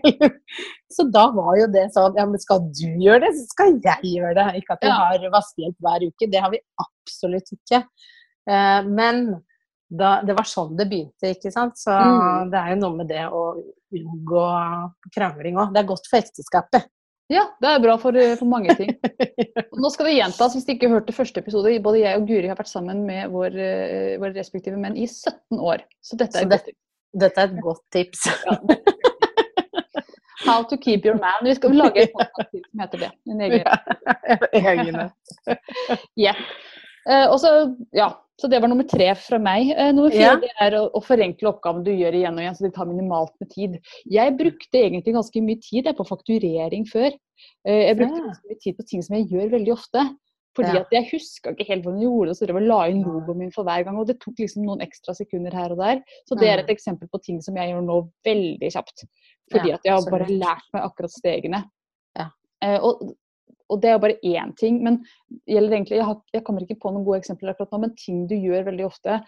så 0.96 1.04
da 1.12 1.26
var 1.36 1.52
jo 1.60 1.66
det 1.72 1.84
sånn 1.94 2.16
Ja, 2.16 2.24
men 2.28 2.40
skal 2.40 2.64
du 2.68 2.86
gjøre 3.02 3.26
det, 3.26 3.34
så 3.36 3.44
skal 3.50 3.76
jeg 3.84 4.14
gjøre 4.14 4.32
det. 4.38 4.46
Ikke 4.62 4.78
at 4.78 4.86
vi 4.86 4.94
har 4.94 5.28
vaskehjelp 5.36 5.84
hver 5.84 6.06
uke. 6.08 6.30
Det 6.32 6.42
har 6.44 6.54
vi 6.54 6.62
absolutt 6.84 7.52
ikke. 7.58 7.82
Eh, 8.48 8.88
men 8.88 9.26
da, 9.90 10.20
det 10.24 10.36
var 10.38 10.46
sånn 10.46 10.76
det 10.78 10.86
begynte, 10.88 11.34
ikke 11.34 11.52
sant. 11.52 11.76
Så 11.80 11.92
mm. 11.92 12.52
det 12.52 12.62
er 12.62 12.72
jo 12.74 12.80
noe 12.84 13.02
med 13.02 13.10
det 13.10 13.26
å 13.28 13.44
unngå 14.00 14.46
krangling 15.12 15.60
òg. 15.60 15.74
Det 15.74 15.82
er 15.82 15.90
godt 15.92 16.08
for 16.08 16.22
ekteskapet. 16.22 16.88
Ja, 17.30 17.44
det 17.62 17.68
er 17.70 17.82
bra 17.82 17.94
for, 18.02 18.16
eh, 18.18 18.34
for 18.38 18.50
mange 18.50 18.74
ting. 18.74 18.90
Og 19.70 19.78
nå 19.78 19.90
skal 19.94 20.08
det 20.08 20.16
gjentas, 20.16 20.56
hvis 20.56 20.66
de 20.66 20.74
ikke 20.74 20.90
hørte 20.90 21.14
første 21.14 21.38
episode. 21.38 21.76
Både 21.84 22.02
jeg 22.02 22.18
og 22.18 22.26
Guri 22.26 22.50
har 22.50 22.58
vært 22.58 22.72
sammen 22.72 23.04
med 23.06 23.30
vår, 23.30 23.54
uh, 23.54 24.16
våre 24.22 24.34
respektive 24.34 24.80
menn 24.80 24.98
i 24.98 25.06
17 25.06 25.60
år. 25.62 25.84
Så 26.02 26.18
dette 26.18 26.42
er, 26.42 26.48
Så 26.48 26.66
det, 26.66 26.74
dette 27.22 27.44
er 27.44 27.52
et 27.52 27.62
godt 27.62 27.84
tips. 27.94 28.26
How 30.48 30.64
to 30.66 30.76
keep 30.76 31.06
your 31.06 31.20
man. 31.22 31.38
Vi 31.46 31.54
skal 31.54 31.76
lage 31.76 32.08
en 32.08 32.14
podkast 32.16 32.50
som 32.56 32.82
heter 32.82 33.04
det. 33.04 33.12
En 33.30 33.44
egen. 33.46 33.62
Ja, 33.62 35.14
yeah. 36.24 36.42
uh, 37.10 37.26
og 37.30 37.38
så, 37.44 37.54
ja, 37.94 38.10
så 38.40 38.48
det 38.50 38.60
var 38.62 38.70
nummer 38.72 38.86
tre 38.88 39.10
fra 39.20 39.38
meg. 39.42 39.72
Eh, 39.74 39.90
nummer 39.92 40.14
fire 40.14 40.38
ja. 40.48 40.54
er 40.64 40.78
å, 40.78 40.86
å, 40.96 41.02
forenkle 41.04 41.50
oppgaven 41.52 41.84
du 41.84 41.92
gjør 41.92 42.16
igjen 42.16 42.38
og 42.38 42.44
igjen, 42.44 42.56
så 42.56 42.66
det 42.66 42.72
tar 42.76 42.88
minimalt 42.88 43.34
med 43.42 43.50
tid. 43.52 43.76
Jeg 44.08 44.36
brukte 44.38 44.80
egentlig 44.80 45.16
ganske 45.16 45.44
mye 45.44 45.60
tid 45.64 45.90
på 45.98 46.08
fakturering 46.08 46.88
før. 46.88 47.12
Eh, 47.68 47.84
jeg 47.90 48.00
brukte 48.00 48.24
ganske 48.24 48.52
mye 48.52 48.60
tid 48.64 48.78
på 48.80 48.88
ting 48.88 49.04
som 49.04 49.18
jeg 49.18 49.28
gjør 49.34 49.54
veldig 49.58 49.76
ofte. 49.76 50.08
Fordi 50.58 50.72
ja. 50.74 50.80
at 50.82 50.94
jeg 50.94 51.06
huska 51.12 51.52
ikke 51.54 51.66
helt 51.68 51.84
hvordan 51.84 52.00
jeg 52.00 52.08
gjorde 52.08 52.30
det, 52.30 52.36
så 52.36 52.46
jeg 52.48 52.62
la 52.66 52.78
inn 52.90 53.02
logoen 53.06 53.38
min 53.38 53.52
for 53.54 53.66
hver 53.68 53.84
gang. 53.86 53.98
Og 54.00 54.08
det 54.08 54.16
tok 54.22 54.40
liksom 54.42 54.64
noen 54.66 54.82
ekstra 54.82 55.14
sekunder 55.14 55.54
her 55.54 55.74
og 55.74 55.78
der. 55.78 56.00
Så 56.26 56.38
det 56.38 56.48
er 56.50 56.62
et 56.62 56.72
eksempel 56.74 57.10
på 57.12 57.20
ting 57.22 57.38
som 57.44 57.58
jeg 57.60 57.70
gjør 57.70 57.84
nå 57.86 57.98
veldig 58.26 58.70
kjapt. 58.74 59.06
Fordi 59.52 59.74
at 59.76 59.86
jeg 59.86 59.94
har 59.94 60.10
bare 60.10 60.26
lært 60.30 60.66
meg 60.74 60.88
akkurat 60.88 61.14
stegene. 61.14 61.62
Ja. 62.18 62.26
Eh, 62.66 62.78
og 62.82 63.12
og 63.70 63.80
det 63.82 63.90
er 63.90 63.96
jo 63.96 64.02
bare 64.02 64.18
én 64.26 64.52
ting. 64.58 64.80
Men 64.84 64.98
egentlig, 65.46 66.00
jeg, 66.00 66.06
har, 66.06 66.18
jeg, 66.34 66.44
kommer 66.46 66.66
ikke 66.66 66.80
på 66.82 66.92
noen 66.92 67.06
gode 67.06 67.20
eksempler 67.22 67.52
akkurat 67.54 67.72
nå, 67.74 67.82
men 67.86 67.96
ting 67.98 68.26
du 68.30 68.36
gjør 68.36 68.66
veldig 68.68 68.86
ofte. 68.88 69.20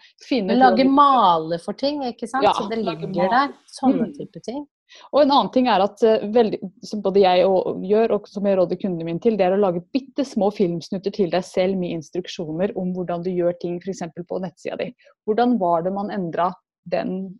Lage 0.51 0.85
maler 0.89 1.63
for 1.63 1.79
ting, 1.79 2.03
ikke 2.07 2.29
sant. 2.29 2.45
Ja, 2.45 2.53
så 2.57 2.67
det 2.71 2.81
ligger 2.83 3.11
der. 3.31 3.53
Sånne 3.71 4.09
mm. 4.09 4.15
type 4.19 4.43
ting. 4.45 4.63
Og 5.09 5.23
en 5.23 5.31
annen 5.33 5.51
ting 5.53 5.67
er 5.71 5.81
at 5.81 6.03
uh, 6.05 6.25
veldig, 6.35 6.59
som 6.85 7.01
både 7.05 7.23
jeg 7.23 7.45
og, 7.49 7.81
gjør, 7.87 8.15
og 8.17 8.27
som 8.29 8.45
jeg 8.45 8.59
råder 8.59 8.79
kundene 8.81 9.07
mine 9.07 9.23
til, 9.23 9.37
det 9.39 9.47
er 9.47 9.55
å 9.55 9.61
lage 9.61 9.83
bitte 9.95 10.25
små 10.27 10.51
filmsnutter 10.53 11.13
til 11.15 11.31
deg 11.33 11.45
selv 11.47 11.79
med 11.81 11.95
instruksjoner 11.97 12.75
om 12.79 12.91
hvordan 12.93 13.23
du 13.25 13.31
gjør 13.33 13.57
ting 13.61 13.79
f.eks. 13.81 14.03
på 14.29 14.41
nettsida 14.43 14.77
di. 14.83 14.91
Hvordan 15.25 15.57
var 15.61 15.87
det 15.87 15.95
man 15.95 16.13
endra 16.13 16.51
den 16.91 17.33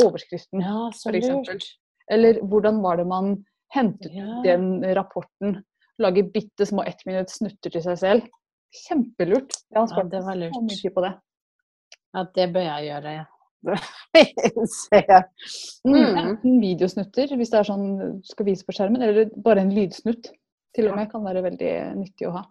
overskriften, 0.00 0.62
ja, 0.64 0.88
f.eks. 0.94 1.68
Eller 2.12 2.40
hvordan 2.44 2.80
var 2.84 2.98
det 3.00 3.06
man 3.08 3.36
hentet 3.74 4.12
ja. 4.14 4.40
den 4.44 4.84
rapporten 4.94 5.62
Lage 6.02 6.24
bitte 6.34 6.66
små 6.66 6.82
ettminutts 6.88 7.38
snutter 7.40 7.70
til 7.74 7.84
seg 7.84 8.00
selv. 8.00 8.26
Kjempelurt. 8.84 9.54
Jeg 9.70 9.78
har 9.78 9.90
spart 9.90 10.14
ja, 10.14 10.22
så 10.24 10.62
mye 10.64 10.80
tid 10.80 10.94
på 10.94 11.04
det. 11.04 11.12
Ja, 12.14 12.24
det 12.34 12.48
bør 12.54 12.66
jeg 12.66 12.88
gjøre, 12.88 13.14
ja. 13.20 13.24
mm. 15.88 16.16
Enten 16.20 16.58
videosnutter, 16.60 17.30
hvis 17.38 17.52
det 17.52 17.60
er 17.60 17.68
sånn 17.68 17.86
du 17.96 18.26
skal 18.28 18.48
vise 18.50 18.66
på 18.66 18.74
skjermen, 18.76 19.02
eller 19.02 19.30
bare 19.44 19.64
en 19.64 19.72
lydsnutt. 19.74 20.32
Til 20.74 20.90
og 20.90 20.98
med 20.98 21.06
kan 21.12 21.22
være 21.22 21.44
veldig 21.44 21.72
nyttig 22.00 22.26
å 22.26 22.34
ha. 22.34 22.42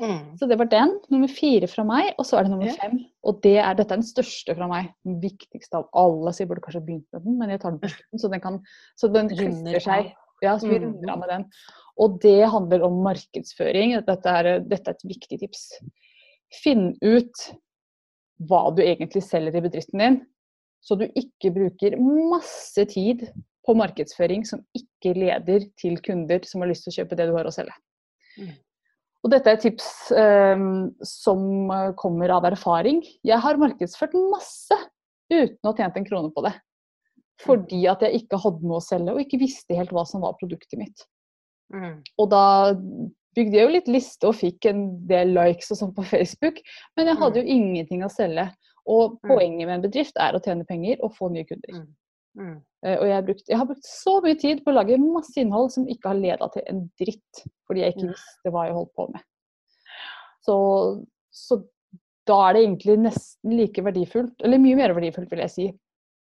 Mm. 0.00 0.34
Så 0.38 0.48
det 0.50 0.58
var 0.58 0.66
den. 0.70 0.96
Nummer 1.12 1.30
fire 1.30 1.68
fra 1.70 1.84
meg, 1.86 2.10
og 2.18 2.26
så 2.26 2.38
er 2.38 2.46
det 2.46 2.52
nummer 2.54 2.66
yeah. 2.66 2.78
fem. 2.80 2.98
Og 3.22 3.38
det 3.44 3.56
er, 3.60 3.76
dette 3.78 3.94
er 3.94 4.00
den 4.00 4.08
største 4.08 4.56
fra 4.58 4.66
meg. 4.70 4.90
Den 5.06 5.20
viktigste 5.22 5.78
av 5.78 5.86
alle. 6.00 6.32
Så 6.34 6.42
jeg 6.42 6.50
burde 6.50 6.64
kanskje 6.64 6.82
begynt 6.88 7.06
med 7.14 7.26
den, 7.26 7.38
men 7.38 7.54
jeg 7.54 7.62
tar 7.62 7.74
den 7.76 7.82
først. 7.84 8.02
Så 8.18 8.30
den, 8.32 8.42
kan, 8.42 8.60
så 8.98 9.10
den 9.14 9.30
runder 9.30 9.78
seg. 9.84 10.10
Ja, 10.42 10.56
så 10.58 10.68
vi 10.68 10.80
mm. 10.80 10.84
runder 10.88 11.14
av 11.14 11.22
med 11.22 11.30
den. 11.30 11.46
Og 12.00 12.18
det 12.22 12.40
handler 12.50 12.82
om 12.86 13.02
markedsføring. 13.04 13.94
Dette 14.06 14.36
er, 14.40 14.50
dette 14.66 14.90
er 14.90 14.96
et 14.96 15.06
viktig 15.06 15.38
tips. 15.44 15.66
Finn 16.62 16.92
ut 17.02 17.44
hva 18.48 18.66
du 18.74 18.82
egentlig 18.82 19.22
selger 19.22 19.54
i 19.54 19.62
bedriften 19.62 20.02
din, 20.02 20.20
så 20.84 20.98
du 20.98 21.06
ikke 21.06 21.52
bruker 21.54 21.96
masse 22.02 22.82
tid 22.90 23.22
på 23.64 23.76
markedsføring 23.78 24.44
som 24.46 24.60
ikke 24.76 25.14
leder 25.16 25.68
til 25.80 25.96
kunder 26.04 26.44
som 26.44 26.64
har 26.64 26.70
lyst 26.72 26.84
til 26.86 26.92
å 26.92 26.96
kjøpe 26.98 27.18
det 27.18 27.28
du 27.30 27.36
har 27.38 27.48
å 27.48 27.54
selge. 27.54 27.76
Mm. 28.36 28.52
Og 29.24 29.32
dette 29.32 29.54
er 29.54 29.60
tips 29.62 29.86
um, 30.12 30.90
som 31.06 31.70
kommer 31.96 32.34
av 32.34 32.44
erfaring. 32.50 33.00
Jeg 33.24 33.40
har 33.40 33.60
markedsført 33.60 34.12
masse 34.34 34.76
uten 35.32 35.62
å 35.64 35.70
ha 35.70 35.76
tjent 35.78 35.96
en 35.96 36.06
krone 36.10 36.32
på 36.34 36.44
det. 36.44 36.52
Fordi 37.40 37.80
at 37.90 38.04
jeg 38.04 38.20
ikke 38.20 38.38
hadde 38.42 38.68
noe 38.68 38.82
å 38.82 38.84
selge 38.84 39.14
og 39.14 39.22
ikke 39.24 39.40
visste 39.40 39.78
helt 39.78 39.94
hva 39.96 40.04
som 40.06 40.22
var 40.22 40.36
produktet 40.38 40.76
mitt. 40.78 41.06
Mm. 41.74 41.96
Og 42.22 42.30
da 42.32 42.44
bygde 43.34 43.58
jeg 43.58 43.66
jo 43.66 43.74
litt 43.74 43.90
liste 43.90 44.30
og 44.30 44.38
fikk 44.38 44.68
en 44.70 44.84
del 45.08 45.34
likes 45.34 45.72
og 45.74 45.80
sånn 45.80 45.94
på 45.96 46.06
Facebook, 46.12 46.60
men 46.98 47.10
jeg 47.10 47.20
hadde 47.20 47.42
jo 47.42 47.46
mm. 47.48 47.52
ingenting 47.56 48.06
å 48.06 48.12
selge. 48.12 48.46
Og 48.84 49.16
mm. 49.16 49.28
poenget 49.30 49.66
med 49.66 49.76
en 49.78 49.84
bedrift 49.86 50.18
er 50.20 50.36
å 50.36 50.42
tjene 50.44 50.66
penger 50.68 51.00
og 51.04 51.14
få 51.16 51.30
nye 51.32 51.46
kunder. 51.48 51.80
Mm. 51.80 51.92
Mm. 52.34 52.56
Uh, 52.84 52.96
og 52.96 53.04
jeg 53.06 53.14
har, 53.14 53.26
brukt, 53.26 53.44
jeg 53.48 53.60
har, 53.60 53.68
brukt, 53.68 53.86
så 53.88 54.16
mye 54.24 54.38
tid 54.40 54.64
på 54.64 54.72
å 54.72 54.78
lage 54.78 54.98
masse 55.00 55.38
innhold 55.40 55.70
som 55.74 55.86
ikke 55.90 56.10
har 56.10 56.18
leda 56.18 56.48
til 56.54 56.66
en 56.70 56.82
dritt, 57.00 57.44
fordi 57.68 57.84
jeg 57.84 57.94
ikke 57.94 58.10
visste 58.10 58.52
hva 58.54 58.66
jeg 58.68 58.76
holdt 58.76 58.92
på 58.98 59.06
med. 59.12 59.24
Så, 60.44 60.56
så, 61.32 61.62
da 62.28 62.36
er 62.48 62.56
det 62.56 62.64
egentlig 62.64 62.98
nesten 63.04 63.56
like 63.56 63.84
verdifullt, 63.84 64.36
eller 64.44 64.60
mye 64.60 64.76
mer 64.80 64.94
verdifullt, 64.96 65.30
vil 65.32 65.44
jeg 65.44 65.54
si, 65.54 65.70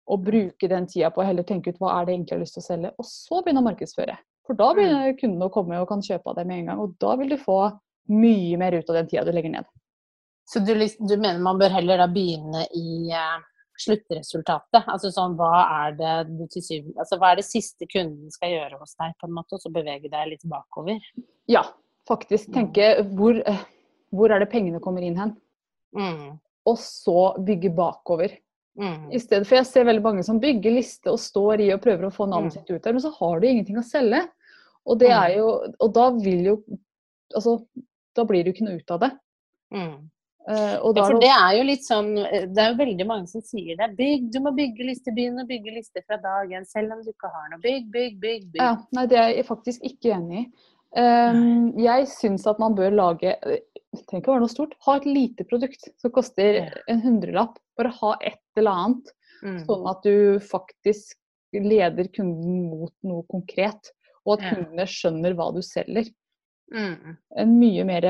å 0.07 0.15
bruke 0.23 0.69
den 0.71 0.87
tida 0.87 1.11
på 1.11 1.21
å 1.21 1.27
heller 1.27 1.45
tenke 1.45 1.73
ut 1.73 1.79
hva 1.81 1.97
er 1.97 2.07
det 2.07 2.15
egentlig 2.15 2.33
jeg 2.33 2.37
har 2.37 2.45
lyst 2.45 2.57
til 2.57 2.63
å 2.63 2.67
selge, 2.67 2.91
og 2.95 3.09
så 3.09 3.41
begynne 3.43 3.63
å 3.63 3.67
markedsføre. 3.67 4.17
For 4.47 4.57
da 4.59 4.71
mm. 4.71 4.77
begynner 4.79 5.17
kundene 5.19 5.49
å 5.49 5.53
komme 5.53 5.81
og 5.81 5.89
kan 5.89 6.03
kjøpe 6.05 6.31
av 6.31 6.39
deg 6.39 6.47
med 6.49 6.61
en 6.61 6.71
gang, 6.71 6.85
og 6.85 6.95
da 7.01 7.17
vil 7.19 7.33
du 7.33 7.37
få 7.41 7.59
mye 8.13 8.57
mer 8.59 8.77
ut 8.77 8.89
av 8.89 9.01
den 9.01 9.11
tida 9.11 9.25
du 9.27 9.33
legger 9.35 9.51
ned. 9.57 9.67
Så 10.47 10.61
du, 10.63 10.71
du 10.73 11.15
mener 11.19 11.43
man 11.43 11.59
bør 11.59 11.73
heller 11.75 11.99
da 11.99 12.07
begynne 12.07 12.63
i 12.71 13.11
uh 13.11 13.37
sluttresultatet. 13.81 14.85
Altså 14.89 15.11
sånn, 15.13 15.35
hva 15.37 15.61
er 15.85 15.97
det 15.97 16.15
du 16.31 16.45
til 16.51 16.63
syvende 16.65 17.01
altså, 17.01 17.19
Hva 17.21 17.31
er 17.31 17.41
det 17.41 17.47
siste 17.47 17.87
kunden 17.89 18.33
skal 18.33 18.53
gjøre 18.55 18.79
hos 18.81 18.95
deg, 18.97 19.13
på 19.19 19.29
en 19.29 19.35
måte, 19.37 19.57
og 19.57 19.63
så 19.63 19.73
bevege 19.73 20.11
deg 20.11 20.31
litt 20.31 20.47
bakover? 20.49 21.01
Ja, 21.51 21.63
faktisk. 22.09 22.51
Tenke 22.55 22.95
hvor, 23.17 23.39
hvor 24.15 24.33
er 24.33 24.43
det 24.43 24.51
pengene 24.53 24.81
kommer 24.83 25.05
inn 25.05 25.17
hen? 25.19 25.35
Mm. 25.97 26.37
Og 26.67 26.79
så 26.81 27.33
bygge 27.45 27.71
bakover. 27.75 28.35
Mm. 28.77 29.09
I 29.15 29.19
stedet 29.21 29.47
for 29.49 29.57
Jeg 29.57 29.69
ser 29.69 29.87
veldig 29.87 30.05
mange 30.05 30.23
som 30.25 30.41
bygger 30.41 30.75
liste 30.75 31.09
og 31.09 31.21
står 31.21 31.63
i 31.65 31.71
og 31.73 31.81
prøver 31.81 32.09
å 32.09 32.13
få 32.13 32.27
navnet 32.29 32.53
mm. 32.53 32.57
sitt 32.59 32.73
ut 32.73 32.81
der, 32.83 32.93
men 32.93 33.03
så 33.05 33.13
har 33.15 33.39
du 33.39 33.47
ingenting 33.49 33.79
å 33.79 33.85
selge. 33.85 34.25
Og, 34.87 34.99
det 35.01 35.11
mm. 35.11 35.17
er 35.19 35.31
jo, 35.37 35.47
og 35.83 35.95
da 35.95 36.09
vil 36.17 36.53
jo 36.53 36.59
Altså, 37.35 37.57
da 38.15 38.23
blir 38.23 38.39
det 38.39 38.53
jo 38.53 38.55
ikke 38.55 38.65
noe 38.69 38.79
ut 38.79 38.91
av 38.95 39.01
det. 39.01 39.09
Mm. 39.75 39.95
Uh, 40.47 40.77
ja, 40.79 41.01
for 41.01 41.17
det 41.19 41.27
er 41.27 41.55
jo 41.57 41.63
litt 41.67 41.83
sånn 41.83 42.13
eh, 42.21 42.45
Det 42.47 42.61
er 42.63 42.69
jo 42.71 42.77
veldig 42.79 43.07
mange 43.09 43.27
som 43.27 43.43
sier 43.43 43.75
det. 43.75 43.89
Bygg, 43.97 44.29
du 44.31 44.37
må 44.45 44.53
bygge 44.55 44.85
lister, 44.87 45.11
begynn 45.11 45.41
å 45.43 45.47
bygge 45.49 45.73
liste 45.75 46.03
fra 46.05 46.15
dagen. 46.23 46.63
selv 46.69 46.95
om 46.95 47.01
du 47.03 47.09
ikke 47.11 47.27
har 47.33 47.49
noe. 47.51 47.59
Bygg, 47.65 47.89
bygg, 47.91 48.15
bygg. 48.21 48.45
bygg. 48.53 48.61
Ja, 48.63 48.77
nei, 48.95 49.03
det 49.11 49.19
er 49.19 49.33
jeg 49.33 49.47
faktisk 49.49 49.83
ikke 49.89 50.13
enig 50.15 50.45
i. 50.45 50.47
Um, 50.95 51.75
jeg 51.83 52.07
syns 52.07 52.47
at 52.47 52.61
man 52.63 52.73
bør 52.77 52.93
lage 52.95 53.33
Det 53.43 54.05
trenger 54.07 54.21
ikke 54.21 54.31
å 54.31 54.37
være 54.37 54.45
noe 54.45 54.53
stort. 54.53 54.77
Ha 54.87 54.95
et 55.01 55.09
lite 55.09 55.43
produkt 55.51 55.89
som 55.99 56.15
koster 56.15 56.61
en 56.87 57.03
hundrelapp. 57.03 57.59
Bare 57.75 57.91
ha 57.99 58.15
et 58.31 58.39
eller 58.55 58.85
annet. 58.85 59.13
Mm. 59.43 59.59
Sånn 59.67 59.91
at 59.91 60.07
du 60.07 60.39
faktisk 60.47 61.19
leder 61.51 62.07
kunden 62.15 62.69
mot 62.71 62.93
noe 63.07 63.27
konkret. 63.27 63.91
Og 64.27 64.35
at 64.35 64.45
kundene 64.51 64.85
skjønner 64.91 65.35
hva 65.37 65.49
du 65.55 65.61
selger. 65.65 66.11
Mm. 66.75 67.15
En 67.39 67.53
mye 67.61 67.87
mer 67.87 68.07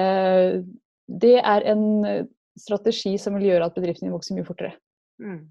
det 1.07 1.37
er 1.39 1.65
en 1.71 1.83
eh, 2.05 2.25
strategi 2.59 3.15
som 3.21 3.37
vil 3.37 3.51
gjøre 3.51 3.69
at 3.69 3.77
bedriften 3.77 4.07
din 4.07 4.15
vokser 4.15 4.37
mye 4.37 4.47
fortere. 4.47 4.73
Mm. 5.23 5.45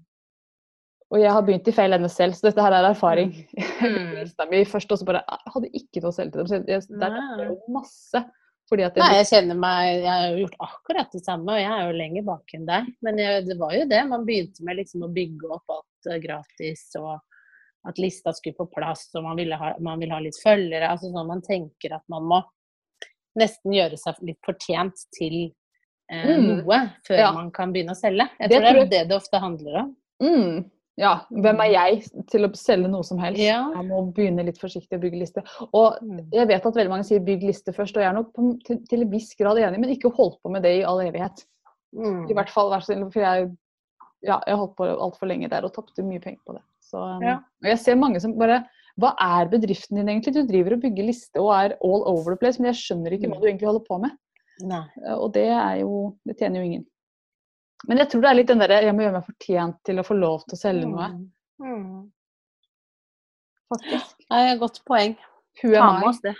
Og 1.07 1.21
jeg 1.21 1.31
har 1.31 1.45
begynt 1.47 1.69
i 1.71 1.73
feil 1.75 1.95
ende 1.95 2.09
selv, 2.11 2.35
så 2.35 2.49
dette 2.49 2.63
her 2.63 2.75
er 2.75 2.89
erfaring. 2.89 3.31
Mm. 3.79 4.25
mm. 4.27 4.65
først 4.67 4.91
også 4.91 5.07
bare, 5.07 5.23
jeg 5.23 5.53
hadde 5.55 5.71
ikke 5.79 6.03
noe 6.03 6.11
å 6.11 6.17
selge 6.17 6.35
til 6.35 6.43
dem. 6.43 6.49
Så 6.51 6.59
jeg, 6.67 6.99
der 7.01 7.15
er 7.21 7.45
jo 7.47 7.55
masse. 7.73 8.25
Jeg 8.67 8.91
Nei, 8.99 9.21
jeg 9.21 9.27
kjenner 9.29 9.55
meg 9.55 10.01
Jeg 10.01 10.11
har 10.11 10.33
gjort 10.35 10.55
akkurat 10.65 11.13
det 11.15 11.21
samme, 11.23 11.53
og 11.53 11.61
jeg 11.61 11.69
er 11.71 11.85
jo 11.87 11.99
lenger 12.01 12.25
bak 12.27 12.55
enn 12.57 12.65
deg. 12.67 12.89
Men 13.05 13.21
jeg, 13.21 13.45
det 13.47 13.55
var 13.61 13.71
jo 13.77 13.85
det. 13.87 14.01
Man 14.09 14.25
begynte 14.27 14.65
med 14.67 14.81
liksom 14.81 15.05
å 15.07 15.11
bygge 15.15 15.51
opp 15.55 15.71
alt 15.71 16.09
uh, 16.11 16.17
gratis, 16.19 16.83
og 16.99 17.13
at 17.87 17.99
lista 18.01 18.33
skulle 18.35 18.57
på 18.57 18.67
plass, 18.75 19.07
og 19.15 19.25
man 19.25 19.39
ha, 19.59 19.73
man 19.83 20.01
vil 20.01 20.13
ha 20.13 20.19
litt 20.23 20.37
følgere. 20.41 20.91
Altså 20.91 21.11
sånn 21.13 21.29
man 21.29 21.43
tenker 21.45 21.95
at 21.97 22.03
man 22.11 22.27
må 22.27 22.41
nesten 23.37 23.75
gjøre 23.75 23.99
seg 24.01 24.23
litt 24.25 24.39
fortjent 24.45 25.05
til 25.15 25.35
eh, 26.11 26.31
mm. 26.33 26.47
noe 26.47 26.79
før 27.07 27.21
ja. 27.21 27.29
man 27.35 27.51
kan 27.55 27.73
begynne 27.75 27.93
å 27.95 27.99
selge. 27.99 28.27
Jeg 28.41 28.51
tror 28.51 28.65
det, 28.65 28.71
er 28.71 28.81
er 28.81 28.89
det 28.95 29.03
det 29.11 29.17
ofte 29.17 29.41
handler 29.43 29.83
om. 29.83 29.93
Mm. 30.23 30.65
Ja, 30.97 31.11
hvem 31.29 31.59
er 31.61 31.69
jeg 31.69 32.23
til 32.31 32.47
å 32.47 32.49
selge 32.57 32.89
noe 32.89 33.05
som 33.05 33.19
helst? 33.21 33.37
Ja. 33.43 33.59
Jeg 33.75 33.85
må 33.85 33.99
begynne 34.15 34.47
litt 34.47 34.57
forsiktig 34.57 34.97
å 34.97 35.01
bygge 35.03 35.19
liste. 35.21 35.43
Og 35.67 35.99
mm. 36.01 36.23
jeg 36.33 36.49
vet 36.49 36.65
at 36.65 36.79
veldig 36.79 36.93
mange 36.95 37.05
sier 37.05 37.21
'bygg 37.21 37.45
liste 37.45 37.73
først', 37.75 37.99
og 37.99 38.01
jeg 38.01 38.09
er 38.09 38.17
nok 38.17 38.31
på, 38.33 38.47
til, 38.65 38.79
til, 38.89 39.05
en 39.05 39.11
viss 39.11 39.29
grad 39.37 39.61
enig, 39.61 39.81
men 39.83 39.93
ikke 39.93 40.13
holdt 40.17 40.39
på 40.41 40.53
med 40.55 40.65
det 40.65 40.79
i 40.79 40.85
all 40.89 41.03
evighet. 41.05 41.45
Mm. 41.93 42.25
I 42.31 42.37
hvert 42.37 42.49
fall, 42.49 42.73
for 42.81 43.21
jeg, 43.21 43.51
ja, 44.25 44.39
jeg 44.41 44.57
holdt 44.57 44.73
på 44.79 44.89
altfor 44.89 45.29
lenge 45.29 45.51
der 45.53 45.69
og 45.69 45.75
tapte 45.75 46.05
mye 46.05 46.23
penger 46.23 46.41
på 46.49 46.57
det. 46.57 46.65
Så, 46.87 47.03
ja. 47.23 47.37
Og 47.63 47.69
jeg 47.71 47.79
ser 47.83 47.99
mange 47.99 48.21
som 48.23 48.35
bare 48.39 48.63
hva 48.97 49.11
er 49.21 49.49
bedriften 49.51 49.99
din 49.99 50.09
egentlig? 50.09 50.33
Du 50.33 50.47
driver 50.49 50.73
og 50.73 50.81
bygger 50.81 51.05
liste 51.05 51.41
og 51.41 51.51
er 51.53 51.75
all 51.85 52.05
over 52.09 52.33
the 52.33 52.39
place, 52.41 52.57
men 52.57 52.71
jeg 52.71 52.79
skjønner 52.79 53.13
ikke 53.13 53.29
hva 53.29 53.35
mm. 53.35 53.41
du 53.41 53.49
egentlig 53.49 53.69
holder 53.69 53.83
på 53.85 53.99
med. 54.01 54.15
Nei. 54.65 54.85
Og 55.13 55.27
det 55.35 55.49
er 55.53 55.83
jo 55.83 55.97
Det 56.25 56.33
tjener 56.39 56.63
jo 56.63 56.65
ingen. 56.65 56.85
Men 57.85 58.01
jeg 58.01 58.09
tror 58.09 58.23
det 58.23 58.29
er 58.29 58.37
litt 58.39 58.49
den 58.49 58.63
derre 58.63 58.79
jeg 58.81 58.95
må 58.97 59.03
gjøre 59.05 59.19
meg 59.19 59.27
fortjent 59.27 59.77
til 59.85 60.01
å 60.01 60.05
få 60.07 60.17
lov 60.17 60.47
til 60.47 60.57
å 60.57 60.61
selge 60.63 60.87
noe. 60.89 61.11
Mm. 61.61 61.67
mm. 61.67 61.99
Faktisk. 63.67 64.15
Det 64.23 64.39
er 64.39 64.49
et 64.55 64.63
godt 64.63 64.81
poeng. 64.87 65.13
Ta 65.61 65.91
med 65.99 66.09
oss 66.09 66.23
det. 66.23 66.33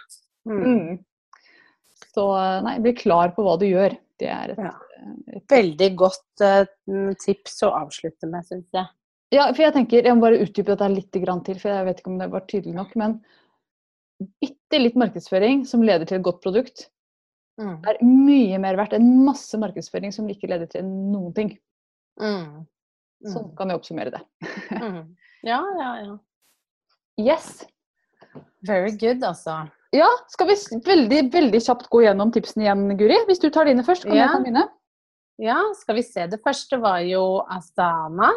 Mm. 0.47 0.63
Mm. 0.63 2.03
Så 2.15 2.25
nei, 2.65 2.77
bli 2.81 2.93
klar 2.97 3.35
på 3.35 3.45
hva 3.45 3.57
du 3.61 3.67
gjør. 3.67 3.93
Det 4.17 4.29
er 4.33 4.55
et, 4.55 4.61
ja. 4.65 4.73
et 5.35 5.53
Veldig 5.53 5.89
godt 5.99 6.41
uh, 6.41 7.11
tips 7.21 7.59
å 7.67 7.73
avslutte 7.83 8.29
med, 8.31 8.47
syns 8.47 8.65
jeg. 8.73 8.89
Ja, 9.33 9.49
for 9.51 9.65
jeg 9.65 9.75
tenker, 9.75 10.05
jeg 10.05 10.15
må 10.15 10.23
bare 10.23 10.39
utdype 10.39 10.71
dette 10.71 10.87
litt 10.93 11.09
til, 11.11 11.57
for 11.59 11.71
jeg 11.71 11.87
vet 11.89 11.99
ikke 11.99 12.11
om 12.13 12.21
det 12.21 12.29
var 12.31 12.45
tydelig 12.47 12.75
nok. 12.77 12.93
Men 12.99 13.17
bitte 14.41 14.79
litt 14.79 14.95
markedsføring 14.99 15.65
som 15.67 15.83
leder 15.83 16.07
til 16.07 16.19
et 16.19 16.25
godt 16.25 16.39
produkt, 16.45 16.87
mm. 17.59 17.75
er 17.91 17.99
mye 18.05 18.59
mer 18.63 18.79
verdt 18.79 18.95
enn 18.97 19.09
masse 19.25 19.59
markedsføring 19.59 20.15
som 20.15 20.29
ikke 20.31 20.49
leder 20.51 20.71
til 20.71 20.87
noen 20.87 21.35
ting. 21.35 21.53
Mm. 22.21 22.63
Mm. 23.25 23.31
Sånn 23.33 23.51
kan 23.57 23.71
jeg 23.71 23.81
oppsummere 23.81 24.15
det. 24.15 24.23
Mm. 24.77 25.03
ja, 25.47 25.59
ja, 25.79 25.91
ja. 26.03 26.15
Yes. 27.17 27.65
Very 28.67 28.91
good, 28.99 29.23
altså. 29.25 29.65
Ja, 29.95 30.07
skal 30.31 30.49
vi 30.51 30.57
veldig, 30.85 31.21
veldig 31.33 31.61
kjapt 31.63 31.87
gå 31.93 32.01
gjennom 32.03 32.33
tipsene 32.35 32.65
igjen, 32.65 32.83
Guri? 32.99 33.17
Hvis 33.29 33.41
du 33.41 33.47
tar 33.53 33.69
dine 33.69 33.85
først, 33.87 34.05
kan 34.05 34.15
yeah. 34.15 34.27
jeg 34.27 34.35
ta 34.35 34.43
mine. 34.43 34.63
Ja, 35.41 35.57
skal 35.79 35.97
vi 35.99 36.03
se. 36.05 36.27
Det 36.29 36.39
første 36.43 36.79
var 36.83 36.99
jo 37.07 37.23
Astana 37.53 38.31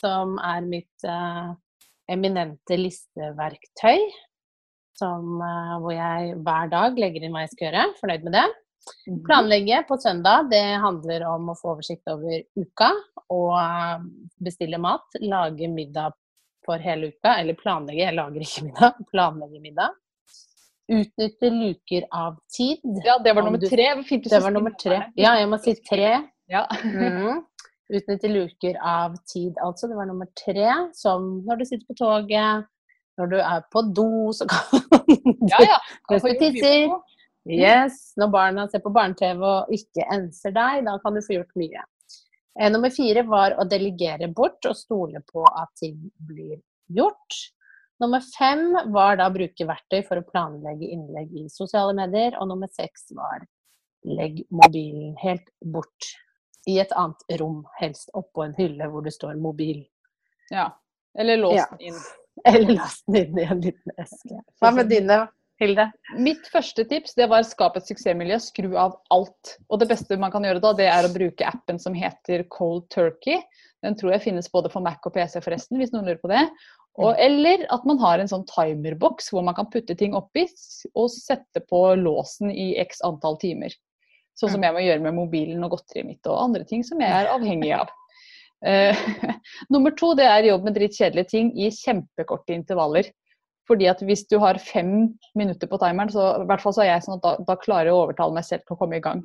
som 0.00 0.38
er 0.38 0.64
mitt 0.66 1.06
eh, 1.08 1.52
eminente 2.10 2.78
listeverktøy. 2.78 4.02
Som, 5.00 5.40
eh, 5.40 5.76
hvor 5.80 5.94
jeg 5.96 6.34
hver 6.44 6.72
dag 6.72 6.98
legger 7.00 7.24
inn 7.24 7.34
hva 7.34 7.46
jeg 7.46 7.54
skal 7.54 7.68
gjøre. 7.68 7.86
Fornøyd 8.00 8.26
med 8.28 8.36
det. 8.38 8.48
Mhm. 9.06 9.24
Planlegge 9.26 9.82
på 9.88 9.96
søndag, 10.00 10.50
det 10.50 10.64
handler 10.80 11.26
om 11.28 11.50
å 11.52 11.56
få 11.58 11.74
oversikt 11.74 12.08
over 12.08 12.40
uka 12.56 12.90
og 13.30 13.52
uh, 13.52 14.00
bestille 14.42 14.80
mat. 14.80 15.04
Lage 15.20 15.68
middag 15.68 16.16
for 16.66 16.80
hele 16.82 17.12
uka. 17.12 17.36
Eller 17.40 17.58
planlegge, 17.60 18.06
jeg 18.06 18.16
lager 18.16 18.46
ikke 18.46 18.66
middag. 18.68 19.02
Planlegge 19.12 19.60
middag. 19.60 19.96
Utnytte 20.90 21.52
luker 21.54 22.08
av 22.10 22.40
tid. 22.50 22.82
Ja, 23.06 23.20
det 23.22 23.36
var 23.36 23.46
nummer 23.46 23.62
tre. 23.62 23.92
Fint 24.08 24.26
det 24.26 24.42
var 24.42 24.50
nummer 24.50 24.74
tre. 24.74 25.04
Ja, 25.14 25.36
jeg 25.38 25.50
må 25.52 25.60
si 25.62 25.76
tre. 25.86 26.16
Ja. 26.50 26.64
Mm. 26.82 27.44
Utnytte 27.90 28.30
luker 28.30 28.76
av 28.86 29.16
tid, 29.26 29.56
altså. 29.58 29.88
Det 29.90 29.98
var 29.98 30.06
nummer 30.06 30.28
tre. 30.38 30.68
Som 30.94 31.40
når 31.46 31.60
du 31.60 31.64
sitter 31.66 31.86
på 31.88 31.98
toget, 31.98 32.68
når 33.18 33.32
du 33.32 33.38
er 33.40 33.64
på 33.72 33.82
do, 33.96 34.10
så 34.36 34.46
kan 34.48 34.68
du 34.70 35.14
ja, 35.52 35.62
ja. 35.66 35.78
Mens 36.10 36.26
du 36.26 36.34
tisser. 36.38 36.92
Yes. 37.50 38.02
Når 38.20 38.30
barna 38.32 38.66
ser 38.68 38.82
på 38.84 38.92
barne-TV 38.94 39.40
og 39.42 39.72
ikke 39.74 40.04
enser 40.12 40.52
deg, 40.54 40.84
da 40.86 40.98
kan 41.02 41.16
du 41.16 41.22
få 41.24 41.38
gjort 41.38 41.56
mye. 41.58 41.84
Eh, 42.60 42.68
nummer 42.72 42.92
fire 42.92 43.24
var 43.28 43.56
å 43.58 43.64
delegere 43.68 44.28
bort 44.34 44.66
og 44.68 44.76
stole 44.76 45.22
på 45.30 45.44
at 45.48 45.72
ting 45.80 45.96
blir 46.28 46.58
gjort. 46.92 47.38
Nummer 48.00 48.24
fem 48.24 48.76
var 48.94 49.18
da 49.20 49.28
å 49.28 49.34
bruke 49.34 49.66
verktøy 49.68 50.00
for 50.06 50.20
å 50.20 50.26
planlegge 50.26 50.88
innlegg 50.88 51.32
i 51.36 51.48
sosiale 51.52 51.96
medier. 51.96 52.36
Og 52.40 52.48
nummer 52.52 52.70
seks 52.72 53.10
var 53.16 53.44
legg 54.08 54.44
mobilen 54.48 55.16
helt 55.20 55.48
bort 55.60 56.14
i 56.68 56.78
et 56.82 56.92
annet 56.92 57.40
rom, 57.40 57.62
helst 57.80 58.10
oppå 58.16 58.44
en 58.44 58.54
hylle 58.58 58.88
hvor 58.92 59.04
det 59.06 59.14
står 59.16 59.38
mobil. 59.40 59.84
Ja. 60.50 60.70
Eller 61.18 61.36
lås 61.40 61.56
Ja. 61.56 61.66
den 61.70 61.92
inn. 61.92 62.00
Eller 62.44 62.72
låst 62.78 63.04
den 63.06 63.16
inn 63.16 63.38
i 63.38 63.44
en 63.44 63.60
liten 63.60 63.92
eske. 64.00 64.40
Hva 64.60 64.70
med 64.72 64.88
dine, 64.88 65.26
Hilde? 65.60 65.90
Mitt 66.16 66.46
første 66.48 66.86
tips 66.88 67.12
det 67.18 67.26
var 67.28 67.42
skap 67.44 67.76
et 67.76 67.84
suksessmiljø, 67.88 68.38
skru 68.40 68.70
av 68.80 68.94
alt. 69.12 69.56
Og 69.68 69.82
det 69.82 69.90
beste 69.90 70.16
man 70.16 70.32
kan 70.32 70.46
gjøre 70.46 70.62
da, 70.64 70.72
det 70.78 70.86
er 70.88 71.04
å 71.04 71.12
bruke 71.12 71.44
appen 71.44 71.80
som 71.82 71.96
heter 71.96 72.46
Cold 72.48 72.86
Turkey. 72.94 73.42
Den 73.84 73.96
tror 73.96 74.14
jeg 74.14 74.24
finnes 74.24 74.48
både 74.52 74.70
for 74.72 74.80
Mac 74.84 75.04
og 75.04 75.12
PC 75.12 75.40
forresten, 75.44 75.76
hvis 75.80 75.92
noen 75.92 76.08
lurer 76.08 76.20
på 76.22 76.30
det. 76.32 76.46
Og, 77.00 77.12
eller 77.22 77.66
at 77.72 77.84
man 77.88 78.00
har 78.02 78.20
en 78.20 78.28
sånn 78.28 78.46
timerboks 78.48 79.30
hvor 79.32 79.44
man 79.46 79.54
kan 79.56 79.68
putte 79.72 79.94
ting 79.96 80.16
oppi 80.18 80.46
og 80.94 81.06
sette 81.12 81.62
på 81.68 81.82
låsen 82.00 82.50
i 82.50 82.72
x 82.82 83.00
antall 83.06 83.38
timer. 83.40 83.72
Sånn 84.40 84.54
som 84.54 84.62
jeg 84.64 84.72
må 84.72 84.80
gjøre 84.80 85.04
med 85.04 85.16
mobilen 85.18 85.64
og 85.66 85.74
godteriet 85.76 86.08
mitt 86.08 86.28
og 86.30 86.38
andre 86.40 86.64
ting 86.68 86.84
som 86.86 87.00
jeg 87.02 87.12
er 87.12 87.28
avhengig 87.28 87.74
av. 87.76 87.90
Uh, 88.64 88.96
nummer 89.74 89.92
to 89.96 90.14
det 90.16 90.28
er 90.28 90.48
jobb 90.48 90.68
med 90.68 90.78
drittkjedelige 90.78 91.32
ting 91.32 91.50
i 91.60 91.68
kjempekorte 91.74 92.56
intervaller. 92.56 93.10
Fordi 93.68 93.86
at 93.86 94.00
hvis 94.02 94.24
du 94.26 94.40
har 94.42 94.58
fem 94.58 95.12
minutter 95.38 95.68
på 95.70 95.78
timeren, 95.78 96.10
så 96.10 96.24
i 96.40 96.46
hvert 96.48 96.62
fall 96.62 96.74
så 96.74 96.82
er 96.82 96.94
jeg 96.94 97.04
sånn 97.04 97.20
at 97.20 97.26
da, 97.26 97.34
da 97.52 97.54
klarer 97.60 97.90
jeg 97.90 97.94
å 97.94 98.00
overtale 98.06 98.34
meg 98.34 98.46
selv 98.48 98.64
til 98.64 98.74
å 98.74 98.80
komme 98.80 98.98
i 98.98 99.04
gang. 99.04 99.20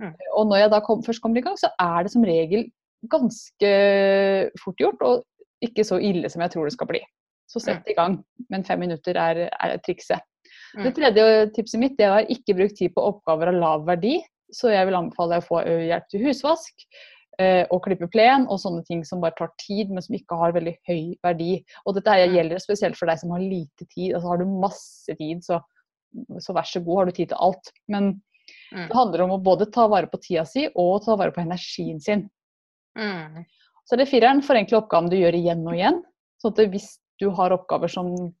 Mm. 0.00 0.12
Og 0.36 0.50
når 0.50 0.64
jeg 0.64 0.72
da 0.74 0.80
kom, 0.84 1.04
først 1.06 1.22
kommer 1.24 1.40
i 1.40 1.44
gang, 1.46 1.56
så 1.56 1.70
er 1.80 2.04
det 2.04 2.12
som 2.12 2.26
regel 2.26 2.66
ganske 3.08 3.70
fort 4.60 4.82
gjort, 4.84 5.06
og 5.06 5.64
ikke 5.64 5.86
så 5.86 5.96
ille 6.02 6.28
som 6.32 6.44
jeg 6.44 6.52
tror 6.52 6.68
det 6.68 6.74
skal 6.76 6.90
bli. 6.90 7.00
Så 7.50 7.62
sett 7.62 7.88
i 7.90 7.96
gang, 7.96 8.18
men 8.52 8.66
fem 8.68 8.84
minutter 8.84 9.16
er, 9.18 9.46
er 9.48 9.80
trikset. 9.86 10.20
Mm. 10.76 10.84
Det 10.84 10.92
tredje 10.94 11.24
tipset 11.56 11.82
mitt 11.82 11.96
det 11.98 12.10
var 12.12 12.28
ikke 12.30 12.54
bruk 12.58 12.76
tid 12.78 12.92
på 12.94 13.06
oppgaver 13.14 13.50
av 13.50 13.58
lav 13.58 13.88
verdi. 13.88 14.18
Så 14.52 14.70
jeg 14.72 14.86
vil 14.86 14.94
anbefale 14.98 15.36
deg 15.36 15.42
å 15.44 15.48
få 15.48 15.62
hjelp 15.64 16.06
til 16.10 16.24
husvask 16.26 16.86
eh, 17.38 17.64
og 17.70 17.82
klippe 17.84 18.08
plen 18.10 18.46
og 18.50 18.58
sånne 18.60 18.84
ting 18.84 19.04
som 19.04 19.20
bare 19.22 19.32
tar 19.38 19.50
tid, 19.58 19.90
men 19.90 20.02
som 20.02 20.14
ikke 20.16 20.36
har 20.36 20.52
veldig 20.52 20.74
høy 20.88 21.16
verdi. 21.22 21.64
Og 21.86 21.94
dette 21.94 22.10
Mm. 22.10 22.34
gjelder 22.34 22.58
spesielt 22.58 22.96
for 22.96 23.06
deg 23.06 23.18
som 23.18 23.30
har 23.30 23.40
lite 23.40 23.86
tid. 23.94 24.14
Altså 24.14 24.28
Har 24.28 24.38
du 24.38 24.44
masse 24.46 25.16
tid, 25.16 25.40
så, 25.44 25.60
så 26.38 26.52
vær 26.52 26.66
så 26.66 26.84
god, 26.84 26.96
har 26.98 27.04
du 27.06 27.12
tid 27.12 27.28
til 27.28 27.38
alt. 27.40 27.72
Men 27.88 28.20
Mm. 28.74 28.88
det 28.88 28.96
handler 28.96 29.20
om 29.22 29.30
å 29.30 29.42
både 29.42 29.70
ta 29.72 29.86
vare 29.86 30.06
på 30.10 30.18
tida 30.20 30.44
si 30.44 30.68
og 30.74 31.04
ta 31.04 31.14
vare 31.16 31.30
på 31.30 31.40
energien 31.40 32.00
sin. 32.02 32.28
Mm. 32.98 33.44
Så 33.86 33.96
det 33.96 34.08
er 34.08 34.10
fireren, 34.10 34.42
forenkle 34.42 34.78
oppgaven 34.82 35.08
du 35.10 35.16
gjør 35.16 35.34
igjen 35.38 35.66
og 35.66 35.74
igjen. 35.74 36.02
sånn 36.42 36.52
at 36.58 36.70
hvis 36.72 36.98
du 37.20 37.30
har 37.30 37.50
oppgaver 37.52 37.88
som 37.90 38.34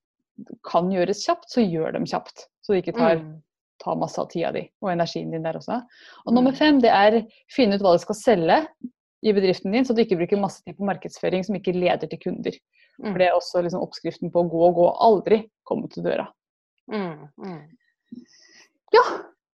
kan 0.64 0.90
gjøres 0.90 1.24
kjapt, 1.26 1.48
så 1.52 1.60
gjør 1.62 1.92
dem 1.92 2.06
kjapt. 2.06 2.46
Så 2.62 2.72
det 2.74 2.84
ikke 2.84 2.96
tar, 2.98 3.16
Mm. 3.16 3.42
Tar 3.80 3.96
masse 3.96 4.18
av 4.20 4.28
tida 4.30 4.52
di 4.52 4.62
og 4.82 4.90
energien 4.92 5.30
din 5.32 5.42
der 5.42 5.56
også. 5.58 5.80
Og 6.26 6.34
nummer 6.36 6.52
Mm. 6.52 6.56
fem 6.58 6.80
det 6.80 6.90
er 6.92 7.22
finne 7.50 7.74
ut 7.74 7.80
hva 7.82 7.94
du 7.96 8.02
skal 8.02 8.14
selge 8.18 8.66
i 9.22 9.32
bedriften 9.32 9.72
din, 9.72 9.84
så 9.84 9.94
du 9.94 10.00
ikke 10.04 10.16
bruker 10.20 10.40
masse 10.40 10.62
tid 10.64 10.76
på 10.78 10.84
markedsføring 10.88 11.44
som 11.44 11.54
ikke 11.56 11.74
leder 11.76 12.08
til 12.08 12.18
kunder. 12.18 12.52
Mm. 13.00 13.12
For 13.12 13.18
det 13.18 13.26
er 13.28 13.34
også 13.36 13.62
liksom 13.64 13.82
oppskriften 13.84 14.30
på 14.32 14.44
å 14.44 14.48
gå 14.50 14.62
og 14.68 14.74
gå, 14.76 14.86
aldri 15.00 15.42
komme 15.64 15.88
til 15.92 16.02
døra. 16.04 16.28
Mm. 16.90 17.28
Mm. 17.38 17.60
Ja, 18.92 19.02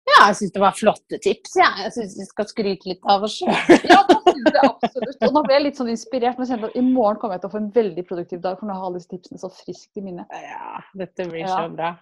Ja, 0.06 0.26
jeg 0.28 0.36
syns 0.36 0.52
det 0.52 0.60
var 0.60 0.74
flotte 0.76 1.16
tips. 1.18 1.54
Ja. 1.56 1.70
Jeg 1.80 1.92
syns 1.94 2.12
vi 2.18 2.24
skal 2.28 2.44
skryte 2.44 2.86
litt 2.90 3.00
av 3.08 3.22
oss 3.24 3.38
sjøl. 3.38 3.48
ja 3.88 4.02
det 4.04 4.60
absolutt. 4.60 5.16
Og 5.24 5.32
nå 5.32 5.42
ble 5.46 5.54
jeg 5.56 5.62
litt 5.64 5.78
sånn 5.80 5.88
inspirert. 5.88 6.36
Kjente 6.36 6.68
at 6.68 6.76
I 6.76 6.82
morgen 6.84 7.16
kommer 7.22 7.38
jeg 7.38 7.40
til 7.46 7.48
å 7.48 7.54
få 7.54 7.60
en 7.62 7.70
veldig 7.72 8.04
produktiv 8.06 8.42
dag, 8.44 8.58
for 8.60 8.68
nå 8.68 8.74
har 8.76 8.82
jeg 8.82 8.90
alle 8.90 9.00
disse 9.00 9.08
tipsene 9.14 9.40
så 9.40 9.48
friskt 9.56 9.96
i 9.96 10.04
minne. 10.04 10.26
Ja, 10.44 10.82
dette 11.00 11.24
blir 11.30 11.40
Ja. 11.46 11.56
så 11.56 11.72
bra. 11.72 11.94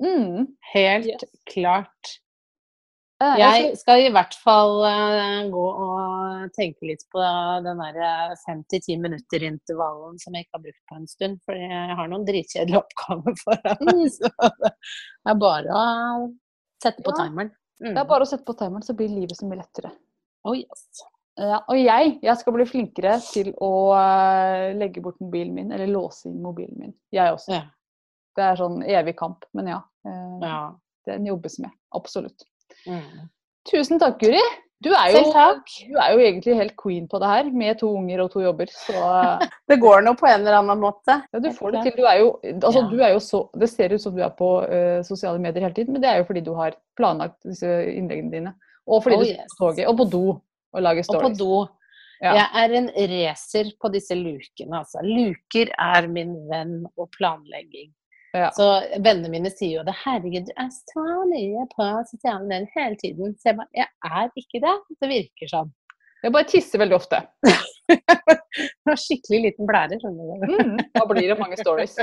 Mm. 0.00 0.46
Helt 0.72 1.06
Yes. 1.06 1.24
klart. 1.52 2.16
Eh, 3.22 3.36
Jeg 3.36 3.76
skal 3.76 4.00
i 4.06 4.10
hvert 4.14 4.32
fall 4.40 4.78
eh, 4.88 5.48
gå 5.52 5.64
og 5.68 6.46
tenke 6.56 6.86
litt 6.88 7.02
på 7.12 7.20
den 7.66 7.82
der 7.82 8.34
fem 8.46 8.62
til 8.72 8.80
ti 8.80 8.96
minutter-intervallen 8.96 10.16
som 10.22 10.32
jeg 10.34 10.46
ikke 10.46 10.56
har 10.56 10.62
brukt 10.64 10.82
på 10.88 10.96
en 10.96 11.06
stund. 11.10 11.38
For 11.44 11.52
jeg 11.54 11.96
har 11.98 12.08
noen 12.08 12.24
dritkjedelige 12.24 12.80
oppgaver 12.84 13.36
foran 13.42 13.84
meg. 13.84 14.00
Mm. 14.00 14.08
Så 14.08 14.30
det 14.64 15.34
er 15.34 15.40
bare 15.44 15.80
å 15.82 15.84
sette 16.82 17.04
på 17.04 17.12
Ja. 17.12 17.24
timeren. 17.26 17.52
Mm. 17.80 17.94
Det 17.94 18.00
er 18.00 18.08
bare 18.08 18.24
å 18.24 18.28
sette 18.28 18.44
på 18.48 18.56
timeren, 18.56 18.82
så 18.84 18.96
blir 18.96 19.08
livet 19.12 19.36
så 19.36 19.46
mye 19.48 19.60
lettere. 19.60 19.92
Oh, 20.44 20.56
yes. 20.56 20.88
Ja, 21.40 21.60
og 21.68 21.76
jeg, 21.78 22.18
jeg 22.24 22.36
skal 22.40 22.52
bli 22.52 22.64
flinkere 22.68 23.14
til 23.24 23.52
å 23.64 23.70
eh, 23.96 24.72
legge 24.76 25.00
bort 25.04 25.20
mobilen 25.20 25.54
min, 25.56 25.70
eller 25.72 25.88
låse 25.92 26.26
inn 26.28 26.40
mobilen 26.44 26.76
min. 26.80 26.94
Jeg 27.12 27.32
også. 27.36 27.52
ja. 27.56 27.62
Det 28.36 28.44
er 28.46 28.56
sånn 28.60 28.82
evig 28.86 29.16
kamp, 29.18 29.44
men 29.56 29.66
ja. 29.72 29.78
Eh, 30.06 30.38
ja. 30.42 30.62
Den 31.08 31.26
jobbes 31.26 31.58
med. 31.58 31.70
Absolutt. 31.96 32.44
Mm. 32.86 33.28
Tusen 33.70 34.00
takk, 34.00 34.20
Guri. 34.20 34.40
Du 34.80 34.88
er, 34.96 35.10
jo, 35.12 35.20
du 35.28 35.96
er 36.00 36.12
jo 36.14 36.20
egentlig 36.24 36.54
helt 36.56 36.72
queen 36.80 37.04
på 37.08 37.18
det 37.20 37.28
her, 37.28 37.48
med 37.52 37.76
to 37.82 37.90
unger 37.98 38.22
og 38.22 38.30
to 38.32 38.40
jobber. 38.40 38.70
Så 38.72 38.94
eh, 38.96 39.42
Det 39.68 39.76
går 39.82 40.00
nå 40.06 40.14
på 40.16 40.28
en 40.30 40.38
eller 40.40 40.56
annen 40.56 40.80
måte. 40.80 41.18
ja, 41.28 41.40
du 41.44 41.50
får 41.52 41.74
det 41.74 41.82
til. 41.84 41.98
Du 41.98 42.06
er 42.08 42.22
jo, 42.22 42.30
altså, 42.54 42.80
Ja. 42.80 42.86
du 42.88 43.02
er 43.04 43.12
jo 43.12 43.18
så, 43.20 43.42
det 43.60 43.68
ser 43.68 43.92
ut 43.92 44.00
som 44.00 44.14
du 44.16 44.22
er 44.24 44.32
på 44.38 44.48
uh, 44.64 45.02
sosiale 45.04 45.42
medier 45.42 45.66
hele 45.66 45.76
tiden, 45.76 45.92
men 45.92 46.00
det 46.00 46.08
er 46.08 46.22
jo 46.22 46.28
fordi 46.30 46.44
du 46.46 46.54
har 46.56 46.78
planlagt 46.96 47.36
disse 47.44 47.68
innleggene 47.92 48.32
dine. 48.32 48.54
Og 48.88 49.04
fordi 49.04 49.18
Oh, 49.18 49.26
du 49.26 49.34
yes. 49.34 49.52
på 49.52 49.60
toget, 49.66 49.84
og 49.90 50.00
på 50.00 50.08
do, 50.16 50.24
og 50.72 50.82
lager 50.86 51.12
Og 51.12 51.22
på 51.26 51.32
do. 51.36 51.60
Ja. 52.20 52.32
Jeg 52.36 52.48
er 52.64 52.76
en 52.80 52.90
racer 53.12 53.68
på 53.80 53.92
disse 53.92 54.16
lukene, 54.16 54.80
altså. 54.80 55.04
Luker 55.04 55.72
er 55.76 56.08
min 56.08 56.34
venn 56.48 56.86
og 56.96 57.12
planlegging. 57.16 57.92
Ja. 58.36 58.50
Så 58.54 58.66
vennene 59.02 59.30
mine 59.32 59.50
sier 59.50 59.80
jo 59.80 59.84
det. 59.86 59.94
'Herregud, 60.04 60.46
du 60.46 60.52
er 60.54 60.70
så 60.70 61.04
mye 61.26 61.66
på 61.74 61.88
sosiale 62.12 62.46
medier 62.46 62.70
hele 62.76 62.96
tiden.' 63.00 63.34
Så 63.40 63.50
jeg 63.50 63.56
bare 63.58 63.68
Jeg 63.74 63.88
er 64.06 64.30
ikke 64.38 64.60
det. 64.66 64.76
Det 65.00 65.08
virker 65.10 65.50
sånn. 65.50 65.72
Jeg 66.22 66.32
bare 66.34 66.44
tisser 66.44 66.78
veldig 66.82 66.94
ofte. 66.98 67.18
du 67.88 68.90
har 68.90 68.98
skikkelig 69.00 69.40
liten 69.46 69.66
blære, 69.68 69.96
skjønner 70.02 70.42
du. 70.44 70.52
Mm, 70.52 70.76
da 70.92 71.04
blir 71.08 71.30
det 71.32 71.38
mange 71.40 71.56
stories. 71.56 71.96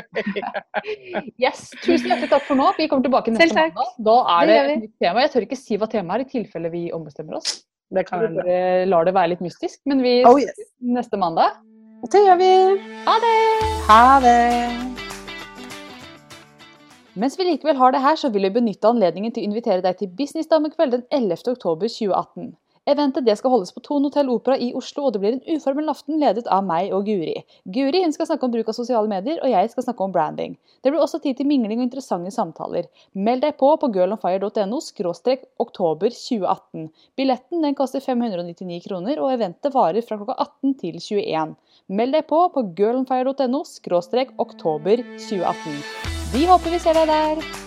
Yes, 1.43 1.69
Tusen 1.83 2.09
hjertelig 2.09 2.29
takk 2.31 2.47
for 2.49 2.57
nå. 2.57 2.71
Vi 2.79 2.87
kommer 2.89 3.05
tilbake 3.05 3.33
neste 3.35 3.53
mandag. 3.53 3.93
Da 4.09 4.17
er 4.39 4.47
Det 4.49 4.57
det 4.57 4.73
et 4.73 4.83
nytt 4.87 4.97
tema. 5.05 5.21
Jeg 5.25 5.33
tør 5.35 5.45
ikke 5.47 5.59
si 5.61 5.77
hva 5.77 5.89
temaet 5.91 6.23
er, 6.23 6.25
i 6.25 6.31
tilfelle 6.33 6.73
vi 6.73 6.83
ombestemmer 6.97 7.37
oss. 7.37 7.59
Det 7.93 8.07
kan 8.09 8.25
Vi 8.25 8.33
bare 8.41 8.85
lar 8.89 9.05
det 9.07 9.13
være 9.15 9.35
litt 9.35 9.45
mystisk. 9.45 9.79
Men 9.85 10.01
vi 10.03 10.23
Oh, 10.25 10.39
yes. 10.41 10.57
neste 10.81 11.17
mandag. 11.17 11.61
Det 12.11 12.25
gjør 12.25 12.37
vi. 12.41 12.53
Ha 13.05 13.19
det! 13.23 13.35
Ha 13.87 14.19
det. 14.25 15.06
Mens 17.17 17.33
vi 17.39 17.47
likevel 17.47 17.79
har 17.79 17.93
det 17.95 18.03
her, 18.03 18.15
så 18.19 18.29
vil 18.29 18.45
vi 18.45 18.53
benytte 18.59 18.85
anledningen 18.85 19.33
til 19.33 19.41
å 19.41 19.49
invitere 19.49 19.81
deg 19.81 19.97
til 19.97 20.09
Businessdamekveld 20.19 20.91
den 20.93 21.05
11. 21.09 21.47
oktober 21.55 21.89
2018. 21.89 22.51
Eventet 22.87 23.25
det 23.25 23.33
skal 23.39 23.51
holdes 23.51 23.73
på 23.73 23.81
Thon 23.83 24.05
Hotell 24.05 24.29
Opera 24.31 24.55
i 24.61 24.67
Oslo, 24.77 25.07
og 25.07 25.15
det 25.15 25.21
blir 25.23 25.33
en 25.35 25.57
uformel 25.57 25.89
aften 25.91 26.21
ledet 26.21 26.45
av 26.53 26.61
meg 26.63 26.93
og 26.95 27.09
Guri. 27.09 27.33
Guri 27.73 28.03
hun 28.03 28.13
skal 28.15 28.29
snakke 28.29 28.45
om 28.45 28.53
bruk 28.53 28.69
av 28.69 28.77
sosiale 28.77 29.09
medier, 29.11 29.41
og 29.41 29.49
jeg 29.49 29.71
skal 29.71 29.87
snakke 29.87 30.05
om 30.05 30.13
branding. 30.13 30.53
Det 30.85 30.93
blir 30.93 31.01
også 31.01 31.19
tid 31.23 31.39
til 31.39 31.49
mingling 31.49 31.81
og 31.81 31.87
interessante 31.87 32.31
samtaler. 32.31 32.85
Meld 33.17 33.41
deg 33.43 33.57
på 33.59 33.73
på 33.81 33.89
girlonfire.no 33.97 34.79
oktober 35.65 36.13
2018. 36.13 36.85
Billetten 37.17 37.65
den 37.65 37.75
koster 37.75 38.05
599 38.05 38.85
kroner, 38.85 39.17
og 39.17 39.33
eventet 39.33 39.73
varer 39.73 40.05
fra 40.05 40.19
klokka 40.21 40.37
18 40.45 40.77
til 40.85 41.01
21. 41.01 41.57
Meld 41.97 42.15
deg 42.15 42.29
på 42.29 42.45
på 42.53 42.63
girlonfire.no 42.77 43.65
oktober 44.45 45.03
2018. 45.17 46.16
Vi 46.33 46.45
håper 46.45 46.69
vi 46.69 46.79
ser 46.79 46.93
deg 46.93 47.07
der. 47.07 47.66